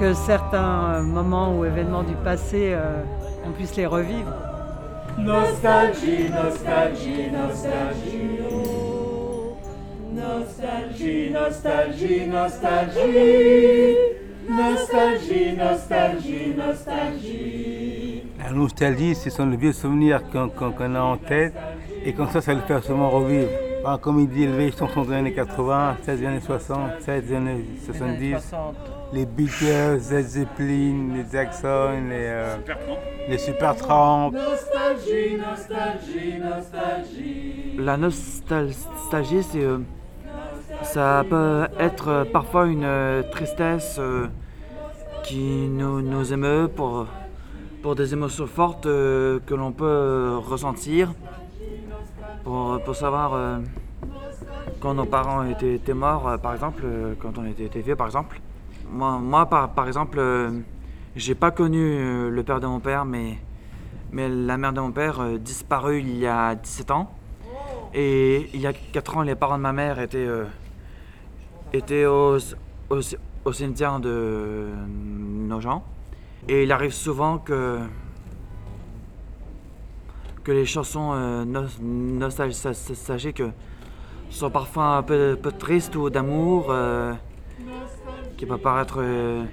que 0.00 0.14
certains 0.14 1.00
moments 1.00 1.56
ou 1.56 1.64
événements 1.64 2.02
du 2.02 2.14
passé, 2.14 2.72
euh, 2.74 3.02
on 3.46 3.52
puisse 3.52 3.76
les 3.76 3.86
revivre. 3.86 4.32
Nostalgie, 5.18 6.28
nostalgie, 6.28 7.30
nostalgie. 7.30 8.40
Nostalgie, 10.12 11.30
nostalgie, 11.30 12.26
nostalgie. 12.26 13.96
Nostalgie, 14.48 15.56
nostalgie, 15.56 16.54
nostalgie. 16.56 18.22
La 18.42 18.50
nostalgie, 18.50 19.14
ce 19.14 19.30
sont 19.30 19.46
les 19.46 19.56
vieux 19.56 19.72
souvenirs 19.72 20.20
qu'on 20.30 20.94
a 20.94 21.00
en 21.00 21.16
tête 21.16 21.54
et 22.04 22.12
comme 22.12 22.28
ça, 22.28 22.40
ça 22.40 22.52
le 22.52 22.60
fait 22.60 22.80
souvent 22.82 23.08
revivre. 23.08 23.48
Ah, 23.86 23.98
comme 24.00 24.18
il 24.20 24.28
dit, 24.28 24.46
les 24.46 24.72
chansons 24.72 25.02
des 25.02 25.12
années 25.14 25.34
80, 25.34 25.98
celles 26.02 26.18
des 26.18 26.26
années 26.26 26.40
60, 26.40 26.90
celles 27.00 27.26
des 27.26 27.34
années 27.34 27.64
70. 27.84 28.54
Les 29.12 29.26
Beatles, 29.26 30.00
Led 30.10 30.26
Zeppelin, 30.26 31.14
les 31.14 31.24
Jackson, 31.30 31.90
les, 32.08 32.16
euh, 32.16 32.56
les 33.28 33.36
Supertramp. 33.36 34.30
Nostalgie, 34.32 35.36
nostalgie, 35.36 36.38
nostalgie. 36.38 37.76
La 37.78 37.96
nostalgie, 37.98 39.42
c'est, 39.42 39.62
euh, 39.62 39.78
ça 40.82 41.22
peut 41.28 41.66
être 41.78 42.08
euh, 42.08 42.24
parfois 42.24 42.66
une 42.66 42.84
euh, 42.84 43.22
tristesse 43.30 43.96
euh, 43.98 44.28
qui 45.24 45.68
nous, 45.68 46.00
nous 46.00 46.32
émeut 46.32 46.68
pour, 46.74 47.06
pour 47.82 47.94
des 47.94 48.14
émotions 48.14 48.46
fortes 48.46 48.86
euh, 48.86 49.40
que 49.46 49.54
l'on 49.54 49.72
peut 49.72 49.84
euh, 49.84 50.38
ressentir. 50.38 51.12
Pour, 52.44 52.78
pour 52.82 52.94
savoir 52.94 53.32
euh, 53.32 53.58
quand 54.78 54.92
nos 54.92 55.06
parents 55.06 55.44
étaient, 55.44 55.94
morts, 55.94 56.28
euh, 56.28 56.36
par 56.36 56.52
exemple, 56.52 56.82
euh, 56.84 57.14
quand 57.18 57.38
on 57.38 57.46
était, 57.46 57.80
vieux, 57.80 57.96
par 57.96 58.06
exemple. 58.06 58.38
Moi, 58.90 59.46
par, 59.46 59.70
par 59.70 59.86
exemple, 59.86 60.20
j'ai 61.16 61.34
pas 61.34 61.50
connu 61.50 62.30
le 62.30 62.42
père 62.42 62.60
de 62.60 62.66
mon 62.66 62.80
père, 62.80 63.06
mais, 63.06 63.38
la 64.12 64.58
mère 64.58 64.74
de 64.74 64.80
mon 64.80 64.92
père 64.92 65.24
disparue 65.40 66.00
il 66.00 66.18
y 66.18 66.26
a 66.26 66.54
17 66.54 66.90
ans. 66.90 67.10
Et 67.94 68.50
il 68.52 68.60
y 68.60 68.66
a 68.66 68.72
4 68.72 69.16
ans, 69.16 69.22
les 69.22 69.34
parents 69.34 69.56
de 69.56 69.62
ma 69.62 69.72
mère 69.72 69.98
étaient, 69.98 70.28
au, 72.06 72.36
au 72.90 73.52
cimetière 73.52 73.98
de 74.00 74.68
nos 74.94 75.60
gens. 75.60 75.82
Et 76.46 76.64
il 76.64 76.72
arrive 76.72 76.92
souvent 76.92 77.38
que, 77.38 77.80
que 80.44 80.52
les 80.52 80.66
chansons 80.66 81.12
euh, 81.14 81.44
nos- 81.44 81.68
nostalgiques 81.80 83.42
sont 84.30 84.50
parfois 84.50 84.96
un 84.98 85.02
peu, 85.02 85.38
peu 85.40 85.52
tristes 85.52 85.96
ou 85.96 86.10
d'amour, 86.10 86.66
euh, 86.70 87.14
qui 88.36 88.46
peuvent 88.46 88.58
paraître 88.58 88.96
euh, 88.98 89.44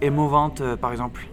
émouvantes, 0.00 0.60
euh, 0.60 0.76
par 0.76 0.92
exemple. 0.92 1.26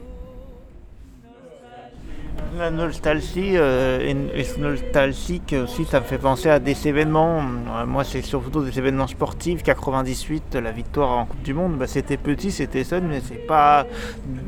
La 2.58 2.72
nostalgie, 2.72 3.52
euh, 3.56 4.00
et 4.00 4.60
nostalgique 4.60 5.54
aussi, 5.64 5.86
ça 5.86 6.00
me 6.00 6.06
fait 6.06 6.18
penser 6.18 6.50
à 6.50 6.58
des 6.60 6.88
événements. 6.88 7.40
Euh, 7.40 7.86
Moi, 7.86 8.04
c'est 8.04 8.24
surtout 8.24 8.64
des 8.64 8.80
événements 8.80 9.06
sportifs. 9.06 9.62
98, 9.62 10.56
la 10.56 10.72
victoire 10.72 11.10
en 11.12 11.26
Coupe 11.26 11.44
du 11.44 11.54
Monde, 11.54 11.78
bah, 11.78 11.86
c'était 11.86 12.18
petit, 12.18 12.52
c'était 12.52 12.84
seul, 12.84 13.04
mais 13.04 13.22
c'est 13.24 13.46
pas 13.46 13.86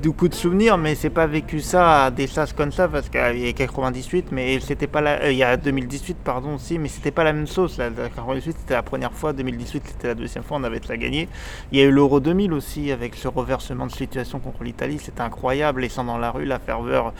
beaucoup 0.04 0.28
de 0.28 0.34
souvenirs, 0.34 0.78
mais 0.78 0.96
c'est 0.96 1.12
pas 1.12 1.28
vécu 1.28 1.60
ça 1.60 2.06
à 2.06 2.12
des 2.12 2.26
sas 2.26 2.52
comme 2.54 2.72
ça 2.72 2.88
parce 2.88 3.10
qu'il 3.10 3.46
y 3.46 3.48
a 3.48 3.54
98, 3.54 4.32
mais 4.32 4.60
c'était 4.60 4.88
pas 4.88 5.02
la, 5.02 5.22
euh, 5.22 5.32
il 5.32 5.38
y 5.38 5.44
a 5.44 5.56
2018, 5.56 6.18
pardon 6.24 6.56
aussi, 6.56 6.80
mais 6.80 6.88
c'était 6.88 7.12
pas 7.12 7.24
la 7.24 7.34
même 7.34 7.48
sauce. 7.48 7.78
La, 7.78 7.90
la 7.90 8.10
98, 8.10 8.56
c'était 8.60 8.74
la 8.74 8.84
première 8.84 9.14
fois, 9.14 9.34
2018, 9.34 9.84
c'était 9.86 10.08
la 10.08 10.16
deuxième 10.16 10.44
fois, 10.44 10.58
on 10.58 10.64
avait 10.64 10.82
la 10.88 10.98
gagné. 10.98 11.30
Il 11.72 11.78
y 11.78 11.82
a 11.82 11.86
eu 11.86 11.92
l'Euro 11.92 12.20
2000 12.20 12.54
aussi 12.54 12.92
avec 12.92 13.14
ce 13.14 13.28
reversement 13.28 13.86
de 13.86 13.92
situation 13.92 14.40
contre 14.40 14.64
l'Italie, 14.64 14.98
c'était 15.00 15.22
incroyable. 15.22 15.82
Les 15.82 15.90
sangs 15.90 16.06
dans 16.06 16.18
la 16.18 16.32
rue, 16.32 16.46
la 16.46 16.58
ferveur 16.60 17.14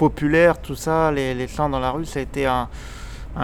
populaire, 0.00 0.58
tout 0.62 0.76
ça, 0.76 1.12
les, 1.12 1.46
chants 1.46 1.68
dans 1.68 1.78
la 1.78 1.90
rue, 1.90 2.06
ça 2.06 2.20
a 2.20 2.22
été 2.22 2.46
un, 2.46 2.68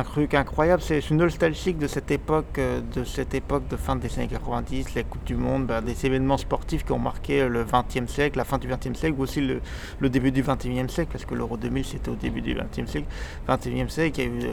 truc 0.05 0.33
incroyable. 0.33 0.81
C'est 0.81 1.11
nostalgique 1.11 1.77
de 1.77 1.87
cette 1.87 2.11
époque, 2.11 2.57
euh, 2.59 2.81
de 2.95 3.05
cette 3.05 3.35
époque 3.35 3.69
de 3.69 3.77
fin 3.77 3.95
des 3.95 4.11
années 4.19 4.27
90, 4.27 4.95
les 4.95 5.05
Coupes 5.05 5.25
du 5.25 5.37
Monde, 5.37 5.67
bah, 5.67 5.83
des 5.83 6.07
événements 6.07 6.39
sportifs 6.39 6.83
qui 6.87 6.93
ont 6.93 6.99
marqué 6.99 7.47
le 7.47 7.63
20e 7.63 8.09
siècle, 8.09 8.39
la 8.39 8.45
fin 8.45 8.57
du 8.57 8.69
20e 8.69 8.95
siècle, 8.95 9.17
ou 9.19 9.23
aussi 9.25 9.43
le, 9.43 10.09
début 10.09 10.33
du 10.33 10.43
21e 10.43 10.89
siècle, 10.89 11.11
parce 11.13 11.27
que 11.27 11.35
l'Euro 11.35 11.59
2000 11.59 11.85
c'était 11.85 12.09
au 12.09 12.15
début 12.15 12.41
du 12.41 12.55
20e 12.55 12.87
siècle. 12.87 13.07
21e 13.47 13.91
siècle, 13.91 14.21
il 14.21 14.25
y 14.25 14.27
a 14.27 14.31
eu 14.31 14.45
euh, 14.47 14.53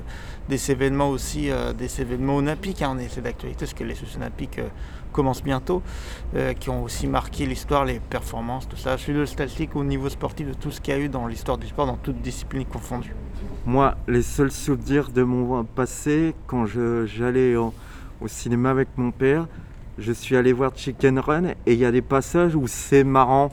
des 0.49 0.71
événements 0.71 1.09
aussi, 1.09 1.49
euh, 1.49 1.71
des 1.71 2.01
événements 2.01 2.35
olympiques, 2.35 2.81
hein, 2.81 2.91
on 2.95 2.99
est- 2.99 3.17
d'actualité, 3.21 3.59
parce 3.61 3.73
que 3.73 3.85
les 3.85 3.95
Jeux 3.95 4.17
olympiques 4.17 4.59
commencent 5.13 5.43
bientôt, 5.43 5.81
euh, 6.35 6.53
qui 6.53 6.69
ont 6.69 6.83
aussi 6.83 7.07
marqué 7.07 7.45
l'histoire, 7.45 7.85
les 7.85 8.01
performances, 8.01 8.67
tout 8.67 8.75
ça. 8.75 8.97
Je 8.97 9.03
suis 9.03 9.13
nostalgique 9.13 9.75
au 9.77 9.83
niveau 9.85 10.09
sportif 10.09 10.47
de 10.47 10.53
tout 10.53 10.71
ce 10.71 10.81
qu'il 10.81 10.93
y 10.93 10.97
a 10.97 10.99
eu 10.99 11.07
dans 11.07 11.27
l'histoire 11.27 11.57
du 11.57 11.67
sport, 11.67 11.85
dans 11.85 11.95
toutes 11.95 12.21
disciplines 12.21 12.65
confondues. 12.65 13.15
Moi, 13.65 13.95
les 14.09 14.21
seuls 14.21 14.51
souvenirs 14.51 15.09
de 15.09 15.23
mon 15.23 15.63
passé, 15.63 16.35
quand 16.47 16.65
j'allais 16.65 17.55
au, 17.55 17.73
cinéma 18.25 18.71
avec 18.71 18.89
mon 18.97 19.11
père, 19.11 19.47
je 19.97 20.11
suis 20.11 20.35
allé 20.35 20.53
voir 20.53 20.71
Chicken 20.75 21.19
Run 21.19 21.45
et 21.65 21.73
il 21.73 21.79
y 21.79 21.85
a 21.85 21.91
des 21.91 22.01
passages 22.01 22.55
où 22.55 22.67
c'est 22.67 23.03
marrant. 23.03 23.51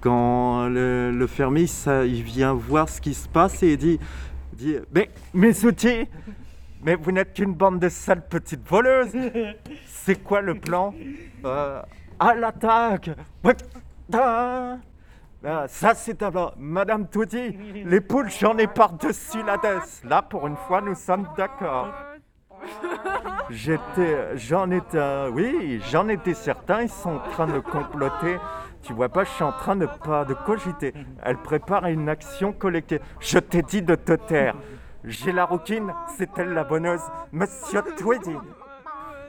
Quand 0.00 0.68
le, 0.68 1.26
fermier, 1.26 1.66
il 2.06 2.22
vient 2.22 2.52
voir 2.52 2.88
ce 2.88 3.00
qui 3.00 3.14
se 3.14 3.26
passe 3.26 3.62
et 3.62 3.72
il 3.72 3.78
dit, 3.78 3.98
dit 4.52 4.76
Mais 4.92 5.08
mes 5.32 5.64
outils, 5.64 6.06
mais 6.84 6.94
vous 6.94 7.10
n'êtes 7.10 7.32
qu'une 7.32 7.54
bande 7.54 7.80
de 7.80 7.88
sales 7.88 8.26
petites 8.28 8.66
voleuses. 8.68 9.16
C'est 9.86 10.22
quoi 10.22 10.40
le 10.40 10.54
plan 10.54 10.94
Euh, 11.44 11.82
À 12.18 12.34
l'attaque 12.34 13.10
ah, 15.46 15.66
ça 15.68 15.92
c'est 15.94 16.18
d'abord 16.18 16.54
Madame 16.56 17.06
Touti, 17.06 17.54
les 17.84 18.00
poules 18.00 18.30
j'en 18.30 18.56
ai 18.56 18.66
par-dessus 18.66 19.42
la 19.42 19.58
tête. 19.58 20.00
Là 20.02 20.22
pour 20.22 20.46
une 20.46 20.56
fois 20.56 20.80
nous 20.80 20.94
sommes 20.94 21.28
d'accord. 21.36 21.88
J'étais, 23.50 24.36
j'en 24.36 24.70
étais, 24.70 24.96
euh, 24.96 25.30
oui, 25.30 25.82
j'en 25.90 26.08
étais 26.08 26.32
certain, 26.32 26.82
ils 26.82 26.88
sont 26.88 27.16
en 27.16 27.18
train 27.30 27.46
de 27.46 27.58
comploter. 27.58 28.38
Tu 28.82 28.94
vois 28.94 29.10
pas, 29.10 29.24
je 29.24 29.30
suis 29.30 29.44
en 29.44 29.52
train 29.52 29.76
de 29.76 29.86
pas 29.86 30.24
de 30.24 30.32
cogiter. 30.32 30.94
Elle 31.22 31.36
prépare 31.36 31.86
une 31.86 32.08
action 32.08 32.52
collective. 32.52 33.00
Je 33.20 33.38
t'ai 33.38 33.60
dit 33.60 33.82
de 33.82 33.94
te 33.96 34.12
taire. 34.14 34.56
J'ai 35.06 35.32
la 35.32 35.44
rouquine, 35.44 35.92
c'est 36.16 36.30
elle 36.38 36.54
la 36.54 36.64
bonneuse. 36.64 37.02
Monsieur 37.30 37.82
Tweedy? 37.98 38.34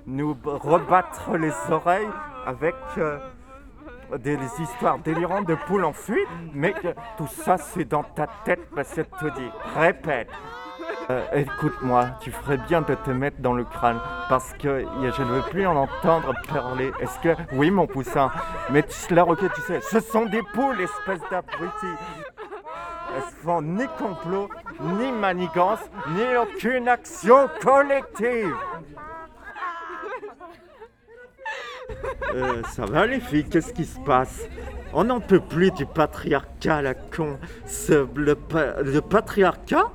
Nous 0.08 0.38
rebattre 0.46 1.36
les 1.36 1.52
oreilles 1.70 2.08
avec 2.46 2.76
euh, 2.98 3.18
des, 4.20 4.38
histoires 4.60 5.00
délirantes 5.00 5.48
de 5.48 5.56
poules 5.68 5.84
en 5.84 5.92
fuite, 5.92 6.30
mais 6.54 6.74
tout 7.18 7.28
ça 7.28 7.58
c'est 7.58 7.84
dans 7.84 8.04
ta 8.04 8.28
tête, 8.46 8.62
Monsieur 8.74 9.06
Tweedy. 9.20 9.50
Répète. 9.76 10.30
Euh, 11.10 11.26
Écoute-moi, 11.34 12.06
tu 12.22 12.32
ferais 12.32 12.58
bien 12.58 12.82
de 12.82 12.96
te 12.96 13.12
mettre 13.12 13.42
dans 13.42 13.54
le 13.54 13.66
crâne 13.66 14.00
parce 14.30 14.54
que 14.54 14.86
je 15.02 15.22
ne 15.24 15.28
veux 15.28 15.50
plus 15.50 15.68
en 15.68 15.76
entendre 15.76 16.34
parler. 16.48 16.94
Est-ce 17.02 17.20
que. 17.20 17.36
Oui, 17.52 17.70
mon 17.70 17.86
poussin, 17.86 18.32
mais 18.70 18.84
tu, 18.84 19.14
là, 19.14 19.26
ok, 19.26 19.40
tu 19.54 19.62
sais, 19.62 19.82
ce 19.82 20.00
sont 20.00 20.26
des 20.26 20.42
poules, 20.54 20.80
espèce 20.80 21.22
d'abruti. 21.30 21.88
Elles 23.16 23.22
font 23.44 23.62
ni 23.62 23.86
complot, 23.98 24.50
ni 24.82 25.12
manigance, 25.12 25.80
ni 26.10 26.24
aucune 26.36 26.88
action 26.90 27.48
collective. 27.62 28.54
Euh, 32.34 32.62
ça 32.76 32.86
va 32.86 33.06
les 33.06 33.20
filles, 33.20 33.48
qu'est-ce 33.48 33.72
qui 33.72 33.86
se 33.86 34.00
passe? 34.00 34.42
On 34.92 35.06
n'en 35.06 35.20
peut 35.22 35.40
plus 35.40 35.72
du 35.72 35.86
patriarcat, 35.86 36.82
la 36.82 36.94
con. 36.94 37.40
Le, 38.16 38.36
le 38.84 39.00
patriarcat 39.00 39.92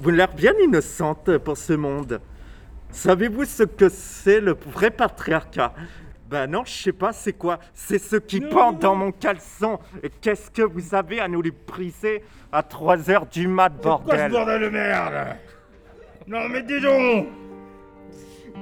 Vous 0.00 0.10
l'air 0.10 0.32
bien 0.34 0.52
innocente 0.62 1.38
pour 1.38 1.56
ce 1.56 1.72
monde. 1.72 2.20
Savez-vous 2.90 3.44
ce 3.44 3.62
que 3.62 3.88
c'est 3.88 4.40
le 4.40 4.56
vrai 4.66 4.90
patriarcat? 4.90 5.72
Ben 6.28 6.46
non, 6.46 6.62
je 6.64 6.70
sais 6.72 6.92
pas, 6.92 7.12
c'est 7.12 7.32
quoi? 7.32 7.58
C'est 7.72 7.98
ce 7.98 8.16
qui 8.16 8.40
pend 8.40 8.72
dans 8.72 8.94
mon 8.94 9.12
caleçon. 9.12 9.78
Et 10.02 10.10
qu'est-ce 10.10 10.50
que 10.50 10.62
vous 10.62 10.94
avez 10.94 11.20
à 11.20 11.28
nous 11.28 11.40
les 11.40 11.50
briser 11.52 12.22
à 12.52 12.62
3 12.62 13.10
heures 13.10 13.26
du 13.26 13.48
mat, 13.48 13.72
Quoi 13.80 13.98
ce 14.00 14.04
bordel? 14.06 14.30
bordel 14.32 14.60
de 14.62 14.68
merde? 14.68 15.36
Non 16.26 16.48
mais 16.50 16.62
dis 16.62 16.80
donc! 16.80 17.26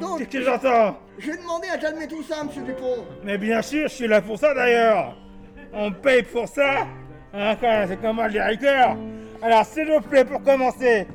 Donc, 0.01 0.19
Qu'est-ce 0.19 0.31
que 0.31 0.43
j'entends? 0.43 0.99
j'ai 1.19 1.37
demandé 1.37 1.69
à 1.73 1.79
calmer 1.79 2.07
tout 2.07 2.23
ça, 2.23 2.45
monsieur 2.45 2.63
Dupont. 2.63 3.05
Mais 3.25 3.39
bien 3.39 3.63
sûr, 3.63 3.89
je 3.89 3.95
suis 3.95 4.07
là 4.07 4.21
pour 4.21 4.39
ça 4.39 4.53
d'ailleurs. 4.55 5.17
On 5.73 5.91
me 5.91 5.95
paye 5.95 6.23
pour 6.23 6.47
ça. 6.47 6.87
Hein, 7.33 7.57
quand 7.61 7.67
même, 7.67 7.89
C'est 7.89 8.01
comme 8.01 8.21
un 8.21 8.29
directeur. 8.29 8.97
Alors 9.43 9.65
s'il 9.65 9.91
vous 9.91 10.01
plaît, 10.03 10.25
pour 10.25 10.43
commencer, 10.43 11.07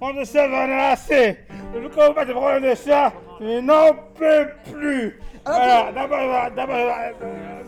on 0.00 0.12
ne 0.12 0.24
ça 0.24 0.46
va 0.46 0.66
en 0.66 0.70
a 0.70 0.82
assez 0.92 1.38
Je 1.74 1.80
ne 1.80 1.88
comprends 1.88 2.12
pas 2.12 2.24
de 2.24 2.32
problème 2.32 2.70
de 2.70 2.74
ça, 2.76 3.12
je 3.40 3.60
n'en 3.60 3.92
peux 4.14 4.48
plus 4.72 5.20
Alors, 5.44 5.92
d'abord, 5.92 6.18
d'abord, 6.18 6.50
d'abord, 6.56 6.96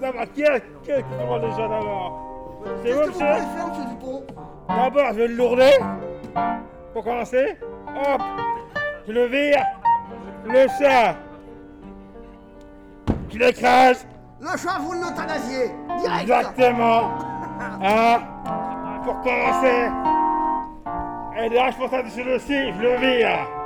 d'abord, 0.00 0.32
qui 0.34 0.42
est 0.42 0.62
qui 0.82 0.90
est 0.90 1.02
qui 1.02 1.18
demande 1.20 1.42
déjà 1.42 1.68
d'abord 1.68 2.62
C'est 2.82 2.88
Qu'est-ce 2.88 2.98
vous, 2.98 3.06
que 3.06 3.12
vous 3.12 4.14
monsieur 4.14 4.26
D'abord, 4.68 5.06
je 5.12 5.14
vais 5.14 5.28
le 5.28 5.34
lourder 5.34 5.78
Pour 6.92 7.04
commencer, 7.04 7.56
hop, 7.88 8.22
tu 9.04 9.12
le 9.12 9.26
vires, 9.26 9.66
le 10.46 10.66
chat, 10.78 11.16
tu 13.28 13.38
l'écrases. 13.38 14.06
Le 14.40 14.56
chat, 14.56 14.78
vous 14.80 14.92
l'euthanasiez 14.92 15.70
Direct 15.98 16.22
Exactement. 16.22 17.10
Hein 17.82 18.20
Pour 19.04 19.20
commencer. 19.20 19.88
Et 21.36 21.48
le 21.48 21.60
responsable 21.60 22.08
de 22.08 22.12
celui-ci, 22.12 22.72
je 22.72 22.82
le 22.82 22.96
vire. 22.96 23.57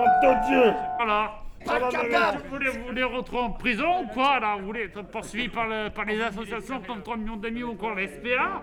Nom 0.00 0.32
de 0.34 0.46
Dieu. 0.46 0.72
Voilà. 0.96 1.34
Pas 1.64 1.78
capable. 1.90 2.42
Vous 2.44 2.50
voulez, 2.56 2.70
vous 2.70 2.84
voulez 2.86 3.02
rentrer 3.04 3.36
en 3.38 3.50
prison 3.50 4.02
ou 4.02 4.06
quoi 4.14 4.40
là 4.40 4.56
Vous 4.58 4.66
voulez 4.66 4.84
être 4.84 5.02
poursuivi 5.02 5.48
par, 5.48 5.66
le- 5.68 5.90
par 5.90 6.06
les 6.06 6.20
associations 6.22 6.80
comme 6.86 7.02
3 7.02 7.16
millions 7.18 7.36
d'amis 7.36 7.62
ou 7.62 7.72
encore 7.72 7.94
la 7.94 8.06
SPA 8.08 8.62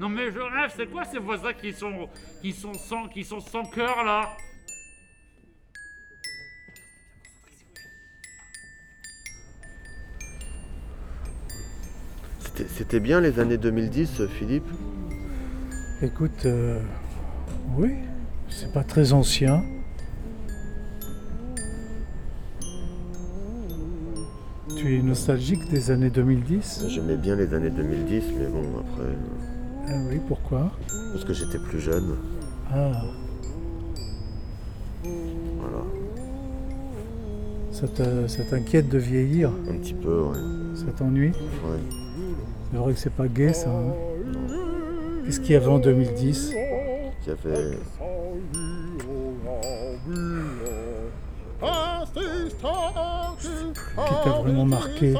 Non 0.00 0.08
mais 0.08 0.32
je 0.32 0.40
rêve, 0.40 0.72
c'est 0.76 0.90
quoi 0.90 1.04
ces 1.04 1.18
voisins 1.18 1.52
qui 1.52 1.72
sont, 1.72 2.08
qui 2.40 2.52
sont 2.52 2.74
sans, 2.74 3.06
qui 3.06 3.22
sont 3.22 3.38
sans 3.40 3.62
cœur 3.64 4.02
là? 4.04 4.22
C'était- 12.40 12.66
C'était 12.68 13.00
bien 13.00 13.20
les 13.20 13.38
années 13.40 13.56
2010, 13.58 14.22
Philippe? 14.38 14.66
Écoute, 16.02 16.46
euh, 16.46 16.80
oui, 17.76 17.92
c'est 18.48 18.72
pas 18.72 18.84
très 18.84 19.12
ancien. 19.12 19.62
Tu 24.82 24.98
es 24.98 25.02
nostalgique 25.02 25.70
des 25.70 25.92
années 25.92 26.10
2010 26.10 26.86
J'aimais 26.88 27.14
bien 27.16 27.36
les 27.36 27.54
années 27.54 27.70
2010, 27.70 28.24
mais 28.36 28.46
bon, 28.46 28.62
après. 28.80 29.04
euh, 29.10 29.86
Ah 29.88 29.92
oui, 30.10 30.20
pourquoi 30.26 30.72
Parce 31.12 31.24
que 31.24 31.32
j'étais 31.32 31.58
plus 31.58 31.78
jeune. 31.78 32.16
Ah, 32.68 32.90
Voilà. 35.04 35.84
ça 37.70 37.86
te- 37.86 38.26
ça 38.26 38.42
t'inquiète 38.42 38.88
de 38.88 38.98
vieillir 38.98 39.50
Un 39.70 39.76
petit 39.76 39.94
peu, 39.94 40.22
ouais. 40.22 40.38
Ça 40.74 40.86
t'ennuie 40.96 41.28
Ouais. 41.30 41.78
C'est 42.72 42.76
vrai 42.78 42.92
que 42.92 42.98
c'est 42.98 43.12
pas 43.12 43.28
gay 43.28 43.52
ça. 43.52 43.70
hein 43.70 43.92
Qu'est-ce 45.24 45.38
qu'il 45.38 45.52
y 45.52 45.56
avait 45.56 45.68
en 45.68 45.78
2010 45.78 46.52
Qui 47.22 47.30
avait. 47.30 47.76
Qui 53.40 54.24
t'a 54.24 54.30
vraiment 54.42 54.64
marqué? 54.64 55.14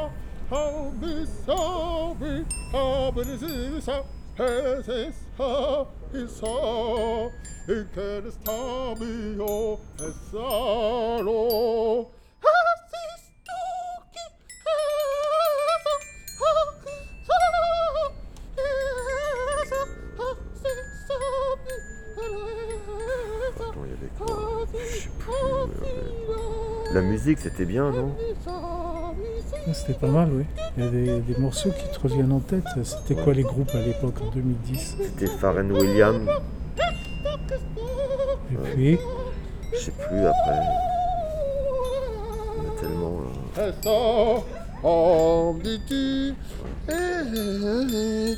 La 26.94 27.00
musique, 27.00 27.38
c'était 27.38 27.64
bien, 27.64 27.90
non 27.90 28.14
Ah, 28.46 29.12
C'était 29.72 29.94
pas 29.98 30.08
mal, 30.08 30.28
oui. 30.32 30.44
Il 30.76 30.84
y 30.84 30.86
a 30.86 30.90
des, 30.90 31.20
des 31.20 31.36
morceaux 31.40 31.70
qui 31.70 31.88
te 31.88 31.98
reviennent 32.00 32.32
en 32.32 32.40
tête. 32.40 32.64
C'était 32.84 33.14
quoi 33.20 33.32
les 33.32 33.42
groupes 33.44 33.70
à 33.74 33.80
l'époque 33.80 34.16
en 34.20 34.30
2010 34.30 34.96
C'était 35.00 35.26
Pharrell 35.26 35.72
Williams. 35.72 36.28
Et 38.50 38.56
puis 38.74 38.98
Je 39.72 39.78
sais 39.78 39.92
plus 39.92 40.26
après. 40.26 40.60
Il 42.58 42.64
y 42.64 42.66
en 42.66 42.70
a 42.70 42.80
tellement. 42.80 43.20
là. 43.56 43.72
Ça, 43.82 44.44
on 44.84 45.54
dit 45.62 45.80
tu, 45.86 46.34
eh, 46.88 46.92
eh, 46.92 48.34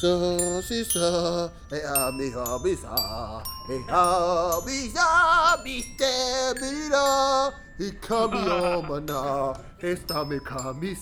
ça, 0.00 0.62
c'est 0.66 0.84
ça, 0.84 1.52
et 1.70 1.80
ah, 1.86 2.10
mais 2.16 2.30
ah, 2.34 2.58
mais 2.64 2.74
ça, 2.74 3.42
et 3.70 3.78
ah, 3.90 4.58
mais 4.64 4.88
ça, 4.94 5.62
Mister 5.62 6.54
Bila, 6.58 7.52
et 7.78 7.92
Kamio 8.00 8.82
Mana, 8.88 9.52
et 9.82 9.96
sta 9.96 10.24
me 10.24 10.38
camise. 10.40 10.98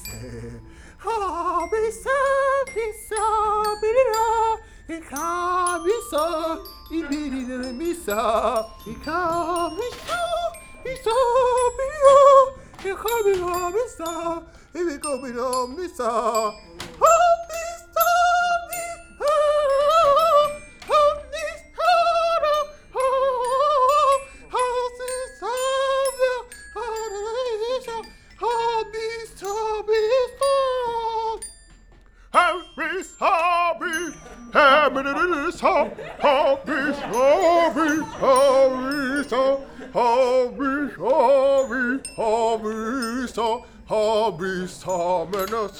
Ah, 1.06 1.60
mais 1.70 1.90
ça, 1.90 2.10
mais 2.74 2.92
ça, 3.08 3.16
Bila, 3.80 4.28
et 4.88 5.00
Kamisa, 5.00 6.58
et 6.92 7.02
Bila, 7.04 7.72
Misa, 7.72 8.66
et 8.86 8.94
Kamisa, 9.04 10.20
Misa, 10.84 11.16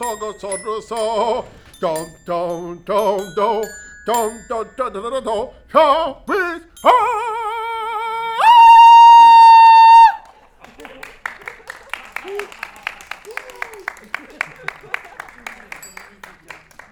sogo 0.01 0.33
sodro 0.41 0.81
so. 0.81 1.45
Dum 1.79 2.07
dum 2.27 2.83
dum 2.87 3.35
dum 3.37 3.63
dum 4.07 4.31
dum 4.49 4.67
dum 4.77 4.93
dum 4.93 5.03
dum 5.03 5.25
dum. 5.25 5.49
Come 5.69 6.17
with 6.27 6.63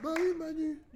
Bye, 0.02 0.32
Manu. 0.38 0.87